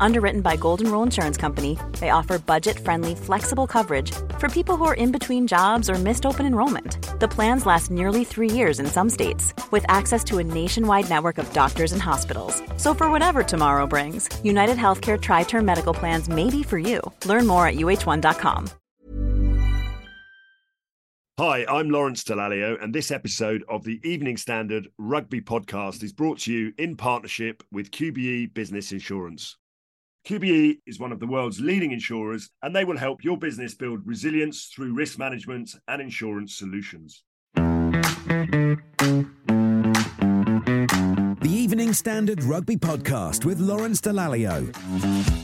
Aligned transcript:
Underwritten 0.00 0.40
by 0.40 0.56
Golden 0.56 0.90
Rule 0.90 1.02
Insurance 1.02 1.36
Company, 1.36 1.78
they 2.00 2.10
offer 2.10 2.38
budget 2.38 2.78
friendly, 2.78 3.14
flexible 3.14 3.66
coverage 3.66 4.12
for 4.38 4.48
people 4.48 4.76
who 4.76 4.84
are 4.84 4.94
in 4.94 5.12
between 5.12 5.46
jobs 5.46 5.90
or 5.90 5.94
missed 5.94 6.26
open 6.26 6.46
enrollment. 6.46 6.98
The 7.20 7.28
plans 7.28 7.66
last 7.66 7.90
nearly 7.90 8.24
three 8.24 8.50
years 8.50 8.80
in 8.80 8.86
some 8.86 9.10
states, 9.10 9.54
with 9.70 9.84
access 9.88 10.22
to 10.24 10.38
a 10.38 10.44
nationwide 10.44 11.08
network 11.08 11.38
of 11.38 11.52
doctors 11.52 11.92
and 11.92 12.02
hospitals. 12.02 12.62
So, 12.76 12.94
for 12.94 13.10
whatever 13.10 13.42
tomorrow 13.42 13.86
brings, 13.86 14.28
United 14.44 14.76
Healthcare 14.76 15.20
Tri 15.20 15.44
Term 15.44 15.64
Medical 15.64 15.94
Plans 15.94 16.28
may 16.28 16.50
be 16.50 16.62
for 16.62 16.78
you. 16.78 17.00
Learn 17.24 17.46
more 17.46 17.66
at 17.66 17.76
uh1.com. 17.76 18.70
Hi, 21.38 21.66
I'm 21.68 21.90
Lawrence 21.90 22.24
Dallaglio, 22.24 22.82
and 22.82 22.94
this 22.94 23.10
episode 23.10 23.62
of 23.68 23.84
the 23.84 24.00
Evening 24.02 24.38
Standard 24.38 24.88
Rugby 24.96 25.42
Podcast 25.42 26.02
is 26.02 26.14
brought 26.14 26.38
to 26.40 26.52
you 26.52 26.72
in 26.78 26.96
partnership 26.96 27.62
with 27.70 27.90
QBE 27.90 28.54
Business 28.54 28.90
Insurance. 28.90 29.58
QBE 30.26 30.78
is 30.86 30.98
one 30.98 31.12
of 31.12 31.20
the 31.20 31.26
world's 31.26 31.60
leading 31.60 31.92
insurers, 31.92 32.50
and 32.60 32.74
they 32.74 32.84
will 32.84 32.98
help 32.98 33.22
your 33.22 33.38
business 33.38 33.76
build 33.76 34.04
resilience 34.04 34.64
through 34.74 34.92
risk 34.92 35.20
management 35.20 35.76
and 35.86 36.02
insurance 36.02 36.56
solutions. 36.56 37.22
The 41.76 41.82
Evening 41.82 41.92
Standard 41.92 42.42
Rugby 42.42 42.76
Podcast 42.76 43.44
with 43.44 43.60
Lawrence 43.60 44.00
Dallaglio. 44.00 44.72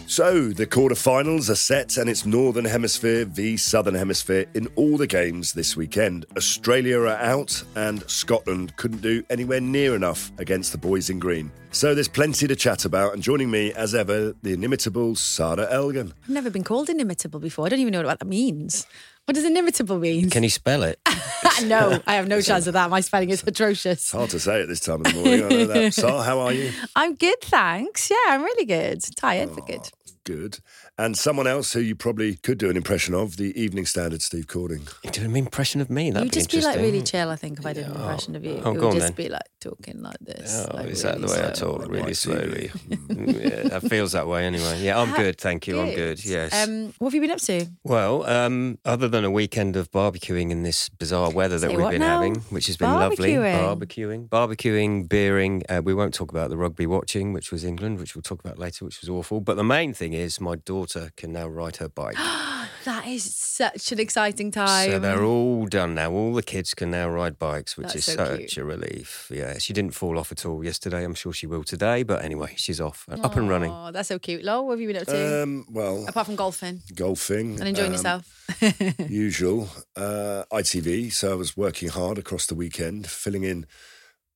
So, 0.09 0.48
the 0.48 0.66
quarterfinals 0.66 1.50
are 1.50 1.55
set, 1.55 1.98
and 1.98 2.08
it's 2.08 2.24
Northern 2.24 2.64
Hemisphere 2.64 3.27
v 3.27 3.58
Southern 3.58 3.95
Hemisphere 3.95 4.46
in 4.55 4.66
all 4.74 4.96
the 4.96 5.06
games 5.06 5.52
this 5.52 5.77
weekend. 5.77 6.24
Australia 6.34 7.00
are 7.00 7.08
out, 7.08 7.62
and 7.77 8.08
Scotland 8.08 8.75
couldn't 8.78 9.03
do 9.03 9.22
anywhere 9.28 9.60
near 9.60 9.94
enough 9.94 10.33
against 10.38 10.72
the 10.72 10.78
boys 10.78 11.10
in 11.10 11.19
green. 11.19 11.53
So, 11.70 11.94
there's 11.94 12.08
plenty 12.08 12.48
to 12.48 12.56
chat 12.56 12.86
about, 12.86 13.12
and 13.12 13.22
joining 13.22 13.50
me, 13.50 13.75
as 13.75 13.94
ever, 13.94 14.34
the 14.41 14.55
inimitable 14.55 15.16
Sarra 15.16 15.66
Elgan. 15.70 16.14
I've 16.22 16.30
never 16.30 16.48
been 16.48 16.64
called 16.64 16.88
inimitable 16.88 17.41
before. 17.41 17.66
I 17.66 17.69
don't 17.69 17.80
even 17.80 17.92
know 17.92 18.03
what 18.05 18.19
that 18.19 18.27
means. 18.27 18.86
What 19.27 19.34
does 19.37 19.45
inimitable 19.45 19.98
mean? 19.98 20.31
Can 20.31 20.42
you 20.42 20.48
spell 20.48 20.83
it? 20.83 20.98
no, 21.65 22.01
I 22.06 22.15
have 22.15 22.27
no 22.27 22.41
chance 22.41 22.67
of 22.67 22.73
that. 22.73 22.91
My 22.91 23.01
spelling 23.01 23.31
is 23.31 23.45
atrocious. 23.47 24.01
It's 24.01 24.11
hard 24.11 24.31
to 24.31 24.41
say 24.41 24.62
at 24.62 24.69
this 24.69 24.81
time 24.81 24.97
of 24.97 25.05
the 25.05 25.12
morning. 25.15 25.45
I 25.45 25.48
know 25.48 25.67
that. 25.67 25.97
How 26.27 26.41
are 26.41 26.53
you? 26.53 26.73
I'm 26.97 27.15
good, 27.15 27.41
thanks. 27.43 28.11
Yeah, 28.11 28.17
I'm 28.28 28.43
really 28.43 28.65
good. 28.65 29.00
Tired, 29.17 29.50
but 29.55 29.62
oh, 29.62 29.67
good. 29.67 29.91
Good. 30.25 30.59
And 31.03 31.19
someone 31.19 31.48
else 31.48 31.72
who 31.72 31.81
you 31.81 31.97
probably 31.97 32.36
could 32.36 32.58
do 32.58 32.70
an 32.70 32.77
impression 32.77 33.12
of, 33.12 33.36
the 33.36 33.61
Evening 33.61 33.86
Standard, 33.86 34.22
Steve 34.22 34.47
Cording. 34.47 34.86
You 35.03 35.11
do 35.11 35.25
an 35.25 35.34
impression 35.34 35.81
of 35.81 35.91
me? 35.91 36.12
That'd 36.12 36.27
You'd 36.27 36.33
just 36.33 36.53
be 36.53 36.61
like 36.61 36.77
really 36.77 37.03
chill, 37.03 37.28
I 37.28 37.34
think, 37.34 37.59
if 37.59 37.67
I 37.67 37.72
did 37.72 37.86
an 37.86 37.97
impression 37.97 38.36
of 38.36 38.44
you. 38.44 38.62
Oh, 38.64 38.70
it 38.70 38.75
would 38.75 38.84
on 38.84 38.92
just 38.92 39.06
then. 39.06 39.27
be 39.27 39.28
like 39.28 39.42
talking 39.59 40.00
like 40.00 40.19
this. 40.20 40.64
Oh, 40.70 40.77
like 40.77 40.91
is 40.91 41.03
that 41.03 41.20
the 41.20 41.27
really 41.27 41.41
way 41.41 41.48
I 41.48 41.50
talk? 41.50 41.89
Really 41.89 42.03
White 42.03 42.17
slowly. 42.17 42.69
TV. 42.89 43.42
yeah, 43.64 43.69
that 43.70 43.83
feels 43.91 44.12
that 44.12 44.28
way 44.28 44.44
anyway. 44.47 44.81
Yeah, 44.81 45.00
I'm 45.00 45.12
good, 45.12 45.39
thank 45.39 45.67
you. 45.67 45.81
I'm 45.81 45.92
good. 45.92 46.25
Yes. 46.25 46.55
Um, 46.55 46.94
what 46.98 47.09
have 47.09 47.14
you 47.14 47.20
been 47.20 47.33
up 47.33 47.41
to? 47.41 47.66
well, 47.83 48.25
um, 48.27 48.78
other 48.84 49.09
than 49.09 49.25
a 49.25 49.31
weekend 49.33 49.75
of 49.75 49.91
barbecuing 49.91 50.53
in 50.53 50.62
this 50.62 50.89
bizarre 50.89 51.33
weather 51.33 51.59
that 51.59 51.69
Say 51.69 51.75
we've 51.75 51.84
what 51.84 51.91
been 51.91 52.03
now? 52.03 52.20
having, 52.20 52.37
which 52.50 52.69
has 52.69 52.77
been 52.77 52.92
lovely, 52.92 53.33
Barbecuing? 53.33 54.28
barbecuing, 54.28 54.28
barbecuing, 54.28 55.09
beering. 55.09 55.64
Uh, 55.69 55.83
we 55.84 55.94
won't 55.94 56.14
talk 56.14 56.31
about 56.31 56.48
the 56.48 56.56
rugby 56.56 56.87
watching, 56.87 57.33
which 57.33 57.50
was 57.50 57.64
England, 57.64 57.98
which 57.98 58.14
we'll 58.14 58.22
talk 58.22 58.39
about 58.39 58.56
later, 58.56 58.84
which 58.84 59.00
was 59.00 59.09
awful. 59.09 59.41
But 59.41 59.56
the 59.56 59.64
main 59.64 59.94
thing 59.94 60.12
is 60.12 60.41
my 60.41 60.55
daughter 60.55 60.91
can 61.16 61.32
now 61.32 61.48
ride 61.48 61.76
her 61.76 61.88
bike. 61.88 62.16
That 62.84 63.06
is 63.06 63.32
such 63.32 63.92
an 63.92 64.00
exciting 64.00 64.50
time. 64.50 64.90
So 64.90 64.98
they're 64.98 65.22
all 65.22 65.66
done 65.66 65.94
now. 65.94 66.10
All 66.10 66.34
the 66.34 66.42
kids 66.42 66.74
can 66.74 66.90
now 66.90 67.08
ride 67.08 67.38
bikes, 67.38 67.76
which 67.76 67.88
That's 67.92 67.96
is 67.96 68.04
so 68.06 68.16
such 68.16 68.38
cute. 68.38 68.56
a 68.56 68.64
relief. 68.64 69.30
Yeah, 69.32 69.58
she 69.58 69.72
didn't 69.72 69.94
fall 69.94 70.18
off 70.18 70.32
at 70.32 70.44
all 70.44 70.64
yesterday. 70.64 71.04
I'm 71.04 71.14
sure 71.14 71.32
she 71.32 71.47
will 71.47 71.62
today. 71.62 72.02
But 72.02 72.25
anyway, 72.25 72.54
she's 72.56 72.81
off, 72.81 73.06
and 73.08 73.25
up 73.25 73.36
and 73.36 73.48
running. 73.48 73.70
Oh, 73.70 73.92
that's 73.92 74.08
so 74.08 74.19
cute. 74.19 74.42
Lo, 74.42 74.62
what 74.62 74.72
have 74.72 74.81
you 74.81 74.88
been 74.88 74.97
up 74.97 75.06
to? 75.06 75.42
Um, 75.44 75.64
well, 75.70 76.04
Apart 76.08 76.26
from 76.26 76.34
golfing 76.34 76.81
golfing. 76.97 77.60
and 77.60 77.69
enjoying 77.69 77.88
um, 77.88 77.92
yourself. 77.92 78.54
usual. 79.08 79.69
Uh, 79.94 80.42
ITV. 80.52 81.12
So 81.12 81.31
I 81.31 81.34
was 81.36 81.56
working 81.56 81.88
hard 81.88 82.19
across 82.19 82.47
the 82.47 82.56
weekend, 82.56 83.06
filling 83.06 83.44
in 83.44 83.66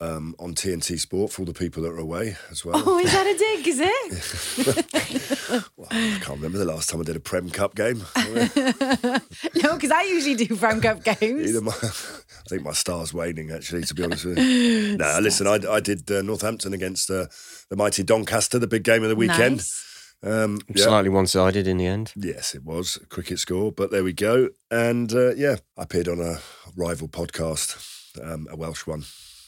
um, 0.00 0.34
on 0.38 0.54
TNT 0.54 0.98
Sport 0.98 1.32
for 1.32 1.42
all 1.42 1.46
the 1.46 1.54
people 1.54 1.82
that 1.82 1.90
are 1.90 1.98
away 1.98 2.36
as 2.50 2.64
well. 2.64 2.82
oh, 2.84 2.98
is 2.98 3.12
that 3.12 3.26
a 3.26 3.38
dig, 3.38 3.66
is 3.68 3.80
it? 3.80 5.22
Well, 5.76 5.86
I 5.90 6.18
can't 6.20 6.38
remember 6.38 6.58
the 6.58 6.64
last 6.64 6.90
time 6.90 7.00
I 7.00 7.04
did 7.04 7.14
a 7.14 7.20
Prem 7.20 7.50
Cup 7.50 7.76
game. 7.76 8.02
no, 8.16 9.74
because 9.74 9.90
I 9.92 10.02
usually 10.08 10.34
do 10.34 10.56
Prem 10.56 10.80
Cup 10.80 11.04
games. 11.04 11.48
Either 11.48 11.60
my, 11.60 11.72
I 11.82 12.48
think 12.48 12.62
my 12.62 12.72
star's 12.72 13.14
waning, 13.14 13.52
actually, 13.52 13.84
to 13.84 13.94
be 13.94 14.02
honest 14.02 14.24
with 14.24 14.38
you. 14.38 14.96
No, 14.96 15.18
listen, 15.22 15.46
I, 15.46 15.60
I 15.70 15.78
did 15.78 16.10
uh, 16.10 16.22
Northampton 16.22 16.74
against 16.74 17.10
uh, 17.10 17.26
the 17.70 17.76
mighty 17.76 18.02
Doncaster, 18.02 18.58
the 18.58 18.66
big 18.66 18.82
game 18.82 19.04
of 19.04 19.08
the 19.08 19.16
weekend. 19.16 19.58
Nice. 19.58 20.14
Um, 20.22 20.58
yeah. 20.74 20.84
Slightly 20.84 21.10
one-sided 21.10 21.68
in 21.68 21.76
the 21.76 21.86
end. 21.86 22.12
Yes, 22.16 22.54
it 22.54 22.64
was 22.64 22.96
a 22.96 23.06
cricket 23.06 23.38
score, 23.38 23.70
but 23.70 23.90
there 23.92 24.02
we 24.04 24.12
go. 24.12 24.48
And 24.70 25.12
uh, 25.12 25.34
yeah, 25.34 25.56
I 25.78 25.84
appeared 25.84 26.08
on 26.08 26.20
a 26.20 26.40
rival 26.76 27.08
podcast, 27.08 28.20
um, 28.20 28.48
a 28.50 28.56
Welsh 28.56 28.86
one. 28.86 29.04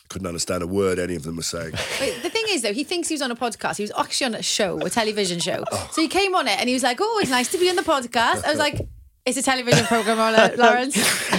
Couldn't 0.09 0.27
understand 0.27 0.63
a 0.63 0.67
word 0.67 0.99
any 0.99 1.17
of 1.17 1.23
them 1.23 1.37
were 1.37 1.43
saying. 1.43 1.73
Wait, 2.01 2.23
the 2.23 2.31
thing 2.31 2.45
is, 2.49 2.63
though, 2.63 2.73
he 2.73 2.83
thinks 2.83 3.09
he 3.09 3.15
was 3.15 3.23
on 3.23 3.31
a 3.31 3.37
podcast. 3.37 3.77
He 3.77 3.83
was 3.83 3.93
actually 3.97 4.27
on 4.27 4.35
a 4.37 4.43
show, 4.43 4.79
a 4.79 4.91
television 4.91 5.39
show. 5.39 5.65
Oh. 5.73 5.89
So 5.93 6.01
he 6.01 6.09
came 6.09 6.35
on 6.35 6.49
it 6.49 6.59
and 6.59 6.69
he 6.69 6.75
was 6.75 6.83
like, 6.83 6.99
"Oh, 7.01 7.19
it's 7.21 7.31
nice 7.31 7.51
to 7.53 7.59
be 7.59 7.69
on 7.69 7.77
the 7.77 7.83
podcast." 7.83 8.45
I 8.45 8.51
was 8.51 8.59
like, 8.67 8.89
"It's 9.29 9.39
a 9.39 9.43
television 9.43 9.85
program, 9.87 10.19
Law- 10.19 10.51
Lawrence." 10.65 10.97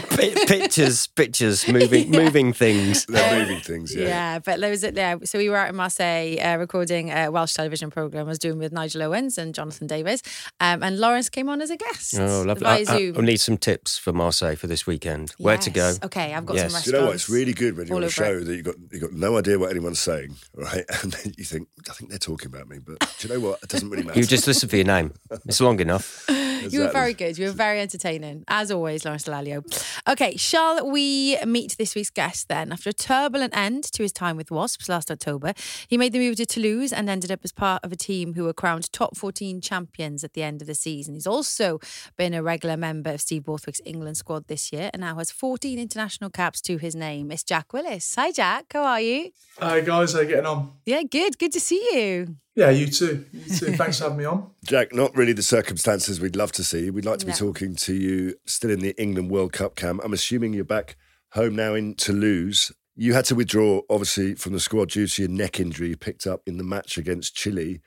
Pi- 0.10 0.34
pictures, 0.48 1.08
pictures, 1.08 1.68
moving, 1.68 2.12
moving 2.24 2.52
things. 2.54 3.06
They're 3.06 3.40
moving 3.40 3.62
things, 3.62 3.96
yeah. 3.96 4.08
Yeah, 4.08 4.40
but 4.40 4.60
there 4.60 4.70
was 4.70 4.84
a, 4.84 4.92
yeah. 4.94 5.16
So 5.24 5.38
we 5.38 5.50
were 5.50 5.56
out 5.58 5.70
in 5.70 5.76
Marseille 5.76 6.38
uh, 6.42 6.58
recording 6.58 7.10
a 7.10 7.30
Welsh 7.30 7.54
television 7.54 7.90
program. 7.90 8.26
I 8.26 8.30
was 8.30 8.40
doing 8.40 8.58
with 8.60 8.72
Nigel 8.74 9.02
Owens 9.04 9.38
and 9.38 9.56
Jonathan 9.56 9.88
Davies, 9.88 10.22
um, 10.60 10.84
and 10.84 11.00
Lawrence 11.00 11.30
came 11.30 11.48
on 11.50 11.62
as 11.62 11.70
a 11.70 11.78
guest. 11.78 12.16
Oh, 12.20 12.44
lovely. 12.46 12.66
I, 12.66 12.84
I, 12.90 13.14
I 13.18 13.22
need 13.22 13.40
some 13.40 13.58
tips 13.58 13.98
for 13.98 14.12
Marseille 14.12 14.56
for 14.56 14.68
this 14.68 14.86
weekend. 14.86 15.32
Where 15.38 15.58
to 15.58 15.70
go? 15.70 15.94
Okay, 16.04 16.34
I've 16.34 16.46
got 16.46 16.56
Yes. 16.58 16.74
some 16.74 16.82
Do 16.84 16.90
you 16.92 16.98
know 16.98 17.06
what? 17.08 17.16
It's 17.16 17.30
really 17.30 17.54
good 17.54 17.78
when 17.78 17.88
you're 17.88 17.96
all 17.96 18.04
on 18.04 18.08
a 18.08 18.12
show 18.12 18.38
it. 18.40 18.46
that 18.46 18.56
you 18.56 18.64
got 18.64 18.76
you 18.92 19.00
got 19.00 19.14
no 19.14 19.38
idea 19.38 19.58
what 19.58 19.70
anyone's 19.72 20.00
saying, 20.00 20.36
right? 20.54 20.84
And 21.02 21.14
then 21.14 21.34
you 21.38 21.46
think, 21.46 21.70
I 21.90 21.94
think 21.94 22.10
they're 22.10 22.20
talking 22.20 22.48
about 22.48 22.68
me, 22.68 22.80
but 22.80 23.00
do 23.20 23.28
you 23.28 23.34
know 23.34 23.40
what? 23.40 23.60
It 23.64 23.70
doesn't 23.70 23.90
really 23.90 24.04
matter. 24.04 24.20
You 24.20 24.26
just 24.26 24.48
listen 24.48 24.68
for 24.68 24.76
your 24.76 24.86
name. 24.86 25.14
It's 25.46 25.62
long 25.62 25.80
enough. 25.80 26.26
You 26.70 26.82
were 26.82 26.92
very 26.92 27.14
good. 27.14 27.38
You 27.38 27.46
were 27.48 27.54
very 27.54 27.79
entertaining, 27.80 28.44
as 28.48 28.72
always, 28.72 29.06
Lawrence 29.06 29.24
Dallaglio. 29.24 29.64
Okay, 30.08 30.36
shall 30.38 30.90
we 30.90 31.38
meet 31.46 31.76
this 31.78 31.96
week's 31.96 32.10
guest 32.10 32.48
then? 32.48 32.72
After 32.72 32.90
a 32.90 32.94
turbulent 32.94 33.56
end 33.56 33.84
to 33.94 34.04
his 34.04 34.12
time 34.12 34.38
with 34.38 34.52
Wasps 34.52 34.90
last 34.90 35.10
October, 35.10 35.54
he 35.88 35.98
made 35.98 36.14
the 36.14 36.20
move 36.20 36.36
to 36.38 36.46
Toulouse 36.46 36.94
and 36.94 37.10
ended 37.10 37.32
up 37.32 37.42
as 37.44 37.52
part 37.52 37.84
of 37.84 37.92
a 37.92 37.96
team 37.96 38.34
who 38.34 38.44
were 38.44 38.54
crowned 38.54 38.92
top 38.92 39.18
14 39.18 39.62
champions 39.62 40.24
at 40.24 40.34
the 40.34 40.44
end 40.44 40.62
of 40.62 40.68
the 40.68 40.76
season. 40.76 41.16
He's 41.16 41.28
also 41.28 41.80
been 42.18 42.34
a 42.34 42.44
regular 42.44 42.78
member 42.78 43.12
of 43.12 43.22
Steve 43.22 43.44
Borthwick's 43.44 43.82
England 43.86 44.18
squad 44.18 44.48
this 44.48 44.72
year 44.72 44.90
and 44.94 45.02
now 45.02 45.16
has 45.16 45.32
14 45.32 45.80
international 45.80 46.30
caps 46.30 46.62
to 46.62 46.78
his 46.78 46.96
name. 46.96 47.32
It's 47.32 47.44
Jack 47.44 47.74
Willis. 47.74 48.16
Hi, 48.16 48.32
Jack. 48.32 48.66
How 48.74 48.84
are 48.84 49.02
you? 49.02 49.32
Hi 49.60 49.82
guys, 49.82 50.14
how 50.14 50.22
you 50.22 50.28
getting 50.28 50.46
on? 50.46 50.72
Yeah, 50.86 51.04
good. 51.04 51.38
Good 51.38 51.52
to 51.52 51.60
see 51.60 51.86
you. 51.94 52.38
Yeah, 52.60 52.72
you 52.72 52.88
too. 52.88 53.26
You 53.32 53.56
too. 53.56 53.72
Thanks 53.78 54.00
for 54.00 54.04
having 54.04 54.18
me 54.18 54.26
on. 54.26 54.50
Jack, 54.66 54.94
not 54.94 55.16
really 55.16 55.32
the 55.32 55.42
circumstances 55.42 56.20
we'd 56.20 56.36
love 56.36 56.52
to 56.52 56.64
see. 56.64 56.90
We'd 56.90 57.06
like 57.06 57.20
to 57.20 57.26
be 57.26 57.32
No. 57.32 57.38
talking 57.38 57.74
to 57.78 57.94
you 57.94 58.36
still 58.46 58.70
in 58.70 58.80
the 58.82 58.94
England 59.02 59.32
World 59.32 59.54
Cup 59.54 59.76
camp. 59.78 60.02
I'm 60.04 60.12
assuming 60.12 60.52
you're 60.54 60.66
back 60.66 60.98
home 61.32 61.56
now 61.56 61.74
in 61.74 61.96
Toulouse. 61.96 62.74
You 62.98 63.14
had 63.14 63.24
to 63.26 63.36
withdraw, 63.36 63.80
obviously, 63.90 64.36
from 64.36 64.52
the 64.52 64.60
squad 64.60 64.90
due 64.90 65.08
to 65.08 65.22
your 65.22 65.32
neck 65.32 65.62
injury 65.62 65.88
you 65.88 65.96
picked 65.96 66.28
up 66.28 66.42
in 66.46 66.58
the 66.58 66.66
match 66.66 66.98
against 66.98 67.34
Chile. 67.34 67.80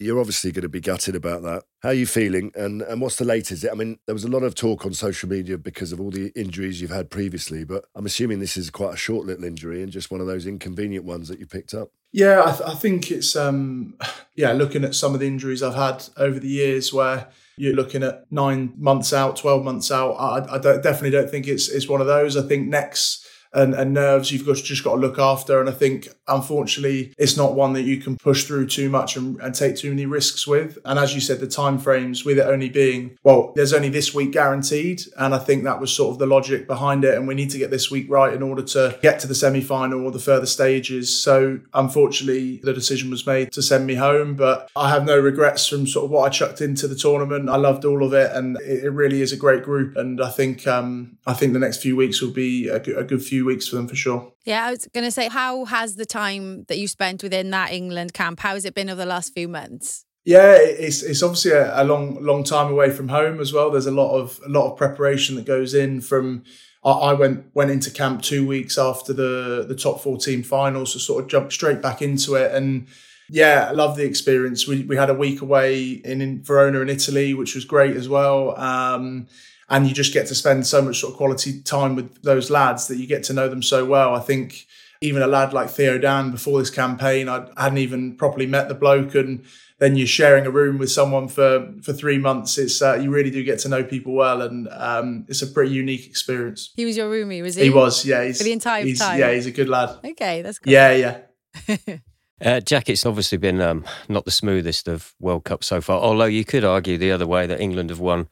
You're 0.00 0.18
obviously 0.18 0.50
going 0.50 0.62
to 0.62 0.68
be 0.68 0.80
gutted 0.80 1.14
about 1.14 1.42
that. 1.42 1.64
How 1.82 1.90
are 1.90 1.94
you 1.94 2.06
feeling? 2.06 2.52
And 2.54 2.80
and 2.82 3.02
what's 3.02 3.16
the 3.16 3.24
latest? 3.26 3.66
I 3.70 3.74
mean, 3.74 3.98
there 4.06 4.14
was 4.14 4.24
a 4.24 4.28
lot 4.28 4.42
of 4.42 4.54
talk 4.54 4.86
on 4.86 4.94
social 4.94 5.28
media 5.28 5.58
because 5.58 5.92
of 5.92 6.00
all 6.00 6.10
the 6.10 6.32
injuries 6.34 6.80
you've 6.80 6.90
had 6.90 7.10
previously, 7.10 7.64
but 7.64 7.84
I'm 7.94 8.06
assuming 8.06 8.40
this 8.40 8.56
is 8.56 8.70
quite 8.70 8.94
a 8.94 8.96
short 8.96 9.26
little 9.26 9.44
injury 9.44 9.82
and 9.82 9.92
just 9.92 10.10
one 10.10 10.22
of 10.22 10.26
those 10.26 10.46
inconvenient 10.46 11.04
ones 11.04 11.28
that 11.28 11.38
you 11.38 11.46
picked 11.46 11.74
up. 11.74 11.90
Yeah, 12.12 12.42
I, 12.44 12.50
th- 12.50 12.68
I 12.68 12.74
think 12.74 13.10
it's 13.10 13.36
um, 13.36 13.94
yeah. 14.34 14.52
Looking 14.52 14.84
at 14.84 14.94
some 14.94 15.14
of 15.14 15.20
the 15.20 15.26
injuries 15.26 15.62
I've 15.62 15.74
had 15.74 16.08
over 16.16 16.40
the 16.40 16.48
years, 16.48 16.92
where 16.92 17.28
you're 17.58 17.74
looking 17.74 18.02
at 18.02 18.24
nine 18.30 18.72
months 18.78 19.12
out, 19.12 19.36
twelve 19.36 19.64
months 19.64 19.92
out, 19.92 20.12
I, 20.14 20.54
I 20.54 20.58
don't, 20.58 20.82
definitely 20.82 21.10
don't 21.10 21.30
think 21.30 21.46
it's 21.46 21.68
it's 21.68 21.88
one 21.88 22.00
of 22.00 22.06
those. 22.06 22.36
I 22.36 22.42
think 22.42 22.68
necks 22.68 23.26
and, 23.52 23.74
and 23.74 23.92
nerves 23.92 24.30
you've 24.30 24.46
got 24.46 24.56
just 24.56 24.84
got 24.84 24.94
to 24.94 25.00
look 25.00 25.18
after. 25.18 25.60
And 25.60 25.68
I 25.68 25.72
think, 25.72 26.08
unfortunately, 26.28 27.12
it's 27.18 27.36
not 27.36 27.54
one 27.54 27.72
that 27.74 27.82
you 27.82 27.98
can 27.98 28.16
push 28.16 28.44
through 28.44 28.66
too 28.66 28.88
much 28.88 29.16
and, 29.16 29.40
and 29.40 29.54
take 29.54 29.76
too 29.76 29.90
many 29.90 30.06
risks 30.06 30.46
with. 30.46 30.78
And 30.84 30.98
as 30.98 31.14
you 31.14 31.20
said, 31.20 31.40
the 31.40 31.46
time 31.46 31.78
frames 31.78 32.24
with 32.24 32.38
it 32.38 32.46
only 32.46 32.68
being 32.68 33.16
well, 33.22 33.52
there's 33.56 33.72
only 33.72 33.88
this 33.88 34.14
week 34.14 34.32
guaranteed, 34.32 35.02
and 35.18 35.34
I 35.34 35.38
think 35.38 35.64
that 35.64 35.80
was 35.80 35.92
sort 35.92 36.12
of 36.12 36.18
the 36.18 36.26
logic 36.26 36.66
behind 36.66 37.04
it. 37.04 37.14
And 37.14 37.26
we 37.26 37.34
need 37.34 37.50
to 37.50 37.58
get 37.58 37.70
this 37.70 37.90
week 37.90 38.06
right 38.08 38.32
in 38.32 38.42
order 38.42 38.62
to 38.62 38.98
get 39.02 39.20
to 39.20 39.26
the 39.26 39.34
semi 39.34 39.60
final 39.60 40.04
or 40.04 40.10
the 40.10 40.18
further 40.18 40.46
stages. 40.46 41.22
So 41.22 41.60
unfortunately, 41.74 42.60
the 42.62 42.72
decision 42.72 43.10
was 43.10 43.26
made 43.26 43.52
to 43.52 43.62
send 43.62 43.86
me 43.86 43.94
home, 43.94 44.34
but 44.34 44.70
I 44.76 44.90
have 44.90 45.04
no 45.04 45.18
regrets 45.18 45.66
from 45.66 45.86
sort 45.86 46.04
of 46.04 46.10
what 46.10 46.26
I 46.26 46.28
chucked 46.28 46.60
into 46.60 46.86
the 46.88 46.94
tournament. 46.94 47.48
I 47.48 47.56
loved 47.56 47.84
all 47.84 48.04
of 48.04 48.12
it, 48.12 48.30
and 48.32 48.56
it, 48.60 48.84
it 48.84 48.90
really 48.90 49.22
is 49.22 49.32
a 49.32 49.36
great 49.36 49.62
group. 49.62 49.96
And 49.96 50.20
I 50.20 50.30
think 50.30 50.66
um, 50.66 51.18
I 51.26 51.32
think 51.32 51.52
the 51.52 51.58
next 51.58 51.82
few 51.82 51.96
weeks 51.96 52.20
will 52.20 52.32
be 52.32 52.68
a, 52.68 52.76
a 52.76 53.04
good 53.04 53.22
few 53.22 53.39
weeks 53.44 53.68
for 53.68 53.76
them 53.76 53.88
for 53.88 53.96
sure. 53.96 54.32
Yeah, 54.44 54.66
I 54.66 54.70
was 54.70 54.86
going 54.92 55.06
to 55.06 55.10
say, 55.10 55.28
how 55.28 55.64
has 55.66 55.96
the 55.96 56.06
time 56.06 56.64
that 56.64 56.78
you 56.78 56.88
spent 56.88 57.22
within 57.22 57.50
that 57.50 57.72
England 57.72 58.14
camp, 58.14 58.40
how 58.40 58.54
has 58.54 58.64
it 58.64 58.74
been 58.74 58.90
over 58.90 59.00
the 59.00 59.06
last 59.06 59.32
few 59.34 59.48
months? 59.48 60.04
Yeah, 60.24 60.56
it's 60.56 61.02
it's 61.02 61.22
obviously 61.22 61.52
a, 61.52 61.82
a, 61.82 61.84
long 61.84 62.22
long 62.22 62.44
time 62.44 62.70
away 62.70 62.90
from 62.90 63.08
home 63.08 63.40
as 63.40 63.52
well. 63.52 63.70
There's 63.70 63.86
a 63.86 63.90
lot 63.90 64.16
of 64.16 64.38
a 64.44 64.50
lot 64.50 64.70
of 64.70 64.76
preparation 64.76 65.34
that 65.36 65.46
goes 65.46 65.72
in. 65.72 66.02
From 66.02 66.44
I, 66.84 67.14
went 67.14 67.46
went 67.54 67.70
into 67.70 67.90
camp 67.90 68.22
two 68.22 68.46
weeks 68.46 68.76
after 68.76 69.12
the 69.14 69.64
the 69.66 69.74
top 69.74 70.00
fourteen 70.00 70.42
finals, 70.42 70.92
so 70.92 70.98
sort 70.98 71.24
of 71.24 71.30
jumped 71.30 71.52
straight 71.52 71.82
back 71.82 72.02
into 72.02 72.34
it 72.34 72.54
and. 72.54 72.86
Yeah, 73.32 73.68
I 73.68 73.70
love 73.70 73.96
the 73.96 74.04
experience. 74.04 74.66
We, 74.66 74.82
we 74.82 74.96
had 74.96 75.08
a 75.08 75.14
week 75.14 75.40
away 75.40 75.84
in, 75.84 76.20
in 76.20 76.42
Verona 76.42 76.80
in 76.80 76.88
Italy, 76.88 77.32
which 77.32 77.54
was 77.54 77.64
great 77.64 77.96
as 77.96 78.08
well. 78.08 78.58
Um, 78.58 79.28
and 79.70 79.86
you 79.86 79.94
just 79.94 80.12
get 80.12 80.26
to 80.26 80.34
spend 80.34 80.66
so 80.66 80.82
much 80.82 81.00
sort 81.00 81.12
of 81.12 81.16
quality 81.16 81.62
time 81.62 81.94
with 81.94 82.22
those 82.22 82.50
lads 82.50 82.88
that 82.88 82.96
you 82.96 83.06
get 83.06 83.22
to 83.24 83.32
know 83.32 83.48
them 83.48 83.62
so 83.62 83.84
well. 83.84 84.14
I 84.14 84.20
think 84.20 84.66
even 85.00 85.22
a 85.22 85.26
lad 85.26 85.52
like 85.52 85.70
Theo 85.70 85.96
Dan 85.96 86.30
before 86.30 86.58
this 86.58 86.70
campaign, 86.70 87.28
I 87.28 87.48
hadn't 87.56 87.78
even 87.78 88.16
properly 88.16 88.46
met 88.46 88.68
the 88.68 88.74
bloke, 88.74 89.14
and 89.14 89.44
then 89.78 89.96
you're 89.96 90.06
sharing 90.06 90.44
a 90.44 90.50
room 90.50 90.76
with 90.76 90.90
someone 90.90 91.28
for 91.28 91.72
for 91.82 91.92
three 91.92 92.18
months. 92.18 92.58
It's 92.58 92.82
uh, 92.82 92.96
you 92.96 93.10
really 93.10 93.30
do 93.30 93.42
get 93.44 93.60
to 93.60 93.68
know 93.68 93.84
people 93.84 94.12
well, 94.12 94.42
and 94.42 94.68
um, 94.72 95.24
it's 95.28 95.40
a 95.40 95.46
pretty 95.46 95.72
unique 95.72 96.06
experience. 96.06 96.72
He 96.74 96.84
was 96.84 96.96
your 96.96 97.10
roomie, 97.10 97.40
was 97.40 97.54
he? 97.54 97.64
He 97.64 97.70
was, 97.70 98.04
yeah. 98.04 98.24
He's, 98.24 98.38
for 98.38 98.44
the 98.44 98.52
entire 98.52 98.84
he's, 98.84 98.98
time. 98.98 99.18
Yeah, 99.18 99.32
he's 99.32 99.46
a 99.46 99.52
good 99.52 99.68
lad. 99.68 99.98
Okay, 100.04 100.42
that's 100.42 100.58
good. 100.58 100.72
Yeah, 100.72 101.22
yeah. 101.68 101.96
Uh, 102.42 102.58
Jack, 102.58 102.88
it's 102.88 103.04
obviously 103.04 103.36
been 103.36 103.60
um, 103.60 103.84
not 104.08 104.24
the 104.24 104.30
smoothest 104.30 104.88
of 104.88 105.14
World 105.20 105.44
Cups 105.44 105.66
so 105.66 105.82
far, 105.82 106.00
although 106.00 106.24
you 106.24 106.44
could 106.44 106.64
argue 106.64 106.96
the 106.96 107.12
other 107.12 107.26
way 107.26 107.46
that 107.46 107.60
England 107.60 107.90
have 107.90 108.00
won 108.00 108.28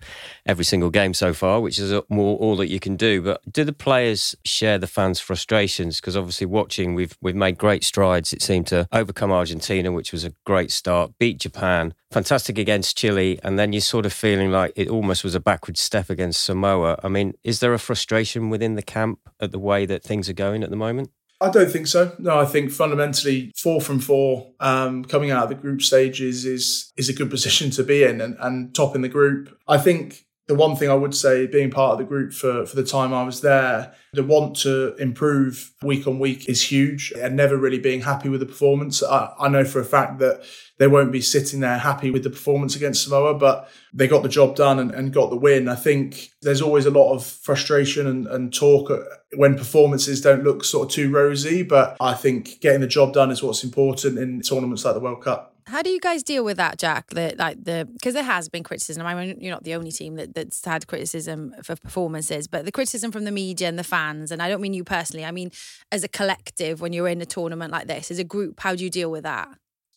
every 0.47 0.65
single 0.65 0.89
game 0.89 1.13
so 1.13 1.35
far, 1.35 1.61
which 1.61 1.79
is 1.79 1.93
more 2.09 2.39
all 2.39 2.57
that 2.57 2.71
you 2.71 2.81
can 2.81 2.97
do. 2.97 3.21
But 3.21 3.43
do 3.53 3.65
the 3.65 3.73
players 3.75 4.35
share 4.47 4.79
the 4.79 4.87
fans' 4.87 5.21
frustrations? 5.21 6.01
Because 6.01 6.17
obviously, 6.17 6.47
watching, 6.47 6.95
we've 6.95 7.19
we've 7.21 7.35
made 7.35 7.59
great 7.59 7.85
strides. 7.85 8.33
It 8.33 8.41
seemed 8.41 8.67
to 8.69 8.89
overcome 8.93 9.31
Argentina, 9.31 9.93
which 9.93 10.13
was 10.13 10.25
a 10.25 10.33
great 10.47 10.71
start, 10.71 11.13
beat 11.19 11.39
Japan, 11.39 11.93
fantastic 12.11 12.57
against 12.57 12.97
Chile, 12.97 13.39
and 13.43 13.59
then 13.59 13.75
you're 13.75 13.83
sort 13.83 14.07
of 14.07 14.15
feeling 14.15 14.51
like 14.51 14.73
it 14.75 14.89
almost 14.89 15.23
was 15.23 15.35
a 15.35 15.41
backward 15.41 15.77
step 15.77 16.09
against 16.09 16.43
Samoa. 16.43 16.99
I 17.05 17.09
mean, 17.09 17.35
is 17.45 17.61
there 17.61 17.75
a 17.75 17.79
frustration 17.79 18.49
within 18.49 18.75
the 18.75 18.83
camp 18.83 19.19
at 19.39 19.53
the 19.53 19.59
way 19.59 19.85
that 19.85 20.03
things 20.03 20.31
are 20.31 20.35
going 20.35 20.63
at 20.63 20.71
the 20.71 20.77
moment? 20.77 21.11
I 21.41 21.51
don't 21.51 21.71
think 21.71 21.87
so. 21.87 22.13
No, 22.19 22.39
I 22.39 22.45
think 22.45 22.73
fundamentally 22.73 23.53
four 23.57 23.81
from 23.81 24.01
four 24.01 24.53
um, 24.59 25.05
coming 25.05 25.31
out 25.31 25.45
of 25.45 25.49
the 25.49 25.55
group 25.55 25.83
stages 25.83 26.45
is 26.45 26.93
is 26.97 27.09
a 27.09 27.13
good 27.13 27.31
position 27.31 27.71
to 27.71 27.85
be 27.85 28.03
in 28.03 28.21
and, 28.21 28.37
and 28.41 28.75
top 28.75 28.97
in 28.97 29.03
the 29.03 29.09
group. 29.09 29.57
I 29.69 29.79
think 29.79 30.25
the 30.49 30.55
one 30.55 30.75
thing 30.77 30.89
I 30.89 30.95
would 30.95 31.15
say, 31.15 31.47
being 31.47 31.71
part 31.71 31.93
of 31.93 31.99
the 31.99 32.05
group 32.05 32.33
for, 32.33 32.65
for 32.65 32.75
the 32.75 32.83
time 32.83 33.13
I 33.13 33.23
was 33.23 33.43
there, 33.43 33.95
the 34.15 34.25
want 34.25 34.57
to 34.61 34.97
improve 34.97 35.75
week 35.83 36.07
on 36.07 36.19
week 36.19 36.49
is 36.49 36.63
huge 36.73 37.13
and 37.13 37.37
never 37.37 37.55
really 37.57 37.79
being 37.79 38.01
happy 38.01 38.31
with 38.31 38.41
the 38.41 38.47
performance. 38.47 39.03
I, 39.03 39.31
I 39.39 39.49
know 39.49 39.67
for 39.67 39.79
a 39.79 39.85
fact 39.85 40.19
that 40.21 40.43
they 40.79 40.87
won't 40.87 41.13
be 41.13 41.21
sitting 41.21 41.61
there 41.61 41.77
happy 41.77 42.11
with 42.11 42.23
the 42.23 42.31
performance 42.31 42.75
against 42.75 43.05
Samoa, 43.05 43.35
but 43.35 43.71
they 43.93 44.09
got 44.09 44.23
the 44.23 44.29
job 44.31 44.57
done 44.57 44.79
and, 44.79 44.91
and 44.91 45.13
got 45.13 45.29
the 45.29 45.37
win. 45.37 45.69
I 45.69 45.75
think 45.75 46.31
there's 46.41 46.63
always 46.63 46.87
a 46.87 46.91
lot 46.91 47.13
of 47.13 47.27
frustration 47.27 48.07
and, 48.07 48.27
and 48.27 48.55
talk 48.55 48.91
when 49.37 49.55
performances 49.55 50.23
don't 50.23 50.45
look 50.45 50.65
sort 50.65 50.89
of 50.89 50.95
too 50.95 51.11
rosy, 51.11 51.63
but 51.63 51.99
I 52.01 52.15
think 52.15 52.61
getting 52.61 52.81
the 52.81 52.87
job 52.87 53.13
done 53.13 53.31
is 53.31 53.43
what's 53.43 53.65
important 53.65 54.19
in 54.19 54.41
tournaments 54.41 54.87
like 54.87 54.95
the 54.95 55.01
World 55.01 55.23
Cup. 55.23 55.55
How 55.69 55.83
do 55.83 55.91
you 55.91 56.01
guys 56.01 56.23
deal 56.23 56.45
with 56.45 56.57
that, 56.57 56.79
Jack? 56.79 57.09
The, 57.11 57.35
like 57.39 57.63
the 57.63 57.87
because 57.93 58.15
there 58.15 58.23
has 58.23 58.49
been 58.49 58.63
criticism. 58.63 59.07
I 59.07 59.15
mean, 59.15 59.39
you're 59.39 59.53
not 59.53 59.65
the 59.65 59.75
only 59.75 59.93
team 59.93 60.17
that, 60.17 60.35
that's 60.35 60.65
had 60.65 60.87
criticism 60.87 61.55
for 61.63 61.77
performances, 61.77 62.49
but 62.49 62.65
the 62.65 62.73
criticism 62.73 63.13
from 63.13 63.25
the 63.25 63.31
media 63.31 63.69
and 63.69 63.79
the 63.79 63.85
fans, 63.85 64.31
and 64.33 64.43
I 64.43 64.49
don't 64.49 64.63
mean 64.63 64.73
you 64.73 64.83
personally. 64.83 65.27
I 65.27 65.31
mean 65.31 65.51
as 65.93 66.03
a 66.03 66.09
collective 66.09 66.81
when 66.81 66.95
you're 66.95 67.09
in 67.09 67.21
a 67.21 67.27
tournament 67.27 67.71
like 67.71 67.87
this, 67.87 68.11
as 68.11 68.19
a 68.19 68.25
group. 68.25 68.61
How 68.61 68.75
do 68.75 68.83
you 68.83 68.91
deal 68.91 69.11
with 69.11 69.25
that? 69.25 69.49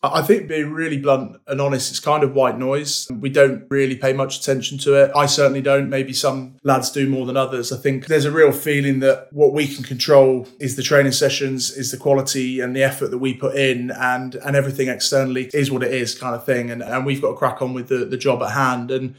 I 0.03 0.23
think 0.23 0.47
being 0.47 0.71
really 0.71 0.97
blunt 0.97 1.39
and 1.45 1.61
honest, 1.61 1.91
it's 1.91 1.99
kind 1.99 2.23
of 2.23 2.33
white 2.33 2.57
noise. 2.57 3.07
We 3.11 3.29
don't 3.29 3.65
really 3.69 3.95
pay 3.95 4.13
much 4.13 4.39
attention 4.39 4.79
to 4.79 4.95
it. 4.95 5.11
I 5.15 5.27
certainly 5.27 5.61
don't. 5.61 5.89
Maybe 5.89 6.11
some 6.11 6.57
lads 6.63 6.89
do 6.89 7.07
more 7.07 7.27
than 7.27 7.37
others. 7.37 7.71
I 7.71 7.77
think 7.77 8.07
there's 8.07 8.25
a 8.25 8.31
real 8.31 8.51
feeling 8.51 8.99
that 9.01 9.27
what 9.31 9.53
we 9.53 9.67
can 9.67 9.83
control 9.83 10.47
is 10.59 10.75
the 10.75 10.81
training 10.81 11.11
sessions, 11.11 11.69
is 11.69 11.91
the 11.91 11.97
quality 11.97 12.61
and 12.61 12.75
the 12.75 12.81
effort 12.81 13.11
that 13.11 13.19
we 13.19 13.35
put 13.35 13.55
in, 13.55 13.91
and 13.91 14.33
and 14.35 14.55
everything 14.55 14.87
externally 14.87 15.51
is 15.53 15.69
what 15.69 15.83
it 15.83 15.93
is, 15.93 16.17
kind 16.17 16.35
of 16.35 16.43
thing. 16.45 16.71
And 16.71 16.81
and 16.81 17.05
we've 17.05 17.21
got 17.21 17.31
to 17.31 17.37
crack 17.37 17.61
on 17.61 17.75
with 17.75 17.89
the 17.89 18.05
the 18.05 18.17
job 18.17 18.41
at 18.41 18.51
hand. 18.51 18.89
And 18.89 19.15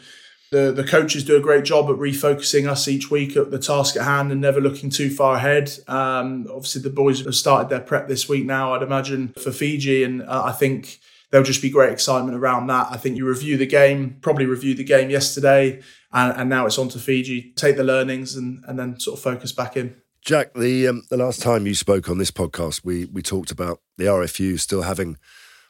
the, 0.52 0.70
the 0.70 0.84
coaches 0.84 1.24
do 1.24 1.34
a 1.34 1.40
great 1.40 1.64
job 1.64 1.88
at 1.88 1.96
refocusing 1.96 2.68
us 2.68 2.86
each 2.86 3.10
week 3.10 3.36
at 3.38 3.50
the 3.50 3.58
task 3.58 3.96
at 3.96 4.04
hand 4.04 4.30
and 4.30 4.40
never 4.40 4.60
looking 4.60 4.90
too 4.90 5.08
far 5.08 5.36
ahead. 5.36 5.72
Um, 5.88 6.46
obviously, 6.50 6.82
the 6.82 6.90
boys 6.90 7.24
have 7.24 7.34
started 7.34 7.70
their 7.70 7.80
prep 7.80 8.06
this 8.06 8.28
week 8.28 8.44
now, 8.44 8.74
I'd 8.74 8.82
imagine, 8.82 9.28
for 9.28 9.50
Fiji. 9.50 10.04
And 10.04 10.22
uh, 10.22 10.42
I 10.44 10.52
think 10.52 11.00
there'll 11.30 11.46
just 11.46 11.62
be 11.62 11.70
great 11.70 11.90
excitement 11.90 12.36
around 12.36 12.66
that. 12.66 12.88
I 12.90 12.98
think 12.98 13.16
you 13.16 13.26
review 13.26 13.56
the 13.56 13.66
game, 13.66 14.18
probably 14.20 14.44
reviewed 14.44 14.76
the 14.76 14.84
game 14.84 15.08
yesterday, 15.08 15.80
and, 16.12 16.36
and 16.38 16.50
now 16.50 16.66
it's 16.66 16.78
on 16.78 16.90
to 16.90 16.98
Fiji. 16.98 17.54
Take 17.56 17.78
the 17.78 17.84
learnings 17.84 18.36
and, 18.36 18.62
and 18.68 18.78
then 18.78 19.00
sort 19.00 19.18
of 19.18 19.24
focus 19.24 19.52
back 19.52 19.78
in. 19.78 19.96
Jack, 20.20 20.52
the 20.52 20.86
um, 20.86 21.02
the 21.08 21.16
last 21.16 21.40
time 21.40 21.66
you 21.66 21.74
spoke 21.74 22.10
on 22.10 22.18
this 22.18 22.30
podcast, 22.30 22.84
we 22.84 23.06
we 23.06 23.22
talked 23.22 23.50
about 23.50 23.80
the 23.96 24.04
RFU 24.04 24.60
still 24.60 24.82
having 24.82 25.16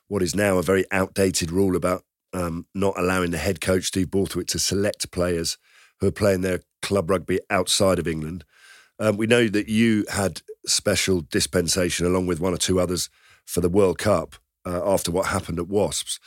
what 0.09 0.23
is 0.23 0.35
now 0.35 0.59
a 0.59 0.63
very 0.63 0.85
outdated 0.91 1.53
rule 1.53 1.75
about 1.77 2.03
um, 2.33 2.67
not 2.75 2.99
allowing 2.99 3.31
the 3.31 3.39
head 3.39 3.61
coach 3.61 3.85
Steve 3.85 4.11
Borthwick 4.11 4.47
to 4.49 4.59
select 4.59 5.11
players 5.11 5.59
who 6.01 6.09
are 6.09 6.13
playing 6.13 6.41
their 6.41 6.61
club 6.81 7.11
rugby 7.11 7.41
outside 7.51 7.99
of 7.99 8.09
England. 8.09 8.45
Um, 8.99 9.17
we 9.17 9.27
know 9.27 9.49
that 9.49 9.69
you 9.69 10.05
had 10.11 10.43
special 10.67 11.23
dispensation 11.23 12.07
along 12.07 12.27
with 12.27 12.41
one 12.41 12.55
or 12.55 12.59
two 12.59 12.79
others 12.79 13.11
for 13.47 13.61
the 13.61 13.69
World 13.69 13.99
Cup 13.99 14.37
uh, 14.67 14.81
after 14.85 15.11
what 15.11 15.27
happened 15.27 15.59
at 15.59 15.69
Wasps. 15.69 16.19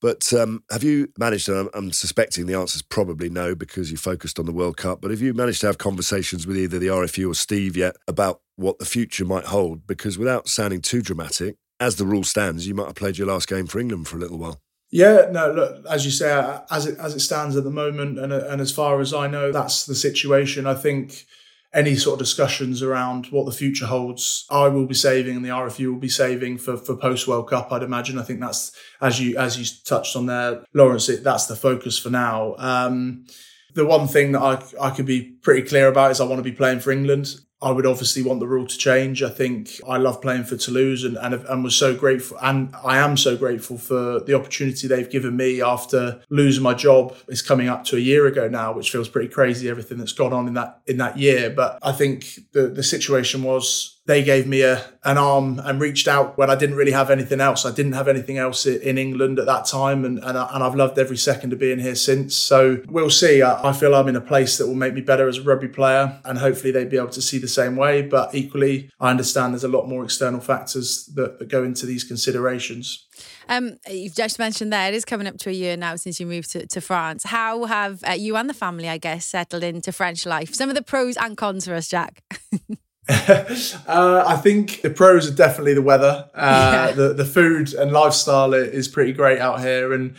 But 0.00 0.32
um, 0.32 0.64
have 0.70 0.82
you 0.82 1.08
managed, 1.18 1.48
and 1.48 1.58
I'm, 1.58 1.70
I'm, 1.74 1.92
suspecting 1.92 2.46
the 2.46 2.54
answer 2.54 2.76
is 2.76 2.82
probably 2.82 3.28
no 3.28 3.54
because 3.54 3.90
you 3.90 3.98
focused 3.98 4.38
on 4.38 4.46
the 4.46 4.52
World 4.52 4.78
Cup, 4.78 5.02
but 5.02 5.10
have 5.10 5.20
you 5.20 5.34
managed 5.34 5.60
to 5.60 5.66
have 5.66 5.76
conversations 5.76 6.46
with 6.46 6.56
either 6.56 6.78
the 6.78 6.86
RFU 6.86 7.30
or 7.30 7.34
Steve 7.34 7.76
yet 7.76 7.96
about 8.08 8.40
what 8.56 8.78
the 8.78 8.86
future 8.86 9.26
might 9.26 9.44
hold? 9.44 9.86
Because 9.86 10.16
without 10.16 10.48
sounding 10.48 10.80
too 10.80 11.02
dramatic, 11.02 11.56
as 11.78 11.96
the 11.96 12.06
rule 12.06 12.24
stands, 12.24 12.66
you 12.66 12.74
might 12.74 12.86
have 12.86 12.94
played 12.94 13.18
your 13.18 13.26
last 13.26 13.48
game 13.48 13.66
for 13.66 13.78
England 13.78 14.08
for 14.08 14.16
a 14.16 14.20
little 14.20 14.38
while. 14.38 14.60
Yeah, 14.90 15.28
no, 15.30 15.52
look, 15.52 15.86
as 15.88 16.04
you 16.04 16.10
say, 16.10 16.60
as 16.70 16.86
it 16.86 16.98
as 16.98 17.14
it 17.14 17.20
stands 17.20 17.56
at 17.56 17.62
the 17.64 17.70
moment, 17.70 18.18
and 18.18 18.32
and 18.32 18.60
as 18.60 18.72
far 18.72 19.00
as 19.00 19.14
I 19.14 19.28
know, 19.28 19.52
that's 19.52 19.86
the 19.86 19.94
situation. 19.94 20.66
I 20.66 20.74
think 20.74 21.26
any 21.72 21.94
sort 21.94 22.14
of 22.14 22.18
discussions 22.18 22.82
around 22.82 23.26
what 23.26 23.46
the 23.46 23.52
future 23.52 23.86
holds, 23.86 24.46
I 24.50 24.66
will 24.66 24.86
be 24.86 24.94
saving, 24.94 25.36
and 25.36 25.44
the 25.44 25.50
RFU 25.50 25.92
will 25.92 26.00
be 26.00 26.08
saving 26.08 26.58
for 26.58 26.76
for 26.76 26.96
post 26.96 27.28
World 27.28 27.48
Cup. 27.48 27.70
I'd 27.70 27.84
imagine. 27.84 28.18
I 28.18 28.22
think 28.22 28.40
that's 28.40 28.72
as 29.00 29.20
you 29.20 29.36
as 29.38 29.58
you 29.58 29.66
touched 29.84 30.16
on 30.16 30.26
there, 30.26 30.64
Lawrence. 30.74 31.08
It, 31.08 31.22
that's 31.22 31.46
the 31.46 31.56
focus 31.56 31.96
for 31.96 32.10
now. 32.10 32.56
Um, 32.58 33.26
the 33.74 33.86
one 33.86 34.08
thing 34.08 34.32
that 34.32 34.42
I 34.42 34.60
I 34.80 34.90
could 34.90 35.06
be 35.06 35.22
pretty 35.22 35.62
clear 35.62 35.86
about 35.86 36.10
is 36.10 36.20
I 36.20 36.24
want 36.24 36.40
to 36.40 36.50
be 36.50 36.56
playing 36.56 36.80
for 36.80 36.90
England. 36.90 37.36
I 37.62 37.70
would 37.72 37.86
obviously 37.86 38.22
want 38.22 38.40
the 38.40 38.46
rule 38.46 38.66
to 38.66 38.78
change. 38.78 39.22
I 39.22 39.28
think 39.28 39.80
I 39.86 39.98
love 39.98 40.22
playing 40.22 40.44
for 40.44 40.56
Toulouse 40.56 41.04
and, 41.04 41.16
and, 41.18 41.34
and 41.34 41.62
was 41.62 41.76
so 41.76 41.94
grateful. 41.94 42.38
And 42.40 42.74
I 42.82 42.96
am 42.96 43.16
so 43.16 43.36
grateful 43.36 43.76
for 43.76 44.20
the 44.20 44.34
opportunity 44.34 44.88
they've 44.88 45.10
given 45.10 45.36
me 45.36 45.60
after 45.60 46.22
losing 46.30 46.62
my 46.62 46.72
job. 46.72 47.14
It's 47.28 47.42
coming 47.42 47.68
up 47.68 47.84
to 47.84 47.96
a 47.96 48.00
year 48.00 48.26
ago 48.26 48.48
now, 48.48 48.72
which 48.72 48.90
feels 48.90 49.08
pretty 49.08 49.28
crazy, 49.28 49.68
everything 49.68 49.98
that's 49.98 50.12
gone 50.12 50.32
on 50.32 50.48
in 50.48 50.54
that, 50.54 50.80
in 50.86 50.96
that 50.98 51.18
year. 51.18 51.50
But 51.50 51.78
I 51.82 51.92
think 51.92 52.38
the, 52.52 52.68
the 52.68 52.82
situation 52.82 53.42
was 53.42 53.99
they 54.10 54.24
gave 54.24 54.44
me 54.44 54.62
a 54.62 54.84
an 55.04 55.16
arm 55.16 55.60
and 55.64 55.80
reached 55.80 56.08
out 56.08 56.36
when 56.36 56.50
I 56.50 56.56
didn't 56.56 56.76
really 56.76 56.90
have 56.90 57.10
anything 57.10 57.40
else. 57.40 57.64
I 57.64 57.70
didn't 57.70 57.92
have 57.92 58.08
anything 58.08 58.36
else 58.36 58.66
in 58.66 58.98
England 58.98 59.38
at 59.38 59.46
that 59.46 59.66
time, 59.66 60.04
and 60.04 60.18
and, 60.18 60.36
I, 60.36 60.58
have 60.58 60.74
loved 60.74 60.98
every 60.98 61.16
second 61.16 61.52
of 61.52 61.60
being 61.60 61.78
here 61.78 61.94
since. 61.94 62.34
So 62.34 62.82
we'll 62.88 63.08
see. 63.08 63.40
I, 63.40 63.70
I, 63.70 63.72
feel 63.72 63.94
I'm 63.94 64.08
in 64.08 64.16
a 64.16 64.20
place 64.20 64.58
that 64.58 64.66
will 64.66 64.74
make 64.74 64.94
me 64.94 65.00
better 65.00 65.28
as 65.28 65.38
a 65.38 65.42
rugby 65.42 65.68
player, 65.68 66.20
and 66.24 66.38
hopefully 66.38 66.72
they'd 66.72 66.90
be 66.90 66.96
able 66.96 67.10
to 67.10 67.22
see 67.22 67.38
the 67.38 67.48
same 67.48 67.76
way. 67.76 68.02
But 68.02 68.34
equally, 68.34 68.90
I 68.98 69.10
understand 69.10 69.54
there's 69.54 69.64
a 69.64 69.68
lot 69.68 69.88
more 69.88 70.02
external 70.02 70.40
factors 70.40 71.06
that, 71.14 71.38
that 71.38 71.48
go 71.48 71.62
into 71.62 71.86
these 71.86 72.02
considerations. 72.02 73.06
Um, 73.48 73.78
you've 73.88 74.16
just 74.16 74.40
mentioned 74.40 74.72
there 74.72 74.88
it 74.88 74.94
is 74.94 75.04
coming 75.04 75.28
up 75.28 75.38
to 75.38 75.50
a 75.50 75.52
year 75.52 75.76
now 75.76 75.94
since 75.96 76.18
you 76.18 76.26
moved 76.26 76.50
to, 76.52 76.66
to 76.66 76.80
France. 76.80 77.22
How 77.24 77.64
have 77.64 78.02
uh, 78.02 78.12
you 78.12 78.36
and 78.36 78.50
the 78.50 78.54
family, 78.54 78.88
I 78.88 78.98
guess, 78.98 79.24
settled 79.24 79.62
into 79.62 79.92
French 79.92 80.26
life? 80.26 80.52
Some 80.52 80.68
of 80.68 80.74
the 80.74 80.82
pros 80.82 81.16
and 81.16 81.36
cons 81.36 81.66
for 81.66 81.74
us, 81.74 81.88
Jack. 81.88 82.24
uh, 83.08 84.24
I 84.26 84.36
think 84.36 84.82
the 84.82 84.90
pros 84.90 85.28
are 85.28 85.34
definitely 85.34 85.74
the 85.74 85.82
weather. 85.82 86.28
Uh, 86.34 86.88
yeah. 86.88 86.92
the, 86.92 87.14
the 87.14 87.24
food 87.24 87.72
and 87.74 87.92
lifestyle 87.92 88.54
is 88.54 88.88
pretty 88.88 89.12
great 89.12 89.40
out 89.40 89.60
here. 89.60 89.92
And 89.92 90.16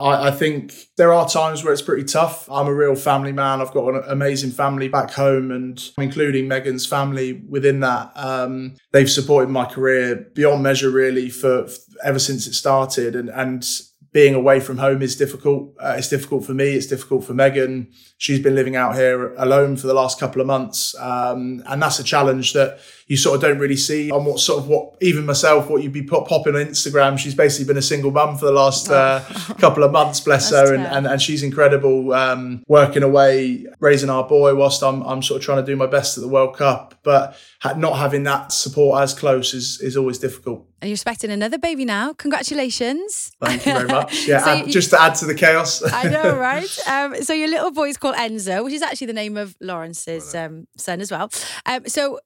I, 0.00 0.28
I, 0.28 0.30
think 0.30 0.74
there 0.96 1.12
are 1.12 1.28
times 1.28 1.64
where 1.64 1.72
it's 1.72 1.82
pretty 1.82 2.04
tough. 2.04 2.48
I'm 2.50 2.68
a 2.68 2.74
real 2.74 2.94
family 2.94 3.32
man. 3.32 3.60
I've 3.60 3.72
got 3.72 3.94
an 3.94 4.02
amazing 4.06 4.50
family 4.50 4.88
back 4.88 5.10
home, 5.10 5.50
and 5.50 5.82
including 5.98 6.46
Megan's 6.46 6.86
family 6.86 7.32
within 7.32 7.80
that. 7.80 8.12
Um, 8.14 8.76
they've 8.92 9.10
supported 9.10 9.50
my 9.50 9.64
career 9.64 10.28
beyond 10.34 10.62
measure, 10.62 10.90
really, 10.90 11.30
for, 11.30 11.66
for 11.66 11.80
ever 12.04 12.18
since 12.18 12.46
it 12.46 12.54
started. 12.54 13.16
And 13.16 13.30
and 13.30 13.66
being 14.12 14.34
away 14.34 14.58
from 14.58 14.78
home 14.78 15.02
is 15.02 15.16
difficult. 15.16 15.74
Uh, 15.78 15.94
it's 15.98 16.08
difficult 16.08 16.44
for 16.44 16.54
me. 16.54 16.70
It's 16.70 16.86
difficult 16.86 17.24
for 17.24 17.34
Megan. 17.34 17.88
She's 18.16 18.40
been 18.40 18.54
living 18.54 18.74
out 18.74 18.94
here 18.94 19.34
alone 19.34 19.76
for 19.76 19.86
the 19.86 19.94
last 19.94 20.18
couple 20.18 20.40
of 20.40 20.46
months, 20.46 20.94
um, 20.98 21.62
and 21.66 21.82
that's 21.82 21.98
a 21.98 22.04
challenge 22.04 22.54
that 22.54 22.80
you 23.06 23.16
sort 23.16 23.36
of 23.36 23.42
don't 23.42 23.58
really 23.58 23.76
see 23.76 24.10
on 24.10 24.24
what 24.24 24.40
sort 24.40 24.60
of 24.60 24.68
what 24.68 24.94
even 25.02 25.26
myself 25.26 25.68
what 25.68 25.82
you'd 25.82 25.92
be 25.92 26.02
pop, 26.02 26.26
popping 26.26 26.54
on 26.54 26.62
Instagram. 26.62 27.18
She's 27.18 27.34
basically 27.34 27.66
been 27.66 27.76
a 27.76 27.82
single 27.82 28.10
mum 28.10 28.38
for 28.38 28.46
the 28.46 28.52
last 28.52 28.90
uh, 28.90 29.20
couple 29.58 29.82
of 29.82 29.92
months, 29.92 30.20
bless 30.20 30.50
her, 30.50 30.74
and, 30.74 30.86
and, 30.86 31.06
and 31.06 31.20
she's 31.20 31.42
incredible 31.42 32.14
um, 32.14 32.64
working 32.66 33.02
away, 33.02 33.66
raising 33.78 34.08
our 34.08 34.26
boy 34.26 34.54
whilst 34.54 34.82
I'm 34.82 35.02
I'm 35.02 35.22
sort 35.22 35.40
of 35.40 35.44
trying 35.44 35.64
to 35.64 35.70
do 35.70 35.76
my 35.76 35.86
best 35.86 36.16
at 36.16 36.22
the 36.22 36.28
World 36.28 36.56
Cup, 36.56 36.94
but 37.02 37.36
not 37.76 37.98
having 37.98 38.22
that 38.24 38.52
support 38.52 39.02
as 39.02 39.12
close 39.12 39.52
is 39.52 39.80
is 39.80 39.96
always 39.96 40.18
difficult. 40.18 40.67
And 40.80 40.88
you're 40.88 40.94
expecting 40.94 41.30
another 41.30 41.58
baby 41.58 41.84
now. 41.84 42.12
Congratulations. 42.12 43.32
Thank 43.40 43.66
you 43.66 43.72
very 43.72 43.88
much. 43.88 44.14
Yeah, 44.28 44.44
so 44.44 44.50
add, 44.50 44.66
you, 44.66 44.72
just 44.72 44.90
to 44.90 45.00
add 45.00 45.14
to 45.16 45.24
the 45.24 45.34
chaos. 45.34 45.82
I 45.82 46.08
know, 46.08 46.36
right? 46.38 46.78
Um, 46.86 47.22
so 47.22 47.32
your 47.32 47.48
little 47.48 47.70
boy 47.70 47.88
is 47.88 47.96
called 47.96 48.14
Enzo, 48.16 48.62
which 48.64 48.74
is 48.74 48.82
actually 48.82 49.06
the 49.08 49.12
name 49.12 49.36
of 49.36 49.56
Lawrence's 49.60 50.34
um, 50.34 50.66
son 50.76 51.00
as 51.00 51.10
well. 51.10 51.30
Um, 51.66 51.88
so 51.88 52.20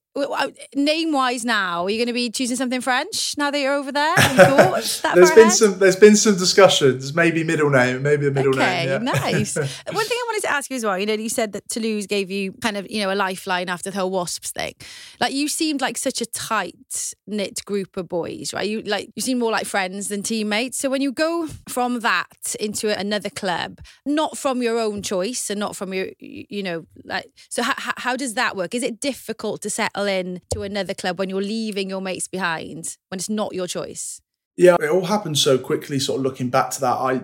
name 0.74 1.12
wise 1.12 1.44
now 1.44 1.84
are 1.84 1.90
you 1.90 1.96
going 1.96 2.06
to 2.06 2.12
be 2.12 2.30
choosing 2.30 2.56
something 2.56 2.80
french 2.80 3.34
now 3.38 3.50
that 3.50 3.58
you're 3.58 3.74
over 3.74 3.92
there? 3.92 4.14
There's 4.16 5.00
been 5.02 5.14
ahead? 5.14 5.52
some 5.52 5.78
there's 5.78 5.96
been 5.96 6.16
some 6.16 6.36
discussions 6.36 7.14
maybe 7.14 7.44
middle 7.44 7.70
name 7.70 8.02
maybe 8.02 8.26
the 8.26 8.30
middle 8.30 8.54
okay, 8.54 8.86
name 8.86 8.88
yeah. 8.88 8.98
nice. 8.98 9.56
One 9.56 9.66
thing 9.66 10.18
i 10.18 10.24
wanted 10.26 10.42
to 10.42 10.50
ask 10.50 10.70
you 10.70 10.76
as 10.76 10.84
well 10.84 10.98
you 10.98 11.06
know 11.06 11.14
you 11.14 11.28
said 11.28 11.52
that 11.52 11.68
toulouse 11.68 12.06
gave 12.06 12.30
you 12.30 12.52
kind 12.60 12.76
of 12.76 12.90
you 12.90 13.00
know 13.00 13.12
a 13.12 13.16
lifeline 13.16 13.68
after 13.68 13.90
the 13.90 13.98
whole 13.98 14.10
wasps 14.10 14.50
thing. 14.50 14.74
Like 15.20 15.32
you 15.32 15.48
seemed 15.48 15.80
like 15.80 15.96
such 15.96 16.20
a 16.20 16.26
tight 16.26 17.14
knit 17.26 17.64
group 17.64 17.96
of 17.96 18.08
boys 18.08 18.52
right? 18.52 18.68
You 18.68 18.82
like 18.82 19.10
you 19.14 19.22
seem 19.22 19.38
more 19.38 19.50
like 19.50 19.66
friends 19.66 20.08
than 20.08 20.22
teammates. 20.22 20.78
So 20.78 20.90
when 20.90 21.02
you 21.02 21.12
go 21.12 21.48
from 21.68 22.00
that 22.00 22.54
into 22.60 22.96
another 22.98 23.30
club 23.30 23.80
not 24.04 24.36
from 24.36 24.62
your 24.62 24.78
own 24.78 25.02
choice 25.02 25.50
and 25.50 25.58
not 25.58 25.76
from 25.76 25.94
your 25.94 26.08
you 26.18 26.62
know 26.62 26.86
like 27.04 27.30
so 27.48 27.62
how, 27.62 27.94
how 27.96 28.16
does 28.16 28.34
that 28.34 28.56
work? 28.56 28.74
Is 28.74 28.82
it 28.82 29.00
difficult 29.00 29.62
to 29.62 29.70
settle 29.70 30.01
settle 30.02 30.30
in 30.30 30.40
to 30.52 30.62
another 30.62 30.94
club 30.94 31.18
when 31.18 31.30
you're 31.30 31.42
leaving 31.42 31.90
your 31.90 32.00
mates 32.00 32.28
behind 32.28 32.96
when 33.08 33.18
it's 33.18 33.28
not 33.28 33.54
your 33.54 33.66
choice? 33.66 34.20
Yeah, 34.56 34.76
it 34.80 34.90
all 34.90 35.06
happened 35.06 35.38
so 35.38 35.58
quickly. 35.58 35.98
Sort 35.98 36.18
of 36.18 36.24
looking 36.24 36.50
back 36.50 36.70
to 36.70 36.80
that, 36.80 36.96
I 36.96 37.22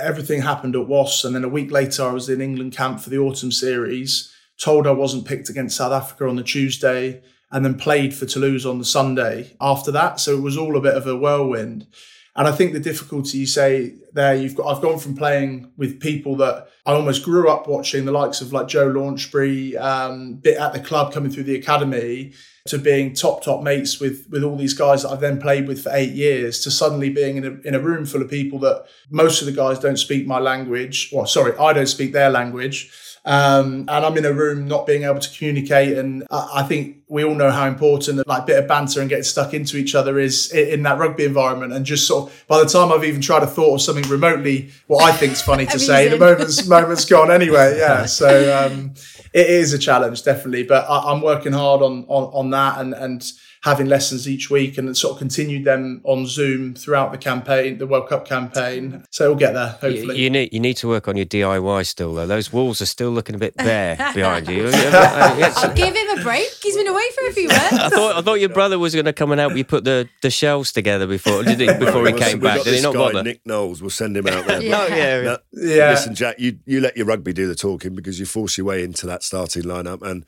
everything 0.00 0.40
happened 0.40 0.74
at 0.74 0.88
Wasps, 0.88 1.24
and 1.24 1.34
then 1.34 1.44
a 1.44 1.48
week 1.48 1.70
later, 1.70 2.04
I 2.04 2.12
was 2.12 2.28
in 2.28 2.40
England 2.40 2.74
camp 2.74 3.00
for 3.00 3.10
the 3.10 3.18
autumn 3.18 3.52
series. 3.52 4.32
Told 4.58 4.86
I 4.86 4.92
wasn't 4.92 5.26
picked 5.26 5.48
against 5.48 5.76
South 5.76 5.92
Africa 5.92 6.28
on 6.28 6.36
the 6.36 6.42
Tuesday, 6.42 7.22
and 7.50 7.64
then 7.64 7.74
played 7.74 8.14
for 8.14 8.26
Toulouse 8.26 8.64
on 8.64 8.78
the 8.78 8.84
Sunday 8.84 9.54
after 9.60 9.90
that. 9.92 10.20
So 10.20 10.36
it 10.36 10.42
was 10.42 10.56
all 10.56 10.76
a 10.76 10.80
bit 10.80 10.94
of 10.94 11.06
a 11.06 11.16
whirlwind. 11.16 11.86
And 12.34 12.48
I 12.48 12.52
think 12.52 12.72
the 12.72 12.80
difficulty 12.80 13.38
you 13.38 13.46
say 13.46 13.94
there, 14.14 14.34
you've 14.34 14.54
got, 14.54 14.74
I've 14.74 14.82
gone 14.82 14.98
from 14.98 15.14
playing 15.14 15.70
with 15.76 16.00
people 16.00 16.36
that 16.36 16.68
I 16.86 16.92
almost 16.92 17.24
grew 17.24 17.50
up 17.50 17.68
watching, 17.68 18.06
the 18.06 18.12
likes 18.12 18.40
of 18.40 18.52
like 18.54 18.68
Joe 18.68 18.88
Launchbury, 18.88 19.78
um, 19.78 20.36
bit 20.36 20.56
at 20.56 20.72
the 20.72 20.80
club 20.80 21.12
coming 21.12 21.30
through 21.30 21.42
the 21.44 21.56
academy, 21.56 22.32
to 22.68 22.78
being 22.78 23.12
top 23.12 23.42
top 23.42 23.62
mates 23.62 24.00
with 24.00 24.28
with 24.30 24.44
all 24.44 24.56
these 24.56 24.72
guys 24.72 25.02
that 25.02 25.10
I've 25.10 25.20
then 25.20 25.40
played 25.40 25.66
with 25.66 25.82
for 25.82 25.90
eight 25.92 26.12
years, 26.12 26.60
to 26.60 26.70
suddenly 26.70 27.10
being 27.10 27.36
in 27.36 27.44
a 27.44 27.68
in 27.68 27.74
a 27.74 27.80
room 27.80 28.06
full 28.06 28.22
of 28.22 28.30
people 28.30 28.58
that 28.60 28.86
most 29.10 29.42
of 29.42 29.46
the 29.46 29.52
guys 29.52 29.78
don't 29.78 29.96
speak 29.96 30.26
my 30.26 30.38
language. 30.38 31.10
Well, 31.12 31.26
sorry, 31.26 31.56
I 31.58 31.72
don't 31.72 31.86
speak 31.86 32.12
their 32.12 32.30
language 32.30 32.90
um, 33.24 33.80
and 33.88 33.90
I'm 33.90 34.16
in 34.16 34.24
a 34.24 34.32
room 34.32 34.66
not 34.66 34.84
being 34.86 35.04
able 35.04 35.20
to 35.20 35.38
communicate. 35.38 35.96
And 35.96 36.26
I, 36.30 36.50
I 36.56 36.62
think 36.64 36.98
we 37.08 37.24
all 37.24 37.34
know 37.34 37.50
how 37.50 37.66
important 37.66 38.16
that 38.16 38.26
like 38.26 38.46
bit 38.46 38.58
of 38.58 38.66
banter 38.66 39.00
and 39.00 39.08
getting 39.08 39.22
stuck 39.22 39.54
into 39.54 39.76
each 39.76 39.94
other 39.94 40.18
is 40.18 40.50
in 40.52 40.82
that 40.82 40.98
rugby 40.98 41.24
environment. 41.24 41.72
And 41.72 41.86
just 41.86 42.06
sort 42.06 42.30
of 42.30 42.44
by 42.48 42.58
the 42.58 42.66
time 42.68 42.90
I've 42.90 43.04
even 43.04 43.20
tried 43.20 43.40
to 43.40 43.46
thought 43.46 43.74
of 43.74 43.82
something 43.82 44.08
remotely, 44.10 44.72
what 44.88 45.04
I 45.04 45.12
think 45.16 45.32
is 45.32 45.42
funny 45.42 45.66
to 45.66 45.78
say, 45.78 46.08
the 46.08 46.18
moment's 46.18 46.66
moment's 46.68 47.04
gone 47.04 47.30
anyway. 47.30 47.78
Yeah. 47.78 48.06
So 48.06 48.66
um, 48.66 48.94
it 49.32 49.48
is 49.48 49.72
a 49.72 49.78
challenge, 49.78 50.24
definitely. 50.24 50.64
But 50.64 50.86
I, 50.88 51.12
am 51.12 51.22
working 51.22 51.52
hard 51.52 51.80
on 51.82 52.04
on 52.08 52.24
on 52.34 52.50
that 52.50 52.80
and 52.80 52.92
and 52.92 53.32
having 53.62 53.86
lessons 53.86 54.28
each 54.28 54.50
week 54.50 54.76
and 54.76 54.96
sort 54.96 55.12
of 55.12 55.18
continued 55.18 55.64
them 55.64 56.00
on 56.02 56.26
Zoom 56.26 56.74
throughout 56.74 57.12
the 57.12 57.18
campaign, 57.18 57.78
the 57.78 57.86
World 57.86 58.08
Cup 58.08 58.26
campaign. 58.26 59.04
So 59.10 59.28
we'll 59.28 59.38
get 59.38 59.54
there, 59.54 59.68
hopefully. 59.68 60.16
You, 60.16 60.24
you 60.24 60.30
need 60.30 60.52
you 60.52 60.58
need 60.58 60.76
to 60.78 60.88
work 60.88 61.06
on 61.06 61.16
your 61.16 61.26
DIY 61.26 61.86
still, 61.86 62.12
though. 62.12 62.26
Those 62.26 62.52
walls 62.52 62.82
are 62.82 62.86
still 62.86 63.10
looking 63.10 63.36
a 63.36 63.38
bit 63.38 63.56
bare 63.56 63.96
behind 64.14 64.48
you. 64.48 64.68
I'll 64.74 65.74
give 65.74 65.94
him 65.94 66.18
a 66.18 66.22
break. 66.22 66.48
He's 66.60 66.76
been 66.76 66.88
away 66.88 67.04
for 67.16 67.26
a 67.28 67.32
few 67.32 67.48
months. 67.48 67.72
I 67.72 67.88
thought 67.88 68.16
I 68.16 68.20
thought 68.22 68.40
your 68.40 68.48
brother 68.48 68.78
was 68.78 68.94
going 68.94 69.06
to 69.06 69.12
come 69.12 69.30
and 69.30 69.40
help 69.40 69.54
you 69.54 69.64
put 69.64 69.84
the, 69.84 70.08
the 70.22 70.30
shelves 70.30 70.72
together 70.72 71.06
before 71.06 71.42
did 71.44 71.60
he, 71.60 71.66
before 71.66 72.06
he 72.06 72.12
came 72.12 72.40
back. 72.40 72.62
Did 72.64 72.74
he 72.74 72.82
not 72.82 72.94
guy, 72.94 72.98
bother? 72.98 73.22
Nick 73.22 73.46
Knowles, 73.46 73.80
we'll 73.80 73.90
send 73.90 74.16
him 74.16 74.26
out 74.26 74.46
there. 74.46 74.62
yeah. 74.62 74.78
Oh, 74.80 74.86
yeah. 74.94 75.20
Now, 75.22 75.38
yeah. 75.52 75.90
Listen, 75.90 76.14
Jack, 76.16 76.40
you, 76.40 76.58
you 76.66 76.80
let 76.80 76.96
your 76.96 77.06
rugby 77.06 77.32
do 77.32 77.46
the 77.46 77.54
talking 77.54 77.94
because 77.94 78.18
you 78.18 78.26
force 78.26 78.58
your 78.58 78.66
way 78.66 78.82
into 78.82 79.06
that 79.06 79.22
starting 79.22 79.62
lineup 79.62 80.02
and 80.02 80.24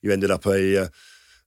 you 0.00 0.10
ended 0.10 0.30
up 0.30 0.46
a. 0.46 0.84
Uh, 0.84 0.88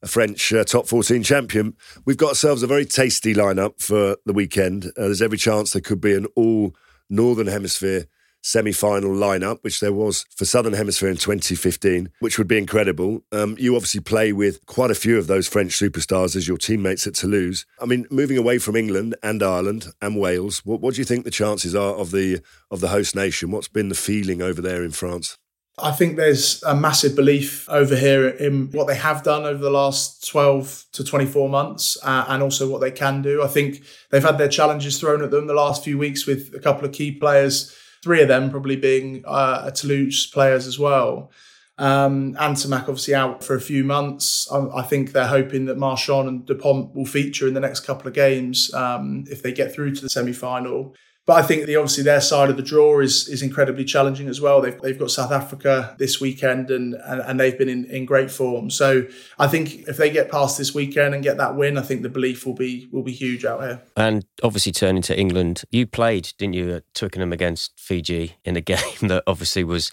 a 0.04 0.08
French 0.08 0.54
uh, 0.54 0.64
top 0.64 0.88
14 0.88 1.24
champion. 1.24 1.76
We've 2.06 2.18
got 2.18 2.30
ourselves 2.30 2.64
a 2.64 2.68
very 2.68 2.86
tasty 2.86 3.34
lineup 3.34 3.82
for 3.82 4.18
the 4.26 4.34
weekend. 4.34 4.86
Uh, 4.98 5.06
there's 5.06 5.22
every 5.22 5.38
chance 5.38 5.72
there 5.72 5.82
could 5.82 6.02
be 6.02 6.14
an 6.14 6.28
all 6.36 6.76
Northern 7.10 7.48
Hemisphere 7.48 8.08
semi 8.44 8.72
final 8.72 9.12
lineup, 9.12 9.60
which 9.62 9.80
there 9.80 9.94
was 9.94 10.26
for 10.36 10.46
Southern 10.46 10.74
Hemisphere 10.74 11.10
in 11.10 11.18
2015, 11.18 12.10
which 12.20 12.38
would 12.38 12.48
be 12.48 12.58
incredible. 12.58 13.24
Um, 13.32 13.56
you 13.60 13.76
obviously 13.76 14.02
play 14.02 14.34
with 14.34 14.66
quite 14.66 14.92
a 14.92 14.96
few 14.96 15.18
of 15.18 15.28
those 15.28 15.48
French 15.48 15.78
superstars 15.78 16.36
as 16.36 16.48
your 16.48 16.58
teammates 16.58 17.08
at 17.08 17.14
Toulouse. 17.14 17.66
I 17.80 17.86
mean, 17.86 18.08
moving 18.10 18.38
away 18.38 18.58
from 18.58 18.76
England 18.76 19.16
and 19.24 19.42
Ireland 19.44 19.88
and 20.02 20.20
Wales, 20.20 20.66
what, 20.66 20.82
what 20.82 20.96
do 20.96 21.02
you 21.02 21.06
think 21.06 21.24
the 21.24 21.32
chances 21.32 21.76
are 21.76 21.96
of 21.96 22.12
the 22.12 22.42
of 22.70 22.80
the 22.80 22.90
host 22.90 23.16
nation? 23.16 23.52
What's 23.52 23.68
been 23.68 23.90
the 23.90 23.96
feeling 23.96 24.42
over 24.42 24.62
there 24.62 24.84
in 24.84 24.92
France? 24.92 25.38
I 25.78 25.92
think 25.92 26.18
there's 26.18 26.62
a 26.64 26.76
massive 26.76 27.16
belief 27.16 27.68
over 27.70 27.96
here 27.96 28.28
in 28.28 28.70
what 28.72 28.88
they 28.88 28.96
have 28.96 29.24
done 29.24 29.44
over 29.44 29.64
the 29.64 29.72
last 29.72 30.28
12 30.28 30.86
to 30.92 31.04
24 31.04 31.50
months 31.50 31.98
uh, 32.04 32.26
and 32.28 32.44
also 32.44 32.70
what 32.70 32.82
they 32.82 32.92
can 32.92 33.22
do. 33.22 33.42
I 33.42 33.48
think 33.48 33.82
they've 34.10 34.24
had 34.24 34.38
their 34.38 34.50
challenges 34.50 35.00
thrown 35.00 35.24
at 35.24 35.32
them 35.32 35.48
the 35.48 35.54
last 35.54 35.84
few 35.84 35.98
weeks 35.98 36.28
with 36.28 36.54
a 36.54 36.60
couple 36.60 36.86
of 36.86 36.92
key 36.92 37.12
players, 37.12 37.76
three 38.04 38.22
of 38.22 38.28
them 38.28 38.52
probably 38.52 38.76
being 38.76 39.24
uh, 39.26 39.72
Toulouse 39.72 40.28
players 40.28 40.68
as 40.68 40.78
well. 40.78 41.32
Um, 41.78 42.36
Ntamack 42.36 42.82
obviously 42.82 43.16
out 43.16 43.44
for 43.44 43.56
a 43.56 43.62
few 43.62 43.84
months. 43.84 44.52
I, 44.52 44.68
I, 44.68 44.82
think 44.84 45.14
they're 45.14 45.26
hoping 45.26 45.66
that 45.66 45.80
Marchand 45.80 46.28
and 46.28 46.46
Dupont 46.46 46.94
will 46.94 47.06
feature 47.06 47.48
in 47.48 47.56
the 47.56 47.60
next 47.60 47.80
couple 47.80 48.08
of 48.08 48.14
games 48.14 48.72
um, 48.74 49.24
if 49.32 49.42
they 49.42 49.52
get 49.52 49.74
through 49.74 49.96
to 49.96 50.02
the 50.02 50.10
semi 50.10 50.34
final. 50.34 50.96
But 51.32 51.46
I 51.46 51.48
think 51.48 51.66
the 51.66 51.78
obviously 51.78 52.04
their 52.04 52.20
side 52.20 52.50
of 52.50 52.58
the 52.58 52.62
draw 52.62 53.00
is 53.00 53.30
is 53.30 53.42
incredibly 53.42 53.86
challenging 53.86 54.28
as 54.28 54.42
well. 54.42 54.60
They've 54.60 54.78
they've 54.82 55.00
got 55.00 55.12
South 55.12 55.32
Africa 55.32 55.96
this 55.98 56.20
weekend 56.20 56.70
and 56.70 56.94
and, 56.94 57.22
and 57.22 57.40
they've 57.40 57.58
been 57.58 57.70
in, 57.70 57.86
in 57.86 58.04
great 58.04 58.30
form. 58.30 58.70
So 58.70 59.06
I 59.40 59.48
think 59.48 59.88
if 59.88 59.96
they 59.96 60.10
get 60.10 60.30
past 60.30 60.58
this 60.58 60.76
weekend 60.76 61.14
and 61.14 61.24
get 61.24 61.38
that 61.38 61.56
win, 61.56 61.78
I 61.78 61.84
think 61.84 62.02
the 62.02 62.10
belief 62.10 62.46
will 62.46 62.54
be 62.54 62.90
will 62.92 63.02
be 63.02 63.14
huge 63.14 63.46
out 63.46 63.62
here. 63.62 63.82
And 63.96 64.26
obviously 64.44 64.74
turning 64.74 65.04
to 65.04 65.18
England, 65.18 65.64
you 65.72 65.88
played, 65.88 66.34
didn't 66.38 66.56
you, 66.56 66.76
at 66.76 66.94
Twickenham 66.94 67.32
against 67.32 67.80
Fiji 67.80 68.36
in 68.44 68.58
a 68.58 68.62
game 68.74 69.08
that 69.08 69.24
obviously 69.26 69.64
was 69.64 69.90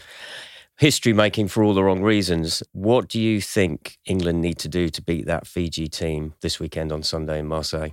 history 0.77 1.13
making 1.13 1.47
for 1.47 1.63
all 1.63 1.73
the 1.73 1.85
wrong 1.85 2.03
reasons. 2.03 2.65
What 2.73 3.07
do 3.07 3.21
you 3.21 3.41
think 3.41 3.99
England 4.07 4.41
need 4.41 4.59
to 4.59 4.69
do 4.69 4.89
to 4.89 5.01
beat 5.01 5.27
that 5.27 5.47
Fiji 5.47 5.87
team 5.87 6.35
this 6.41 6.59
weekend 6.59 6.91
on 6.91 7.05
Sunday 7.05 7.39
in 7.39 7.47
Marseille? 7.47 7.91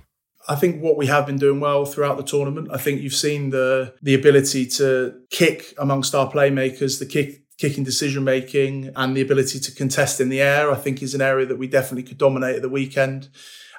I 0.48 0.54
think 0.54 0.82
what 0.82 0.96
we 0.96 1.06
have 1.06 1.26
been 1.26 1.38
doing 1.38 1.60
well 1.60 1.84
throughout 1.84 2.16
the 2.16 2.22
tournament. 2.22 2.68
I 2.72 2.78
think 2.78 3.00
you've 3.00 3.14
seen 3.14 3.50
the 3.50 3.94
the 4.02 4.14
ability 4.14 4.66
to 4.66 5.20
kick 5.30 5.74
amongst 5.78 6.14
our 6.14 6.30
playmakers, 6.30 6.98
the 6.98 7.06
kick 7.06 7.42
kicking 7.58 7.84
decision 7.84 8.22
making, 8.22 8.92
and 8.96 9.16
the 9.16 9.22
ability 9.22 9.58
to 9.58 9.74
contest 9.74 10.20
in 10.20 10.28
the 10.28 10.40
air. 10.40 10.70
I 10.70 10.76
think 10.76 11.02
is 11.02 11.14
an 11.14 11.20
area 11.20 11.46
that 11.46 11.58
we 11.58 11.66
definitely 11.66 12.04
could 12.04 12.18
dominate 12.18 12.56
at 12.56 12.62
the 12.62 12.68
weekend. 12.68 13.28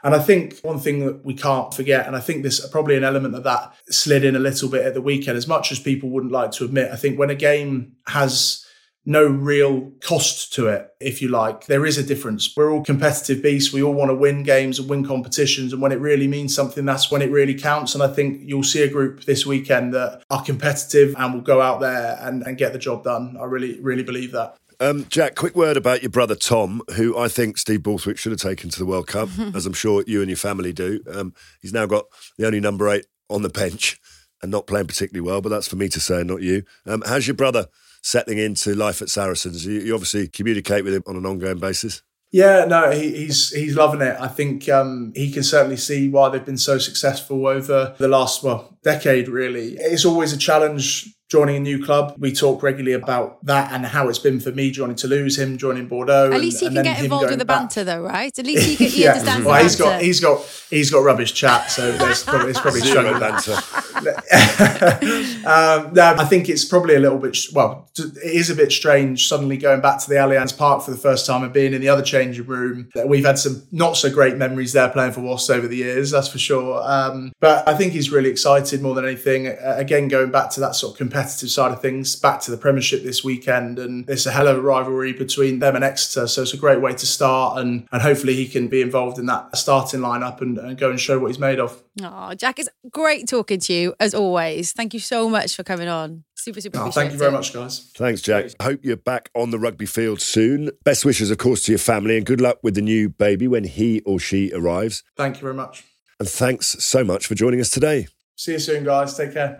And 0.04 0.14
I 0.14 0.20
think 0.20 0.60
one 0.60 0.80
thing 0.80 1.06
that 1.06 1.26
we 1.26 1.34
can't 1.34 1.74
forget, 1.74 2.06
and 2.06 2.16
I 2.16 2.20
think 2.20 2.44
this 2.44 2.66
probably 2.70 2.96
an 2.96 3.04
element 3.04 3.36
of 3.36 3.44
that 3.44 3.74
slid 3.90 4.24
in 4.24 4.36
a 4.36 4.40
little 4.40 4.70
bit 4.70 4.86
at 4.86 4.94
the 4.94 5.02
weekend, 5.02 5.38
as 5.38 5.48
much 5.48 5.72
as 5.72 5.80
people 5.80 6.10
wouldn't 6.10 6.32
like 6.32 6.52
to 6.52 6.66
admit. 6.66 6.92
I 6.92 6.96
think 6.96 7.18
when 7.18 7.30
a 7.30 7.36
game 7.36 7.94
has 8.08 8.67
no 9.08 9.26
real 9.26 9.90
cost 10.02 10.52
to 10.52 10.68
it, 10.68 10.90
if 11.00 11.22
you 11.22 11.30
like. 11.30 11.66
There 11.68 11.86
is 11.86 11.98
a 11.98 12.04
difference. 12.04 12.54
We're 12.58 12.74
all 12.74 12.84
competitive 12.84 13.42
beasts. 13.42 13.72
We 13.72 13.82
all 13.82 13.94
want 13.94 14.12
to 14.12 14.16
win 14.16 14.44
games 14.44 14.80
and 14.80 14.90
win 14.90 15.08
competitions. 15.08 15.72
And 15.72 15.82
when 15.82 15.94
it 15.94 16.02
really 16.02 16.28
means 16.28 16.54
something, 16.54 16.86
that's 16.86 17.10
when 17.10 17.22
it 17.22 17.32
really 17.32 17.56
counts. 17.56 17.94
And 17.94 18.04
I 18.04 18.10
think 18.10 18.42
you'll 18.44 18.64
see 18.64 18.84
a 18.84 18.90
group 18.90 19.24
this 19.24 19.46
weekend 19.46 19.94
that 19.94 20.24
are 20.30 20.44
competitive 20.44 21.16
and 21.18 21.34
will 21.34 21.42
go 21.42 21.62
out 21.62 21.80
there 21.80 22.20
and, 22.22 22.44
and 22.44 22.58
get 22.58 22.74
the 22.74 22.80
job 22.80 23.06
done. 23.06 23.38
I 23.40 23.46
really, 23.46 23.80
really 23.80 24.04
believe 24.04 24.34
that. 24.34 24.58
Um, 24.82 25.06
Jack, 25.08 25.36
quick 25.36 25.56
word 25.56 25.78
about 25.78 26.04
your 26.04 26.12
brother 26.12 26.36
Tom, 26.36 26.82
who 26.98 27.18
I 27.18 27.30
think 27.30 27.58
Steve 27.58 27.84
Borthwick 27.84 28.18
should 28.18 28.34
have 28.34 28.42
taken 28.42 28.70
to 28.72 28.78
the 28.78 28.86
World 28.86 29.08
Cup, 29.08 29.30
as 29.56 29.66
I'm 29.66 29.74
sure 29.74 30.04
you 30.06 30.20
and 30.20 30.30
your 30.30 30.38
family 30.38 30.74
do. 30.74 31.02
Um, 31.10 31.34
he's 31.62 31.74
now 31.74 31.86
got 31.86 32.06
the 32.38 32.46
only 32.46 32.60
number 32.60 32.90
eight 32.90 33.06
on 33.30 33.42
the 33.42 33.50
bench 33.50 34.02
and 34.42 34.52
not 34.52 34.68
playing 34.68 34.88
particularly 34.88 35.26
well, 35.26 35.40
but 35.40 35.48
that's 35.48 35.68
for 35.70 35.78
me 35.78 35.88
to 35.88 36.00
say, 36.02 36.24
not 36.24 36.42
you. 36.42 36.64
Um, 36.86 37.04
how's 37.06 37.26
your 37.26 37.36
brother 37.36 37.68
settling 38.08 38.38
into 38.38 38.74
life 38.74 39.02
at 39.02 39.10
Saracens? 39.10 39.66
You, 39.66 39.80
you 39.80 39.94
obviously 39.94 40.28
communicate 40.28 40.84
with 40.84 40.94
him 40.94 41.04
on 41.08 41.16
an 41.16 41.26
ongoing 41.26 41.60
basis. 41.60 42.02
Yeah, 42.32 42.66
no, 42.66 42.92
he, 42.92 43.16
he's 43.16 43.52
he's 43.52 43.76
loving 43.76 44.02
it. 44.02 44.18
I 44.20 44.28
think 44.28 44.68
um, 44.68 45.14
he 45.16 45.32
can 45.32 45.44
certainly 45.44 45.78
see 45.78 46.10
why 46.10 46.30
they've 46.30 46.46
been 46.46 46.58
so 46.58 46.78
successful 46.78 47.48
over 47.48 47.96
the 47.98 48.08
last 48.08 48.44
well 48.44 48.78
decade. 48.84 49.30
Really, 49.30 49.78
it's 49.78 50.04
always 50.04 50.34
a 50.34 50.38
challenge 50.38 51.14
joining 51.30 51.58
a 51.58 51.60
new 51.60 51.84
club. 51.84 52.16
We 52.18 52.32
talk 52.32 52.64
regularly 52.64 52.94
about 52.94 53.44
that 53.46 53.72
and 53.74 53.86
how 53.86 54.08
it's 54.08 54.20
been 54.20 54.40
for 54.40 54.52
me 54.52 54.72
joining 54.72 54.96
Toulouse, 54.96 55.38
him 55.38 55.58
joining 55.58 55.88
Bordeaux. 55.88 56.28
At 56.28 56.34
and- 56.34 56.42
least 56.42 56.60
he 56.62 56.68
and 56.68 56.76
can 56.76 56.84
get 56.86 57.04
involved 57.04 57.24
with 57.24 57.30
going 57.32 57.40
the 57.40 57.46
back. 57.46 57.60
banter, 57.62 57.84
though, 57.84 58.02
right? 58.04 58.38
At 58.38 58.46
least 58.46 58.66
he, 58.68 58.76
can, 58.78 58.88
he 58.88 59.08
understands 59.08 59.46
Well, 59.46 59.58
the 59.58 59.64
he's 59.64 59.76
got 59.76 60.02
he's 60.02 60.20
got 60.20 60.66
he's 60.70 60.90
got 60.92 61.00
rubbish 61.00 61.34
chat, 61.34 61.70
so 61.70 61.92
there's 61.98 62.24
probably 62.24 62.52
it's 62.52 62.60
probably 62.60 62.80
Zero 62.82 63.02
struggling. 63.04 63.20
banter. 63.20 63.58
um, 65.48 65.94
no, 65.94 66.16
I 66.18 66.26
think 66.26 66.50
it's 66.50 66.66
probably 66.66 66.96
a 66.96 67.00
little 67.00 67.18
bit 67.18 67.38
well. 67.54 67.90
It 67.98 68.18
is 68.24 68.50
a 68.50 68.56
bit 68.56 68.72
strange 68.72 69.28
suddenly 69.28 69.58
going 69.58 69.82
back 69.82 70.00
to 70.02 70.10
the 70.10 70.16
Allianz 70.16 70.56
Park 70.58 70.84
for 70.84 70.92
the 70.92 70.98
first 70.98 71.26
time 71.26 71.44
and 71.44 71.52
being 71.52 71.74
in 71.74 71.82
the 71.82 71.90
other 71.90 72.04
changing 72.04 72.46
room. 72.46 72.90
We've 73.06 73.26
had 73.26 73.40
some 73.40 73.64
not 73.72 73.98
so 73.98 74.12
great 74.12 74.38
memories 74.38 74.74
there 74.74 74.90
playing 74.90 75.14
for 75.14 75.22
Wasps 75.22 75.50
over 75.50 75.68
the 75.68 75.78
years, 75.78 76.12
that's 76.12 76.28
for 76.28 76.38
sure. 76.38 76.82
Um, 76.86 77.32
but 77.40 77.68
I 77.68 77.74
think 77.76 77.94
he's 77.94 78.12
really 78.12 78.30
excited 78.30 78.82
more 78.82 78.96
than 78.96 79.06
anything. 79.06 79.48
Uh, 79.48 79.76
again, 79.78 80.08
going 80.08 80.32
back 80.32 80.52
to 80.52 80.60
that 80.62 80.76
sort 80.76 80.94
of 80.94 80.98
competitive 81.18 81.50
side 81.50 81.72
of 81.72 81.82
things, 81.82 82.16
back 82.16 82.40
to 82.42 82.52
the 82.52 82.58
Premiership 82.58 83.04
this 83.04 83.24
weekend, 83.24 83.80
and 83.80 84.08
it's 84.08 84.28
a 84.28 84.32
hell 84.32 84.48
of 84.48 84.58
a 84.58 84.62
rivalry 84.62 85.14
between 85.14 85.60
them 85.60 85.76
and 85.76 85.84
Exeter. 85.84 86.28
So 86.28 86.44
it's 86.44 86.54
a 86.54 86.58
great 86.58 86.80
way 86.80 86.94
to 86.94 87.06
start, 87.06 87.60
and 87.60 87.88
and 87.92 88.02
hopefully 88.02 88.36
he 88.36 88.48
can 88.48 88.68
be 88.68 88.82
involved 88.82 89.18
in 89.18 89.26
that 89.26 89.58
starting 89.58 90.02
lineup 90.02 90.42
and, 90.42 90.58
and 90.60 90.78
go 90.78 90.92
and 90.92 91.00
show 91.00 91.18
what 91.18 91.28
he's 91.28 91.40
made 91.40 91.60
of. 91.60 91.82
Oh, 92.04 92.36
Jack, 92.36 92.60
it's 92.60 92.70
great 92.92 93.28
talking 93.28 93.60
to 93.62 93.74
you 93.74 93.96
as 94.00 94.14
always. 94.14 94.74
Thank 94.74 94.94
you 94.94 95.00
so 95.00 95.28
much 95.28 95.56
for 95.56 95.64
coming 95.64 95.88
on. 95.88 96.24
Super, 96.36 96.62
super. 96.62 96.80
Oh, 96.80 96.92
thank 96.92 97.12
you 97.12 97.18
very 97.18 97.32
it. 97.32 97.34
much, 97.34 97.52
guys. 97.52 97.92
Thanks, 97.96 98.22
Jack. 98.22 98.52
Hope 98.62 98.82
you're 98.84 98.96
back 98.96 99.32
on 99.34 99.50
the 99.50 99.58
rugby 99.58 99.88
field 99.88 100.22
soon. 100.22 100.70
Best 100.84 101.04
wishes, 101.04 101.32
of 101.32 101.40
course, 101.40 101.64
to 101.64 101.72
your 101.72 101.80
family 101.80 102.16
and 102.16 102.26
good 102.26 102.42
luck 102.42 102.60
with 102.62 102.76
the 102.76 102.82
new 102.82 103.10
baby 103.10 103.48
when 103.48 103.64
he 103.64 104.02
or 104.02 104.20
she 104.20 104.52
arrives. 104.54 105.04
Thank 105.16 105.38
you 105.38 105.42
very 105.42 105.56
much. 105.56 105.84
And 106.20 106.30
thanks 106.30 106.84
so 106.84 107.04
much 107.04 107.26
for 107.26 107.34
joining 107.34 107.60
us 107.60 107.70
today. 107.70 108.08
See 108.36 108.52
you 108.54 108.60
soon, 108.60 108.84
guys. 108.84 109.18
Take 109.18 109.34
care. 109.34 109.60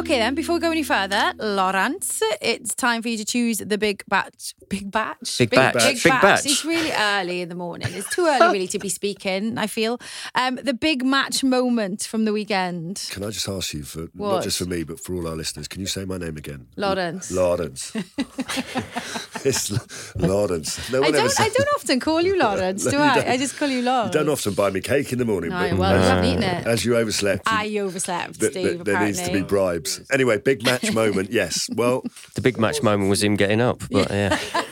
Okay, 0.00 0.18
then, 0.18 0.34
before 0.34 0.54
we 0.56 0.60
go 0.60 0.70
any 0.70 0.82
further, 0.82 1.32
Laurence, 1.38 2.22
it's 2.40 2.74
time 2.74 3.02
for 3.02 3.08
you 3.08 3.16
to 3.18 3.24
choose 3.24 3.58
the 3.58 3.78
big 3.78 4.02
batch. 4.08 4.54
Big 4.68 4.90
batch? 4.90 5.38
Big 5.38 5.50
batch. 5.50 5.74
Big, 5.74 5.94
Big 6.02 6.02
batch. 6.04 6.22
batch. 6.22 6.46
It's 6.46 6.64
really 6.64 6.92
early 6.92 7.40
in 7.42 7.48
the 7.48 7.54
morning. 7.54 7.88
It's 7.92 8.08
too 8.14 8.26
early, 8.26 8.52
really, 8.52 8.66
to 8.68 8.78
be 8.78 8.88
speaking, 8.88 9.58
I 9.58 9.66
feel. 9.66 9.98
Um, 10.34 10.56
the 10.56 10.74
big 10.74 11.04
match 11.04 11.42
moment 11.44 12.02
from 12.04 12.24
the 12.24 12.32
weekend. 12.32 13.06
Can 13.10 13.24
I 13.24 13.30
just 13.30 13.48
ask 13.48 13.72
you, 13.74 13.82
for 13.84 14.06
What? 14.14 14.32
not 14.36 14.42
just 14.44 14.58
for 14.58 14.66
me, 14.66 14.84
but 14.84 15.00
for 15.00 15.14
all 15.14 15.26
our 15.28 15.36
listeners, 15.36 15.68
can 15.68 15.80
you 15.80 15.86
say 15.86 16.04
my 16.04 16.18
name 16.18 16.36
again? 16.36 16.66
Laurence. 16.76 17.30
Lawrence. 17.30 17.92
it's 19.44 19.70
L- 19.72 20.28
Lawrence. 20.28 20.90
No 20.90 21.02
I 21.02 21.10
don't, 21.10 21.28
says 21.28 21.40
I 21.40 21.48
don't 21.48 21.68
often 21.76 22.00
call 22.00 22.20
you 22.22 22.38
Lawrence, 22.44 22.84
do 22.84 22.96
I? 22.98 23.32
I 23.32 23.36
just 23.36 23.56
call 23.58 23.68
you 23.68 23.78
You 23.78 23.82
don't 23.84 24.28
often 24.28 24.54
buy 24.54 24.70
me 24.70 24.80
cake 24.80 25.12
in 25.12 25.18
the 25.18 25.24
morning, 25.24 25.50
No, 25.50 25.70
but 25.70 25.78
well, 25.78 25.92
you 25.92 25.98
as, 26.00 26.08
haven't 26.08 26.24
eaten 26.24 26.42
it. 26.42 26.66
as 26.66 26.84
you 26.84 26.96
overslept, 26.96 27.42
I 27.46 27.66
overslept, 27.78 28.40
th- 28.40 28.52
Steve, 28.52 28.64
th- 28.72 28.84
there 28.84 29.04
needs 29.04 29.20
to 29.22 29.32
be 29.32 29.42
bribes. 29.42 30.00
Anyway, 30.12 30.38
big 30.38 30.64
match 30.64 30.92
moment. 30.92 31.30
Yes. 31.36 31.68
Well, 31.74 32.02
The 32.34 32.40
big 32.40 32.58
match 32.58 32.82
moment 32.82 33.10
was 33.10 33.22
him 33.22 33.34
getting 33.36 33.60
up, 33.60 33.82
but 33.90 34.10
yeah. 34.10 34.38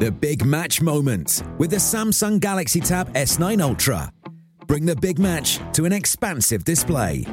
The 0.00 0.10
big 0.10 0.44
match 0.44 0.82
moment 0.82 1.42
with 1.58 1.70
the 1.70 1.76
Samsung 1.76 2.40
Galaxy 2.40 2.80
Tab 2.80 3.12
S9 3.14 3.60
Ultra. 3.62 4.10
Bring 4.66 4.84
the 4.84 4.96
big 4.96 5.18
match 5.18 5.60
to 5.74 5.84
an 5.84 5.92
expansive 5.92 6.64
display. 6.64 7.24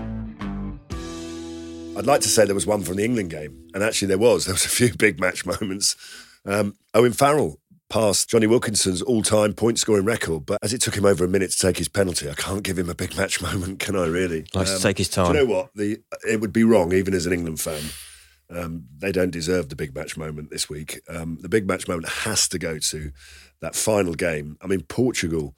I'd 2.00 2.08
like 2.08 2.22
to 2.22 2.30
say 2.30 2.46
there 2.46 2.56
was 2.56 2.66
one 2.66 2.82
from 2.84 2.96
the 2.96 3.04
England 3.04 3.30
game, 3.30 3.68
and 3.74 3.84
actually 3.84 4.08
there 4.08 4.18
was. 4.18 4.46
There 4.50 4.54
was 4.54 4.64
a 4.66 4.70
few 4.70 4.94
big 4.96 5.20
match 5.20 5.46
moments. 5.46 5.98
Um, 6.46 6.76
Owen 6.94 7.12
Farrell 7.12 7.60
passed 7.90 8.30
Jonny 8.30 8.48
Wilkinson's 8.48 9.02
all-time 9.02 9.54
point-scoring 9.54 10.06
record, 10.06 10.46
but 10.46 10.60
as 10.62 10.74
it 10.74 10.80
took 10.80 10.96
him 10.96 11.04
over 11.04 11.26
a 11.26 11.28
minute 11.28 11.52
to 11.52 11.58
take 11.58 11.78
his 11.78 11.90
penalty, 11.90 12.30
I 12.30 12.36
can't 12.36 12.64
give 12.64 12.80
him 12.80 12.90
a 12.90 12.96
big 12.96 13.18
match 13.18 13.42
moment, 13.42 13.80
can 13.80 13.98
I? 13.98 14.06
Really? 14.06 14.46
Likes 14.54 14.74
to 14.74 14.82
take 14.82 14.98
his 14.98 15.10
time. 15.10 15.34
Do 15.34 15.40
you 15.40 15.46
know 15.46 15.54
what? 15.54 15.72
The 15.76 15.98
it 16.26 16.40
would 16.40 16.54
be 16.54 16.64
wrong, 16.64 16.94
even 16.94 17.14
as 17.14 17.26
an 17.26 17.34
England 17.34 17.60
fan. 17.60 17.82
Um, 18.50 18.86
they 18.98 19.12
don't 19.12 19.30
deserve 19.30 19.68
the 19.68 19.76
big 19.76 19.94
match 19.94 20.16
moment 20.16 20.52
this 20.52 20.70
week. 20.70 21.02
Um, 21.10 21.38
the 21.42 21.50
big 21.50 21.68
match 21.68 21.86
moment 21.88 22.08
has 22.10 22.48
to 22.48 22.58
go 22.58 22.80
to 22.80 23.12
that 23.60 23.76
final 23.76 24.14
game. 24.14 24.58
I 24.62 24.68
mean, 24.68 24.84
Portugal. 24.84 25.54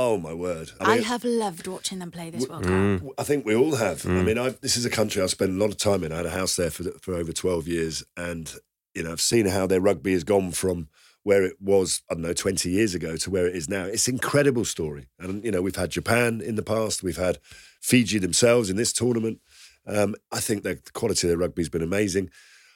Oh 0.00 0.16
my 0.16 0.32
word! 0.32 0.70
I 0.80 0.94
mean, 0.94 1.02
have 1.02 1.24
loved 1.24 1.66
watching 1.66 1.98
them 1.98 2.12
play 2.12 2.30
this 2.30 2.46
World 2.46 2.62
Cup. 2.62 2.72
Mm. 2.72 3.10
I 3.18 3.24
think 3.24 3.44
we 3.44 3.56
all 3.56 3.74
have. 3.74 4.06
I 4.06 4.22
mean, 4.22 4.38
I've, 4.38 4.60
this 4.60 4.76
is 4.76 4.84
a 4.84 4.90
country 4.90 5.20
I've 5.20 5.30
spent 5.30 5.50
a 5.50 5.54
lot 5.54 5.70
of 5.70 5.76
time 5.76 6.04
in. 6.04 6.12
I 6.12 6.18
had 6.18 6.26
a 6.26 6.30
house 6.30 6.54
there 6.54 6.70
for 6.70 6.84
for 7.02 7.14
over 7.14 7.32
twelve 7.32 7.66
years, 7.66 8.04
and 8.16 8.54
you 8.94 9.02
know, 9.02 9.10
I've 9.10 9.20
seen 9.20 9.46
how 9.46 9.66
their 9.66 9.80
rugby 9.80 10.12
has 10.12 10.22
gone 10.22 10.52
from 10.52 10.88
where 11.24 11.42
it 11.42 11.60
was, 11.60 12.02
I 12.08 12.14
don't 12.14 12.22
know, 12.22 12.32
twenty 12.32 12.70
years 12.70 12.94
ago 12.94 13.16
to 13.16 13.28
where 13.28 13.48
it 13.48 13.56
is 13.56 13.68
now. 13.68 13.86
It's 13.86 14.06
an 14.06 14.14
incredible 14.14 14.64
story, 14.64 15.08
and 15.18 15.42
you 15.44 15.50
know, 15.50 15.62
we've 15.62 15.74
had 15.74 15.90
Japan 15.90 16.40
in 16.40 16.54
the 16.54 16.62
past, 16.62 17.02
we've 17.02 17.16
had 17.16 17.40
Fiji 17.80 18.20
themselves 18.20 18.70
in 18.70 18.76
this 18.76 18.92
tournament. 18.92 19.40
Um, 19.84 20.14
I 20.30 20.38
think 20.38 20.62
the 20.62 20.80
quality 20.92 21.26
of 21.26 21.30
their 21.30 21.38
rugby 21.38 21.62
has 21.62 21.70
been 21.70 21.82
amazing. 21.82 22.30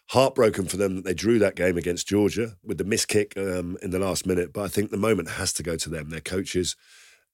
Heartbroken 0.09 0.67
for 0.67 0.77
them 0.77 0.97
that 0.97 1.05
they 1.05 1.15
drew 1.15 1.39
that 1.39 1.55
game 1.55 1.77
against 1.77 2.09
Georgia 2.09 2.57
with 2.65 2.79
the 2.79 2.85
miss 2.85 3.07
kick 3.07 3.37
um, 3.37 3.79
in 3.81 3.91
the 3.91 4.01
last 4.01 4.27
minute, 4.27 4.53
but 4.53 4.63
I 4.63 4.69
think 4.69 4.91
the 4.91 4.97
moment 4.97 5.31
has 5.31 5.53
to 5.53 5.63
go 5.63 5.77
to 5.77 5.89
them, 5.89 6.11
their 6.11 6.21
coaches. 6.21 6.75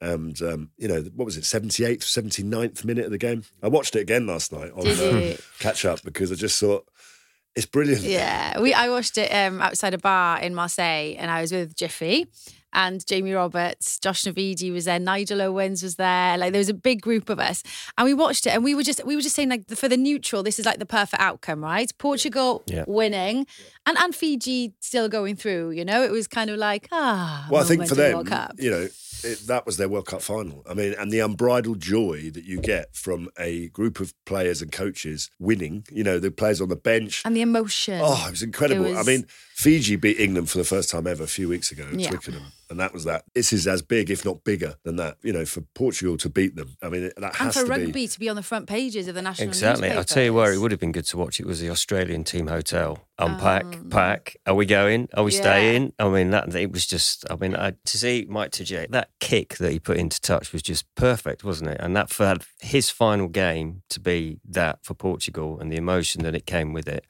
And, 0.00 0.40
um, 0.42 0.70
you 0.76 0.86
know, 0.86 1.02
what 1.16 1.24
was 1.24 1.36
it, 1.36 1.42
78th, 1.44 2.02
79th 2.04 2.84
minute 2.84 3.04
of 3.06 3.10
the 3.10 3.18
game? 3.18 3.42
I 3.62 3.68
watched 3.68 3.96
it 3.96 4.00
again 4.00 4.26
last 4.26 4.52
night 4.52 4.70
on 4.76 4.86
uh, 4.86 5.36
catch 5.58 5.84
up 5.84 6.02
because 6.04 6.30
I 6.30 6.36
just 6.36 6.60
thought 6.60 6.86
it's 7.56 7.66
brilliant. 7.66 8.02
Yeah, 8.02 8.60
we 8.60 8.72
I 8.72 8.88
watched 8.90 9.18
it 9.18 9.30
um, 9.34 9.60
outside 9.60 9.94
a 9.94 9.98
bar 9.98 10.38
in 10.40 10.54
Marseille, 10.54 11.16
and 11.18 11.28
I 11.30 11.40
was 11.40 11.50
with 11.50 11.74
Jiffy, 11.74 12.28
and 12.72 13.04
Jamie 13.04 13.32
Roberts, 13.32 13.98
Josh 13.98 14.22
Navidi 14.22 14.72
was 14.72 14.84
there, 14.84 15.00
Nigel 15.00 15.42
Owens 15.42 15.82
was 15.82 15.96
there. 15.96 16.38
Like 16.38 16.52
there 16.52 16.60
was 16.60 16.68
a 16.68 16.74
big 16.74 17.00
group 17.00 17.28
of 17.28 17.40
us, 17.40 17.64
and 17.96 18.04
we 18.04 18.14
watched 18.14 18.46
it, 18.46 18.50
and 18.50 18.62
we 18.62 18.76
were 18.76 18.84
just 18.84 19.04
we 19.04 19.16
were 19.16 19.22
just 19.22 19.34
saying 19.34 19.48
like 19.48 19.68
for 19.70 19.88
the 19.88 19.96
neutral, 19.96 20.44
this 20.44 20.60
is 20.60 20.66
like 20.66 20.78
the 20.78 20.86
perfect 20.86 21.20
outcome, 21.20 21.64
right? 21.64 21.90
Portugal 21.98 22.62
Yeah. 22.66 22.84
winning, 22.86 23.44
and 23.86 23.98
and 23.98 24.14
Fiji 24.14 24.74
still 24.78 25.08
going 25.08 25.34
through. 25.34 25.70
You 25.70 25.84
know, 25.84 26.04
it 26.04 26.12
was 26.12 26.28
kind 26.28 26.50
of 26.50 26.58
like 26.58 26.86
ah. 26.92 27.48
Well, 27.50 27.62
I 27.62 27.64
think 27.64 27.88
for 27.88 27.96
them, 27.96 28.24
you 28.58 28.70
know, 28.70 28.86
it, 29.24 29.46
that 29.46 29.66
was 29.66 29.76
their 29.76 29.88
World 29.88 30.06
Cup 30.06 30.22
final. 30.22 30.64
I 30.68 30.74
mean, 30.74 30.94
and 30.98 31.10
the 31.10 31.20
unbridled 31.20 31.80
joy 31.80 32.30
that 32.32 32.44
you 32.44 32.60
get 32.60 32.94
from 32.94 33.28
a 33.38 33.68
group 33.68 34.00
of 34.00 34.12
players 34.24 34.62
and 34.62 34.70
coaches 34.72 35.30
winning, 35.38 35.84
you 35.90 36.04
know, 36.04 36.18
the 36.18 36.30
players 36.30 36.60
on 36.60 36.68
the 36.68 36.76
bench. 36.76 37.22
and 37.24 37.36
the 37.36 37.40
emotion. 37.42 38.00
Oh, 38.02 38.24
it 38.26 38.30
was 38.30 38.42
incredible. 38.42 38.86
It 38.86 38.96
I 38.96 39.02
mean, 39.02 39.26
Fiji 39.54 39.96
beat 39.96 40.18
England 40.20 40.50
for 40.50 40.58
the 40.58 40.64
first 40.64 40.90
time 40.90 41.06
ever 41.06 41.24
a 41.24 41.26
few 41.28 41.48
weeks 41.48 41.70
ago 41.72 41.86
at 41.92 41.98
Yeah. 41.98 42.10
Twickenham. 42.10 42.52
And 42.70 42.78
that 42.78 42.92
was 42.92 43.04
that. 43.04 43.24
This 43.34 43.52
is 43.52 43.66
as 43.66 43.80
big, 43.82 44.10
if 44.10 44.24
not 44.24 44.44
bigger, 44.44 44.74
than 44.84 44.96
that. 44.96 45.16
You 45.22 45.32
know, 45.32 45.44
for 45.46 45.62
Portugal 45.74 46.16
to 46.18 46.28
beat 46.28 46.54
them. 46.54 46.76
I 46.82 46.88
mean, 46.90 47.04
that 47.04 47.14
and 47.16 47.24
has 47.34 47.54
for 47.56 47.64
to 47.64 47.70
rugby 47.70 47.92
be. 47.92 48.08
to 48.08 48.20
be 48.20 48.28
on 48.28 48.36
the 48.36 48.42
front 48.42 48.66
pages 48.68 49.08
of 49.08 49.14
the 49.14 49.22
national 49.22 49.48
Exactly. 49.48 49.90
I'll 49.90 50.04
tell 50.04 50.22
you 50.24 50.34
where 50.34 50.52
it 50.52 50.58
would 50.58 50.70
have 50.70 50.80
been 50.80 50.92
good 50.92 51.06
to 51.06 51.16
watch. 51.16 51.40
It 51.40 51.46
was 51.46 51.60
the 51.60 51.70
Australian 51.70 52.24
team 52.24 52.46
hotel. 52.48 53.07
Unpack, 53.20 53.80
pack. 53.90 54.36
Are 54.46 54.54
we 54.54 54.64
going? 54.64 55.08
Are 55.14 55.24
we 55.24 55.30
Um, 55.30 55.34
Yeah. 55.34 55.40
staying? 55.40 55.92
I 55.98 56.08
mean, 56.08 56.30
that 56.30 56.54
it 56.54 56.70
was 56.70 56.86
just. 56.86 57.24
I 57.30 57.36
mean, 57.36 57.56
I, 57.56 57.72
to 57.84 57.98
see 57.98 58.26
Mike 58.28 58.52
Tadjer, 58.52 58.88
that 58.90 59.10
kick 59.18 59.56
that 59.56 59.72
he 59.72 59.80
put 59.80 59.96
into 59.96 60.20
touch 60.20 60.52
was 60.52 60.62
just 60.62 60.84
perfect, 60.94 61.42
wasn't 61.42 61.70
it? 61.70 61.78
And 61.80 61.96
that 61.96 62.10
for 62.10 62.36
his 62.60 62.90
final 62.90 63.26
game 63.28 63.82
to 63.90 63.98
be 64.00 64.38
that 64.48 64.78
for 64.84 64.94
Portugal 64.94 65.58
and 65.60 65.72
the 65.72 65.76
emotion 65.76 66.22
that 66.22 66.34
it 66.36 66.46
came 66.46 66.72
with 66.72 66.86
it, 66.88 67.04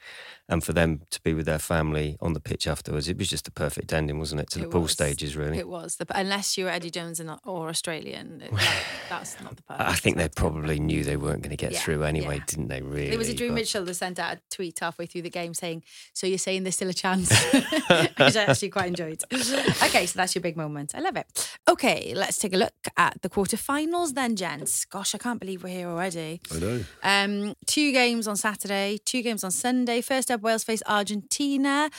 and 0.48 0.64
for 0.64 0.72
them 0.72 1.02
to 1.10 1.20
be 1.22 1.34
with 1.34 1.46
their 1.46 1.58
family 1.58 2.16
on 2.20 2.32
the 2.32 2.40
pitch 2.40 2.66
afterwards, 2.66 3.08
it 3.08 3.18
was 3.18 3.28
just 3.28 3.46
a 3.48 3.50
perfect 3.50 3.92
ending, 3.92 4.18
wasn't 4.18 4.40
it? 4.40 4.50
To 4.50 4.58
the 4.60 4.64
It 4.64 4.70
pool 4.70 4.88
stages, 4.88 5.36
really. 5.36 5.58
It 5.58 5.68
was 5.68 5.96
the 5.96 6.06
unless 6.18 6.56
you 6.56 6.64
were 6.64 6.70
Eddie 6.70 6.90
Jones 6.90 7.20
and, 7.20 7.30
or 7.44 7.68
Australian, 7.68 8.40
it- 8.42 8.52
like, 8.52 8.62
that's 9.10 9.40
not 9.42 9.56
the 9.56 9.62
perfect. 9.62 9.88
I 9.88 9.94
think 9.94 10.16
they 10.16 10.28
probably 10.28 10.78
knew 10.80 11.04
they 11.04 11.16
weren't 11.16 11.42
going 11.42 11.50
to 11.50 11.56
get 11.56 11.72
Yeah, 11.72 11.80
through 11.80 12.02
anyway, 12.04 12.36
yeah. 12.38 12.44
didn't 12.46 12.68
they? 12.68 12.82
Really? 12.82 13.10
There 13.10 13.18
was 13.18 13.28
a 13.28 13.34
Drew 13.34 13.48
But- 13.48 13.54
Mitchell 13.56 13.84
that 13.84 13.94
sent 13.94 14.18
out 14.18 14.38
a 14.38 14.40
tweet 14.50 14.78
halfway 14.80 15.06
through 15.06 15.22
the 15.22 15.30
game 15.30 15.52
saying, 15.54 15.82
"So 16.14 16.26
you're 16.26 16.38
saying 16.38 16.62
there's 16.64 16.76
still 16.76 16.88
a 16.88 16.94
chance," 16.94 17.30
which 17.52 18.36
I 18.36 18.44
actually 18.46 18.70
quite 18.70 18.86
enjoyed. 18.88 19.22
okay, 19.32 20.06
so 20.06 20.16
that's 20.16 20.34
your 20.34 20.42
big 20.42 20.56
moment. 20.56 20.92
I 20.94 21.00
love 21.00 21.16
it. 21.16 21.56
Okay, 21.68 22.12
let's 22.14 22.38
take 22.38 22.54
a 22.54 22.56
look 22.56 22.72
at 22.96 23.20
the 23.22 23.28
quarterfinals 23.28 24.14
then, 24.14 24.34
gents. 24.36 24.84
Gosh, 24.86 25.14
I 25.14 25.18
can't 25.18 25.40
believe 25.40 25.62
we're 25.62 25.68
here 25.74 25.88
already. 25.88 26.40
I 26.54 26.58
know. 26.58 26.84
Um, 27.02 27.54
two 27.66 27.92
games 27.92 28.26
on 28.26 28.36
Saturday, 28.36 28.98
two 29.04 29.22
games 29.22 29.44
on 29.44 29.50
Sunday. 29.50 30.00
First 30.00 30.30
up, 30.38 30.42
Wales 30.42 30.64
face 30.64 30.82
Argentina. 30.86 31.90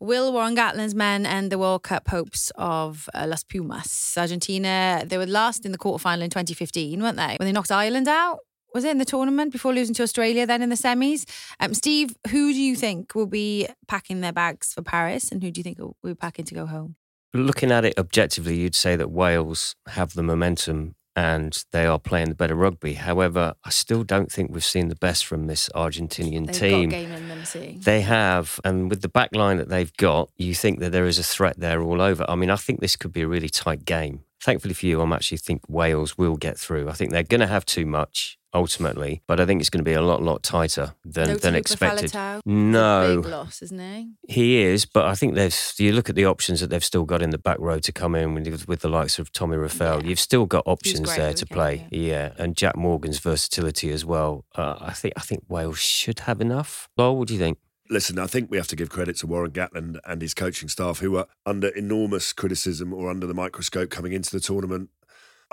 Will 0.00 0.32
Warren 0.32 0.56
Gatland's 0.56 0.94
men 0.94 1.24
and 1.24 1.50
the 1.50 1.58
World 1.58 1.84
Cup 1.84 2.08
hopes 2.08 2.50
of 2.56 3.08
uh, 3.14 3.26
Las 3.26 3.44
Pumas. 3.44 4.14
Argentina, 4.18 5.02
they 5.06 5.16
were 5.16 5.26
last 5.26 5.64
in 5.64 5.72
the 5.72 5.78
quarterfinal 5.78 6.22
in 6.22 6.30
2015, 6.30 7.00
weren't 7.00 7.16
they? 7.16 7.36
When 7.38 7.46
they 7.46 7.52
knocked 7.52 7.72
Ireland 7.72 8.08
out? 8.08 8.40
Was 8.74 8.84
it 8.84 8.90
in 8.90 8.98
the 8.98 9.04
tournament 9.04 9.52
before 9.52 9.72
losing 9.72 9.94
to 9.94 10.02
Australia, 10.02 10.46
then 10.46 10.60
in 10.60 10.68
the 10.68 10.74
semis? 10.74 11.24
Um, 11.60 11.74
Steve, 11.74 12.16
who 12.30 12.52
do 12.52 12.60
you 12.60 12.74
think 12.74 13.14
will 13.14 13.26
be 13.26 13.68
packing 13.86 14.20
their 14.20 14.32
bags 14.32 14.74
for 14.74 14.82
Paris 14.82 15.30
and 15.30 15.42
who 15.42 15.52
do 15.52 15.60
you 15.60 15.62
think 15.62 15.78
will 15.78 15.96
be 16.02 16.14
packing 16.14 16.44
to 16.46 16.54
go 16.54 16.66
home? 16.66 16.96
looking 17.32 17.72
at 17.72 17.84
it 17.84 17.98
objectively, 17.98 18.56
you'd 18.56 18.76
say 18.76 18.94
that 18.94 19.10
Wales 19.10 19.74
have 19.88 20.14
the 20.14 20.22
momentum 20.22 20.94
and 21.16 21.64
they 21.70 21.86
are 21.86 21.98
playing 21.98 22.28
the 22.28 22.34
better 22.34 22.54
rugby. 22.54 22.94
However, 22.94 23.54
I 23.64 23.70
still 23.70 24.02
don't 24.04 24.30
think 24.30 24.50
we've 24.50 24.64
seen 24.64 24.88
the 24.88 24.96
best 24.96 25.26
from 25.26 25.46
this 25.46 25.68
Argentinian 25.74 26.46
They've 26.46 26.56
team. 26.56 26.88
game 26.88 27.12
in 27.12 27.28
them, 27.28 27.44
see. 27.44 27.78
They 27.80 28.00
have, 28.00 28.60
and 28.64 28.90
with 28.90 29.02
the 29.02 29.08
back 29.08 29.34
line 29.34 29.58
that 29.58 29.68
they've 29.68 29.96
got, 29.96 30.30
you 30.36 30.54
think 30.54 30.80
that 30.80 30.90
there 30.90 31.06
is 31.06 31.18
a 31.18 31.22
threat 31.22 31.58
there 31.58 31.82
all 31.82 32.00
over. 32.00 32.24
I 32.28 32.34
mean, 32.34 32.50
I 32.50 32.56
think 32.56 32.80
this 32.80 32.96
could 32.96 33.12
be 33.12 33.22
a 33.22 33.28
really 33.28 33.48
tight 33.48 33.84
game. 33.84 34.24
Thankfully 34.42 34.74
for 34.74 34.86
you, 34.86 35.00
I'm 35.00 35.12
actually 35.12 35.38
think 35.38 35.62
Wales 35.68 36.18
will 36.18 36.36
get 36.36 36.58
through. 36.58 36.88
I 36.88 36.92
think 36.92 37.12
they're 37.12 37.22
going 37.22 37.40
to 37.40 37.46
have 37.46 37.64
too 37.64 37.86
much 37.86 38.38
ultimately, 38.54 39.22
but 39.26 39.40
I 39.40 39.46
think 39.46 39.60
it's 39.60 39.70
going 39.70 39.84
to 39.84 39.88
be 39.88 39.92
a 39.94 40.02
lot, 40.02 40.22
lot 40.22 40.42
tighter 40.42 40.94
than 41.04 41.28
no 41.28 41.36
than 41.36 41.54
expected. 41.54 42.10
Faletau. 42.12 42.40
No, 42.46 43.20
Big 43.20 43.30
loss, 43.30 43.62
isn't 43.62 43.78
he? 43.80 44.12
he 44.28 44.62
is, 44.62 44.86
but 44.86 45.04
I 45.06 45.14
think 45.14 45.34
they've. 45.34 45.54
You 45.78 45.92
look 45.92 46.08
at 46.08 46.14
the 46.14 46.24
options 46.24 46.60
that 46.60 46.70
they've 46.70 46.84
still 46.84 47.04
got 47.04 47.20
in 47.22 47.30
the 47.30 47.38
back 47.38 47.58
row 47.58 47.78
to 47.78 47.92
come 47.92 48.14
in 48.14 48.34
with, 48.34 48.68
with 48.68 48.80
the 48.80 48.88
likes 48.88 49.18
of 49.18 49.32
Tommy 49.32 49.56
Reffell. 49.56 50.02
Yeah. 50.02 50.08
You've 50.08 50.20
still 50.20 50.46
got 50.46 50.62
options 50.66 51.14
there 51.14 51.26
when 51.26 51.34
to 51.34 51.40
he 51.40 51.46
came, 51.46 51.56
play. 51.56 51.88
Yeah. 51.90 52.32
and 52.38 52.56
Jac 52.56 52.76
Morgan's 52.76 53.18
versatility 53.18 53.90
as 53.90 54.04
well. 54.04 54.44
Uh, 54.54 54.76
I 54.80 54.92
think. 54.92 55.14
I 55.16 55.20
think 55.20 55.44
Wales 55.48 55.78
should 55.78 56.20
have 56.20 56.40
enough. 56.40 56.88
Lowell, 56.96 57.18
what 57.18 57.28
do 57.28 57.34
you 57.34 57.40
think? 57.40 57.58
Listen, 57.90 58.18
I 58.18 58.26
think 58.26 58.50
we 58.50 58.56
have 58.56 58.66
to 58.68 58.76
give 58.76 58.88
credit 58.88 59.16
to 59.18 59.26
Warren 59.26 59.50
Gatland 59.50 59.98
and 60.06 60.22
his 60.22 60.32
coaching 60.32 60.70
staff, 60.70 61.00
who 61.00 61.16
are 61.16 61.26
under 61.44 61.68
enormous 61.68 62.32
criticism 62.32 62.94
or 62.94 63.10
under 63.10 63.26
the 63.26 63.34
microscope 63.34 63.90
coming 63.90 64.12
into 64.12 64.30
the 64.30 64.40
tournament. 64.40 64.88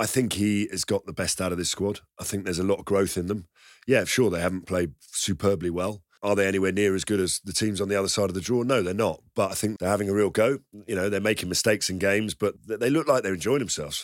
I 0.02 0.08
think 0.08 0.34
he 0.34 0.68
has 0.72 0.84
got 0.84 1.06
the 1.06 1.14
best 1.14 1.40
out 1.40 1.52
of 1.52 1.60
this 1.60 1.70
squad. 1.70 2.00
I 2.20 2.24
think 2.24 2.44
there's 2.44 2.58
a 2.58 2.64
lot 2.64 2.80
of 2.80 2.86
growth 2.86 3.18
in 3.18 3.28
them. 3.28 3.46
Yeah, 3.86 4.04
sure, 4.06 4.32
they 4.32 4.42
haven't 4.42 4.66
played 4.66 4.96
superbly 5.00 5.70
well. 5.70 6.02
Are 6.24 6.36
they 6.36 6.48
anywhere 6.48 6.72
near 6.72 6.96
as 6.96 7.06
good 7.06 7.20
as 7.20 7.40
the 7.44 7.54
teams 7.54 7.80
on 7.80 7.88
the 7.88 7.96
other 7.96 8.08
side 8.08 8.30
of 8.30 8.34
the 8.34 8.42
draw? 8.42 8.64
No, 8.64 8.82
they're 8.82 8.96
not. 8.96 9.22
But 9.36 9.52
I 9.52 9.54
think 9.54 9.78
they're 9.78 9.90
having 9.90 10.10
a 10.10 10.14
real 10.14 10.32
go. 10.32 10.58
You 10.88 10.96
know, 10.96 11.08
they're 11.08 11.22
making 11.22 11.50
mistakes 11.50 11.88
in 11.88 12.00
games, 12.00 12.34
but 12.34 12.56
they 12.66 12.90
look 12.90 13.08
like 13.08 13.22
they're 13.22 13.36
enjoying 13.36 13.60
themselves. 13.60 14.04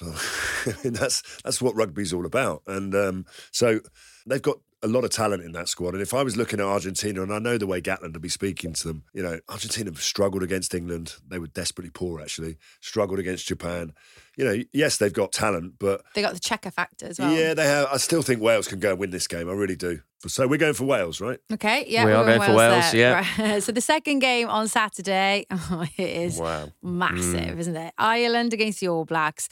That's 0.83 1.23
that's 1.43 1.61
what 1.61 1.75
rugby's 1.75 2.13
all 2.13 2.27
about. 2.27 2.61
And 2.67 2.93
um, 2.93 3.25
so 3.51 3.79
they've 4.27 4.41
got 4.41 4.57
a 4.83 4.87
lot 4.87 5.03
of 5.03 5.09
talent 5.09 5.43
in 5.43 5.51
that 5.53 5.67
squad. 5.67 5.93
And 5.93 6.01
if 6.03 6.13
I 6.13 6.21
was 6.23 6.37
looking 6.37 6.59
at 6.59 6.65
Argentina, 6.65 7.23
and 7.23 7.33
I 7.33 7.39
know 7.39 7.57
the 7.57 7.65
way 7.65 7.81
Gatland 7.81 8.13
would 8.13 8.21
be 8.21 8.29
speaking 8.29 8.73
to 8.73 8.87
them, 8.87 9.03
you 9.13 9.23
know, 9.23 9.39
Argentina 9.49 9.89
have 9.89 10.01
struggled 10.01 10.43
against 10.43 10.73
England. 10.75 11.15
They 11.27 11.39
were 11.39 11.47
desperately 11.47 11.89
poor, 11.89 12.21
actually. 12.21 12.57
Struggled 12.79 13.17
against 13.19 13.47
Japan. 13.47 13.93
You 14.37 14.45
know, 14.45 14.63
yes, 14.73 14.97
they've 14.97 15.11
got 15.11 15.31
talent, 15.31 15.73
but 15.79 16.03
They 16.13 16.21
got 16.21 16.33
the 16.35 16.39
checker 16.39 16.69
factor 16.69 17.07
as 17.07 17.19
well. 17.19 17.33
yeah, 17.33 17.55
they 17.55 17.65
have. 17.65 17.87
I 17.91 17.97
still 17.97 18.21
think 18.21 18.39
Wales 18.39 18.67
can 18.67 18.79
go 18.79 18.91
and 18.91 18.99
win 18.99 19.09
this 19.09 19.27
game. 19.27 19.49
I 19.49 19.53
really 19.53 19.75
do. 19.75 20.01
So 20.27 20.47
we're 20.47 20.57
going 20.57 20.73
for 20.73 20.85
Wales, 20.85 21.19
right? 21.21 21.39
Okay, 21.53 21.85
yeah, 21.87 22.05
We 22.05 22.11
we're 22.11 22.17
are 22.17 22.25
going 22.25 22.41
for 22.41 22.55
Wales, 22.55 22.91
there. 22.91 22.99
yeah. 23.01 23.25
Right. 23.53 23.63
So 23.63 23.71
the 23.71 23.81
second 23.81 24.19
game 24.19 24.47
on 24.47 24.67
Saturday, 24.67 25.45
oh, 25.51 25.85
it 25.97 26.09
is 26.09 26.37
Wow. 26.39 26.69
massive, 26.83 27.55
Mm. 27.55 27.59
isn't 27.59 27.75
it? 27.77 27.93
Ireland 27.97 28.53
against 28.53 28.79
the 28.79 28.89
All 28.89 29.05
Blacks. 29.05 29.47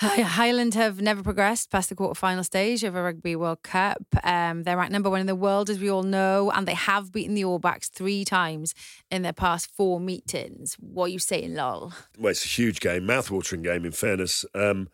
Hi- 0.00 0.46
Ireland 0.48 0.74
have 0.74 1.00
never 1.00 1.22
progressed 1.22 1.70
past 1.70 1.88
the 1.88 1.94
quarterfinal 1.94 2.44
stage 2.44 2.82
of 2.82 2.96
a 2.96 3.02
Rugby 3.02 3.36
World 3.36 3.62
Cup. 3.62 4.02
Um, 4.24 4.64
they're 4.64 4.76
ranked 4.76 4.92
number 4.92 5.08
one 5.08 5.20
in 5.20 5.26
the 5.26 5.36
world, 5.36 5.70
as 5.70 5.78
we 5.78 5.88
all 5.88 6.02
know, 6.02 6.50
and 6.50 6.66
they 6.66 6.74
have 6.74 7.12
beaten 7.12 7.34
the 7.34 7.44
All 7.44 7.60
Blacks 7.60 7.88
three 7.88 8.24
times 8.24 8.74
in 9.10 9.22
their 9.22 9.32
past 9.32 9.70
four 9.70 10.00
meetings. 10.00 10.74
What 10.80 11.06
are 11.06 11.08
you 11.10 11.20
saying, 11.20 11.54
lol? 11.54 11.92
Well, 12.18 12.32
it's 12.32 12.44
a 12.44 12.48
huge 12.48 12.80
game, 12.80 13.06
mouth-watering 13.06 13.62
game. 13.62 13.84
In 13.84 13.92
fairness, 13.92 14.44
um, 14.54 14.88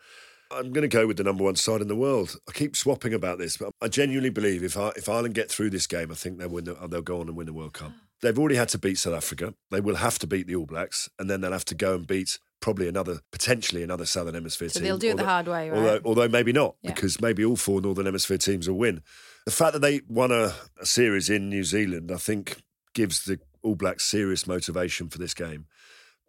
I'm 0.51 0.71
going 0.71 0.83
to 0.83 0.87
go 0.87 1.07
with 1.07 1.17
the 1.17 1.23
number 1.23 1.43
one 1.43 1.55
side 1.55 1.81
in 1.81 1.87
the 1.87 1.95
world. 1.95 2.35
I 2.47 2.51
keep 2.51 2.75
swapping 2.75 3.13
about 3.13 3.39
this, 3.39 3.57
but 3.57 3.73
I 3.81 3.87
genuinely 3.87 4.29
believe 4.29 4.63
if 4.63 4.77
I, 4.77 4.89
if 4.95 5.09
Ireland 5.09 5.33
get 5.33 5.49
through 5.49 5.71
this 5.71 5.87
game, 5.87 6.11
I 6.11 6.15
think 6.15 6.37
they'll 6.37 6.49
win. 6.49 6.65
The, 6.65 6.75
they'll 6.87 7.01
go 7.01 7.21
on 7.21 7.27
and 7.27 7.35
win 7.35 7.47
the 7.47 7.53
World 7.53 7.73
Cup. 7.73 7.91
They've 8.21 8.37
already 8.37 8.55
had 8.55 8.69
to 8.69 8.77
beat 8.77 8.97
South 8.99 9.13
Africa. 9.15 9.53
They 9.71 9.81
will 9.81 9.95
have 9.95 10.19
to 10.19 10.27
beat 10.27 10.47
the 10.47 10.55
All 10.55 10.65
Blacks, 10.65 11.09
and 11.17 11.29
then 11.29 11.41
they'll 11.41 11.51
have 11.51 11.65
to 11.65 11.75
go 11.75 11.95
and 11.95 12.05
beat 12.05 12.37
probably 12.59 12.87
another, 12.87 13.21
potentially 13.31 13.81
another 13.81 14.05
Southern 14.05 14.35
Hemisphere 14.35 14.69
So 14.69 14.79
team. 14.79 14.83
they'll 14.85 14.97
do 14.99 15.09
it 15.09 15.17
the 15.17 15.25
hard 15.25 15.47
way, 15.47 15.69
right? 15.71 15.77
Although, 15.77 16.01
although 16.05 16.27
maybe 16.27 16.53
not, 16.53 16.75
Yeah. 16.83 16.93
because 16.93 17.19
maybe 17.19 17.43
all 17.43 17.55
four 17.55 17.81
Northern 17.81 18.05
Hemisphere 18.05 18.37
teams 18.37 18.69
will 18.69 18.77
win. 18.77 19.01
The 19.45 19.51
fact 19.51 19.73
that 19.73 19.79
they 19.79 20.01
won 20.07 20.31
a, 20.31 20.53
a 20.79 20.85
series 20.85 21.27
in 21.29 21.49
New 21.49 21.63
Zealand, 21.63 22.11
I 22.11 22.17
think, 22.17 22.57
gives 22.93 23.25
the 23.25 23.39
All 23.63 23.75
Blacks 23.75 24.05
serious 24.05 24.45
motivation 24.45 25.09
for 25.09 25.17
this 25.17 25.33
game. 25.33 25.65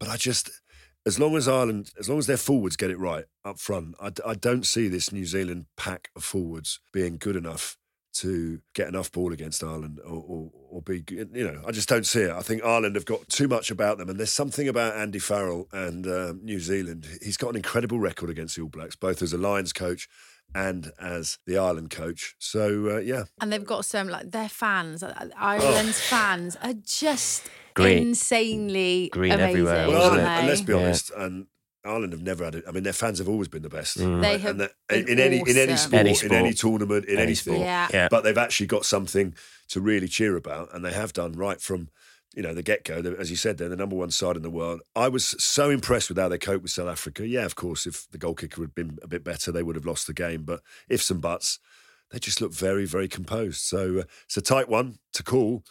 But 0.01 0.09
I 0.09 0.17
just, 0.17 0.51
as 1.05 1.21
long 1.21 1.37
as 1.37 1.47
Ireland, 1.47 1.91
as 2.01 2.09
long 2.09 2.19
as 2.19 2.27
their 2.27 2.39
forwards 2.39 2.77
get 2.77 2.91
it 2.91 2.99
right 2.99 3.27
up 3.45 3.59
front, 3.61 3.95
I 4.01 4.35
don't 4.35 4.65
see 4.65 4.89
this 4.89 5.13
New 5.13 5.27
Zealand 5.27 5.67
pack 5.77 6.09
of 6.17 6.25
forwards 6.25 6.81
being 6.95 7.19
good 7.19 7.37
enough 7.37 7.77
to 8.15 8.61
get 8.75 8.89
enough 8.89 9.11
ball 9.11 9.33
against 9.33 9.65
Ireland 9.65 9.99
or, 10.05 10.23
or, 10.27 10.51
or 10.71 10.83
be, 10.83 11.03
you 11.09 11.25
know, 11.33 11.63
I 11.67 11.71
just 11.71 11.89
don't 11.89 12.05
see 12.07 12.21
it. 12.23 12.31
I 12.31 12.41
think 12.43 12.63
Ireland 12.65 12.95
have 12.97 13.07
got 13.07 13.29
too 13.29 13.49
much 13.49 13.71
about 13.71 13.99
them. 13.99 14.09
And 14.11 14.19
there's 14.19 14.33
something 14.33 14.69
about 14.69 14.97
Andy 14.97 15.19
Farrell 15.19 15.69
and 15.73 16.07
um, 16.07 16.41
New 16.45 16.61
Zealand. 16.61 17.07
He's 17.23 17.37
got 17.37 17.51
an 17.51 17.57
incredible 17.57 17.99
record 17.99 18.29
against 18.31 18.57
the 18.57 18.63
All 18.63 18.69
Blacks, 18.69 18.97
both 18.97 19.23
as 19.23 19.33
a 19.33 19.39
Lions 19.39 19.73
coach 19.73 20.09
and 20.55 20.93
as 21.01 21.39
the 21.47 21.57
Ireland 21.57 21.89
coach. 21.91 22.35
So, 22.39 22.97
uh, 22.97 22.99
yeah. 22.99 23.25
And 23.41 23.51
they've 23.51 23.65
got 23.65 23.87
some 23.87 24.09
like 24.09 24.31
their 24.31 24.51
fans, 24.51 25.03
uh, 25.03 25.29
Ireland's 25.37 25.99
Oh. 25.99 26.17
fans 26.17 26.57
are 26.63 26.75
just 26.85 27.49
Green. 27.75 28.09
insanely 28.09 29.09
Green 29.11 29.33
amazing. 29.33 29.51
everywhere, 29.51 29.89
Well, 29.89 29.99
wasn't 29.99 30.21
Ireland, 30.21 30.39
and 30.41 30.47
let's 30.49 30.61
be 30.61 30.73
Yeah. 30.75 30.79
honest, 30.81 31.11
and 31.17 31.47
Ireland 31.85 32.13
have 32.13 32.23
never 32.23 32.45
had 32.45 32.55
it. 32.55 32.65
I 32.69 32.71
mean, 32.71 32.85
their 32.85 32.93
fans 32.93 33.19
have 33.19 33.29
always 33.29 33.49
been 33.49 33.63
the 33.63 33.69
best. 33.69 33.99
Mm. 33.99 34.21
They 34.21 34.29
Right? 34.33 34.41
have 34.41 34.51
and 34.53 34.61
that- 34.61 34.73
been 34.89 35.09
in 35.09 35.19
any 35.19 35.39
in 35.39 35.57
any 35.57 35.77
sport, 35.77 35.95
Any 36.01 36.17
in 36.23 36.33
any 36.33 36.55
tournament, 36.55 37.07
in 37.07 37.15
any, 37.15 37.23
Any 37.23 37.35
sport. 37.35 37.57
sport. 37.57 37.67
Yeah. 37.67 37.89
Yeah. 37.93 38.09
But 38.09 38.23
they've 38.25 38.39
actually 38.39 38.67
got 38.69 38.85
something 38.85 39.35
to 39.69 39.81
really 39.81 40.09
cheer 40.09 40.37
about, 40.37 40.73
and 40.75 40.85
they 40.85 40.93
have 40.93 41.13
done 41.13 41.33
right 41.33 41.61
from 41.61 41.89
you 42.35 42.43
know 42.43 42.55
the 42.55 42.63
get 42.63 42.85
go. 42.85 42.95
As 43.19 43.31
you 43.31 43.37
said, 43.37 43.59
they're 43.59 43.69
the 43.69 43.77
number 43.77 43.97
one 43.97 44.11
side 44.11 44.37
in 44.37 44.43
the 44.43 44.51
world. 44.51 44.81
I 44.97 45.09
was 45.09 45.35
so 45.43 45.71
impressed 45.71 46.09
with 46.09 46.19
how 46.19 46.29
they 46.29 46.39
coped 46.39 46.63
with 46.63 46.73
South 46.73 46.89
Africa. 46.89 47.27
Yeah, 47.27 47.45
of 47.45 47.57
course, 47.57 47.85
if 47.87 48.09
the 48.11 48.19
goal 48.19 48.35
kicker 48.35 48.61
had 48.63 48.75
been 48.75 48.99
a 49.03 49.09
bit 49.09 49.25
better, 49.25 49.51
they 49.53 49.63
would 49.63 49.77
have 49.77 49.85
lost 49.87 50.07
the 50.07 50.15
game. 50.15 50.45
But 50.45 50.63
ifs 50.89 51.11
and 51.11 51.21
buts, 51.21 51.59
they 52.11 52.19
just 52.19 52.41
look 52.41 52.53
very 52.55 52.85
very 52.87 53.09
composed. 53.09 53.61
So 53.61 53.99
uh, 54.01 54.05
it's 54.27 54.37
a 54.37 54.41
tight 54.43 54.69
one 54.69 54.99
to 55.15 55.23
call. 55.23 55.65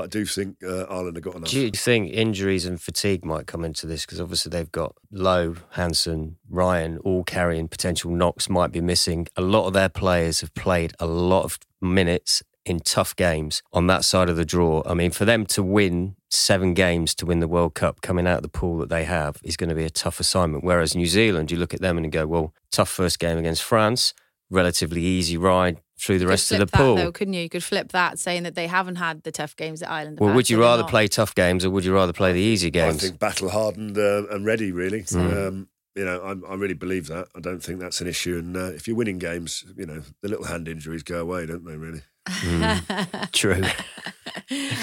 But 0.00 0.04
I 0.04 0.18
do 0.18 0.24
think 0.24 0.56
uh, 0.64 0.84
Ireland 0.84 1.16
have 1.16 1.24
got 1.24 1.34
enough. 1.36 1.50
Do 1.50 1.60
you 1.60 1.70
think 1.70 2.10
injuries 2.10 2.64
and 2.64 2.80
fatigue 2.80 3.22
might 3.22 3.46
come 3.46 3.66
into 3.66 3.86
this? 3.86 4.06
Because 4.06 4.18
obviously 4.18 4.48
they've 4.48 4.72
got 4.72 4.96
Lowe, 5.10 5.56
Hansen, 5.72 6.36
Ryan 6.48 6.96
all 6.98 7.22
carrying 7.22 7.68
potential 7.68 8.10
knocks, 8.10 8.48
might 8.48 8.72
be 8.72 8.80
missing. 8.80 9.28
A 9.36 9.42
lot 9.42 9.66
of 9.66 9.74
their 9.74 9.90
players 9.90 10.40
have 10.40 10.54
played 10.54 10.94
a 10.98 11.06
lot 11.06 11.44
of 11.44 11.58
minutes 11.82 12.42
in 12.64 12.80
tough 12.80 13.14
games 13.14 13.62
on 13.74 13.88
that 13.88 14.04
side 14.04 14.30
of 14.30 14.36
the 14.36 14.44
draw. 14.46 14.82
I 14.86 14.94
mean, 14.94 15.10
for 15.10 15.26
them 15.26 15.44
to 15.46 15.62
win 15.62 16.16
seven 16.30 16.72
games 16.72 17.14
to 17.16 17.26
win 17.26 17.40
the 17.40 17.48
World 17.48 17.74
Cup 17.74 18.00
coming 18.00 18.26
out 18.26 18.38
of 18.38 18.42
the 18.42 18.48
pool 18.48 18.78
that 18.78 18.88
they 18.88 19.04
have 19.04 19.36
is 19.44 19.58
going 19.58 19.68
to 19.68 19.74
be 19.74 19.84
a 19.84 19.90
tough 19.90 20.18
assignment. 20.18 20.64
Whereas 20.64 20.96
New 20.96 21.06
Zealand, 21.06 21.50
you 21.50 21.58
look 21.58 21.74
at 21.74 21.82
them 21.82 21.98
and 21.98 22.06
you 22.06 22.10
go, 22.10 22.26
well, 22.26 22.54
tough 22.72 22.88
first 22.88 23.18
game 23.18 23.36
against 23.36 23.62
France, 23.62 24.14
relatively 24.48 25.02
easy 25.02 25.36
ride 25.36 25.78
through 26.00 26.18
the 26.18 26.26
rest 26.26 26.50
of 26.50 26.56
flip 26.56 26.70
the 26.70 26.76
pool. 26.76 26.94
that, 26.96 27.04
though, 27.04 27.12
couldn't 27.12 27.34
you? 27.34 27.42
You 27.42 27.48
could 27.48 27.64
flip 27.64 27.92
that, 27.92 28.18
saying 28.18 28.44
that 28.44 28.54
they 28.54 28.66
haven't 28.66 28.96
had 28.96 29.22
the 29.22 29.32
tough 29.32 29.56
games 29.56 29.82
at 29.82 29.90
Ireland. 29.90 30.18
well, 30.20 30.34
would 30.34 30.48
you 30.48 30.60
rather 30.60 30.84
play 30.84 31.08
tough 31.08 31.34
games 31.34 31.64
or 31.64 31.70
would 31.70 31.84
you 31.84 31.94
rather 31.94 32.12
play 32.12 32.32
the 32.32 32.40
easy 32.40 32.70
games? 32.70 33.04
I 33.04 33.08
think 33.08 33.18
battle 33.18 33.50
hardened 33.50 33.96
uh, 33.98 34.24
and 34.30 34.44
ready, 34.44 34.72
really. 34.72 35.02
Mm. 35.02 35.48
Um, 35.48 35.68
you 35.94 36.04
know, 36.04 36.20
I, 36.22 36.52
I 36.52 36.54
really 36.54 36.74
believe 36.74 37.08
that. 37.08 37.28
I 37.34 37.40
don't 37.40 37.60
think 37.62 37.80
that's 37.80 38.00
an 38.00 38.06
issue. 38.06 38.38
And 38.38 38.56
uh, 38.56 38.72
if 38.72 38.86
you're 38.86 38.96
winning 38.96 39.18
games, 39.18 39.64
you 39.76 39.86
know, 39.86 40.02
the 40.22 40.28
little 40.28 40.46
hand 40.46 40.68
injuries 40.68 41.02
go 41.02 41.20
away, 41.20 41.46
don't 41.46 41.64
they? 41.64 41.76
Really. 41.76 42.02
Mm. 42.26 43.32
True. 43.32 43.62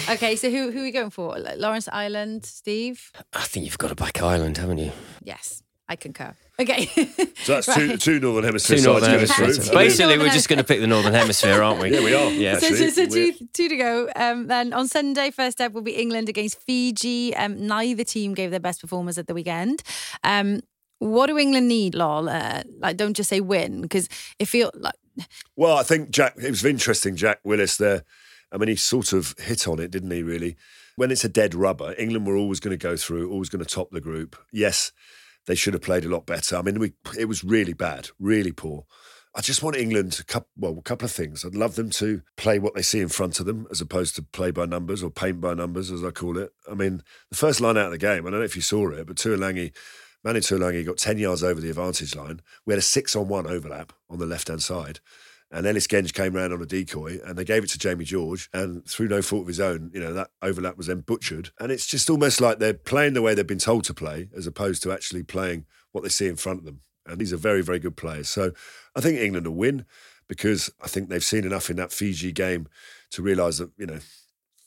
okay, 0.13 0.35
so 0.35 0.49
who 0.49 0.71
who 0.71 0.79
are 0.79 0.83
we 0.83 0.91
going 0.91 1.09
for? 1.09 1.37
Lawrence 1.55 1.87
Ireland, 1.91 2.45
Steve? 2.45 3.11
I 3.33 3.43
think 3.43 3.65
you've 3.65 3.77
got 3.77 3.89
to 3.89 3.95
back 3.95 4.21
Ireland, 4.21 4.57
haven't 4.57 4.79
you? 4.79 4.91
Yes, 5.23 5.63
I 5.89 5.95
concur. 5.95 6.35
Okay. 6.59 6.89
So 7.43 7.53
that's 7.53 7.67
two, 7.73 7.89
Right. 7.89 7.99
two 8.01 8.19
Northern 8.19 8.43
Hemisphere 8.43 8.77
Two 8.77 8.81
sides 8.83 8.87
Northern 8.87 9.09
going 9.11 9.27
Hemispheres. 9.27 9.69
through. 9.69 9.77
I 9.79 9.83
Basically, 9.85 10.17
we're 10.17 10.31
just 10.31 10.49
going 10.49 10.57
to 10.57 10.63
pick 10.65 10.81
the 10.81 10.87
Northern 10.87 11.13
Hemisphere, 11.13 11.61
aren't 11.61 11.79
we? 11.81 11.93
Yeah, 11.93 12.03
we 12.03 12.13
are. 12.13 12.29
Yeah. 12.31 12.57
So, 12.57 12.73
so, 12.73 12.89
so 12.89 13.05
two, 13.05 13.33
two 13.53 13.69
to 13.69 13.77
go. 13.77 14.09
Um, 14.15 14.47
then 14.47 14.73
on 14.73 14.87
Sunday, 14.89 15.29
first 15.31 15.61
up 15.61 15.71
will 15.71 15.83
be 15.83 15.93
England 15.93 16.27
against 16.29 16.59
Fiji. 16.63 17.33
Um, 17.35 17.65
neither 17.67 18.03
team 18.03 18.33
gave 18.33 18.51
their 18.51 18.59
best 18.59 18.81
performers 18.81 19.17
at 19.17 19.27
the 19.27 19.33
weekend. 19.33 19.81
Um, 20.23 20.61
what 20.99 21.27
do 21.27 21.37
England 21.37 21.67
need, 21.69 21.93
lol? 21.95 22.27
Uh, 22.27 22.63
like, 22.79 22.97
don't 22.97 23.13
just 23.15 23.29
say 23.29 23.39
win 23.39 23.81
because 23.81 24.09
it 24.39 24.47
feel 24.47 24.71
like 24.73 24.95
Well, 25.55 25.77
I 25.77 25.83
think 25.83 26.09
Jack, 26.09 26.33
it 26.37 26.49
was 26.49 26.65
interesting, 26.65 27.15
Jack 27.15 27.39
Willis 27.45 27.77
there. 27.77 28.03
I 28.51 28.57
mean, 28.57 28.67
he 28.69 28.75
sort 28.75 29.13
of 29.13 29.35
hit 29.39 29.67
on 29.67 29.79
it, 29.79 29.91
didn't 29.91 30.11
he, 30.11 30.23
really? 30.23 30.57
When 30.95 31.11
it's 31.11 31.23
a 31.23 31.29
dead 31.29 31.53
rubber, 31.53 31.93
England 31.97 32.25
were 32.25 32.35
always 32.35 32.59
going 32.59 32.77
to 32.77 32.83
go 32.83 32.97
through, 32.97 33.31
always 33.31 33.49
going 33.49 33.63
to 33.63 33.69
top 33.69 33.91
the 33.91 34.01
group. 34.01 34.35
Yes, 34.51 34.91
they 35.47 35.55
should 35.55 35.73
have 35.73 35.81
played 35.81 36.05
a 36.05 36.09
lot 36.09 36.25
better. 36.25 36.57
I 36.57 36.61
mean, 36.61 36.77
we, 36.77 36.93
it 37.17 37.25
was 37.25 37.43
really 37.43 37.73
bad, 37.73 38.09
really 38.19 38.51
poor. 38.51 38.85
I 39.33 39.41
just 39.41 39.63
want 39.63 39.75
England 39.75 40.13
to, 40.13 40.45
well, 40.57 40.77
a 40.77 40.81
couple 40.81 41.05
of 41.05 41.11
things. 41.11 41.45
I'd 41.45 41.55
love 41.55 41.75
them 41.75 41.89
to 41.91 42.21
play 42.37 42.59
what 42.59 42.75
they 42.75 42.81
see 42.81 42.99
in 42.99 43.09
front 43.09 43.39
of 43.39 43.45
them 43.45 43.67
as 43.71 43.81
opposed 43.81 44.15
to 44.15 44.23
play 44.23 44.51
by 44.51 44.65
numbers 44.65 45.03
or 45.03 45.09
paint 45.09 45.39
by 45.39 45.53
numbers, 45.53 45.91
as 45.91 46.03
I 46.03 46.11
call 46.11 46.37
it. 46.37 46.51
I 46.69 46.73
mean, 46.73 47.01
the 47.29 47.37
first 47.37 47.61
line 47.61 47.77
out 47.77 47.85
of 47.85 47.91
the 47.91 47.97
game, 47.97 48.25
I 48.25 48.31
don't 48.31 48.39
know 48.39 48.45
if 48.45 48.55
you 48.55 48.61
saw 48.61 48.89
it, 48.89 49.07
but 49.07 49.17
Tuilagi, 49.17 49.75
Manu 50.23 50.39
Tuilagi 50.39 50.85
got 50.85 50.97
10 50.97 51.19
yards 51.19 51.43
over 51.43 51.61
the 51.61 51.69
advantage 51.69 52.15
line. 52.15 52.41
We 52.65 52.73
had 52.73 52.79
a 52.79 52.83
six 52.83 53.15
on 53.15 53.27
one 53.27 53.47
overlap 53.47 53.93
on 54.09 54.19
the 54.19 54.25
left 54.25 54.47
hand 54.47 54.63
side. 54.63 54.99
And 55.49 55.65
Ellis 55.65 55.87
Genge 55.87 56.13
came 56.13 56.33
round 56.33 56.51
on 56.51 56.61
a 56.61 56.65
decoy 56.65 57.19
and 57.25 57.37
they 57.37 57.45
gave 57.45 57.63
it 57.63 57.69
to 57.69 57.79
Jamie 57.79 58.03
George. 58.03 58.49
And 58.53 58.85
through 58.85 59.07
no 59.07 59.21
fault 59.21 59.43
of 59.43 59.47
his 59.47 59.61
own, 59.61 59.91
you 59.93 59.99
know, 59.99 60.13
that 60.13 60.29
overlap 60.41 60.77
was 60.77 60.87
then 60.87 61.01
butchered. 61.01 61.51
And 61.59 61.71
it's 61.71 61.87
just 61.87 62.09
almost 62.09 62.41
like 62.41 62.59
they're 62.59 62.73
playing 62.73 63.13
the 63.13 63.21
way 63.21 63.33
they've 63.33 63.47
been 63.47 63.57
told 63.57 63.85
to 63.85 63.93
play 63.93 64.29
as 64.35 64.45
opposed 64.45 64.83
to 64.83 64.91
actually 64.91 65.23
playing 65.23 65.65
what 65.93 66.03
they 66.03 66.09
see 66.09 66.27
in 66.27 66.35
front 66.35 66.59
of 66.59 66.65
them. 66.65 66.81
And 67.05 67.19
these 67.19 67.31
are 67.31 67.37
very, 67.37 67.61
very 67.61 67.79
good 67.79 67.95
players. 67.95 68.27
So 68.27 68.51
I 68.95 68.99
think 68.99 69.17
England 69.19 69.47
will 69.47 69.55
win 69.55 69.85
because 70.27 70.69
I 70.81 70.87
think 70.87 71.07
they've 71.07 71.23
seen 71.23 71.45
enough 71.45 71.69
in 71.69 71.77
that 71.77 71.93
Fiji 71.93 72.33
game 72.33 72.67
to 73.11 73.21
realise 73.21 73.59
that, 73.59 73.71
you 73.77 73.85
know, 73.85 73.99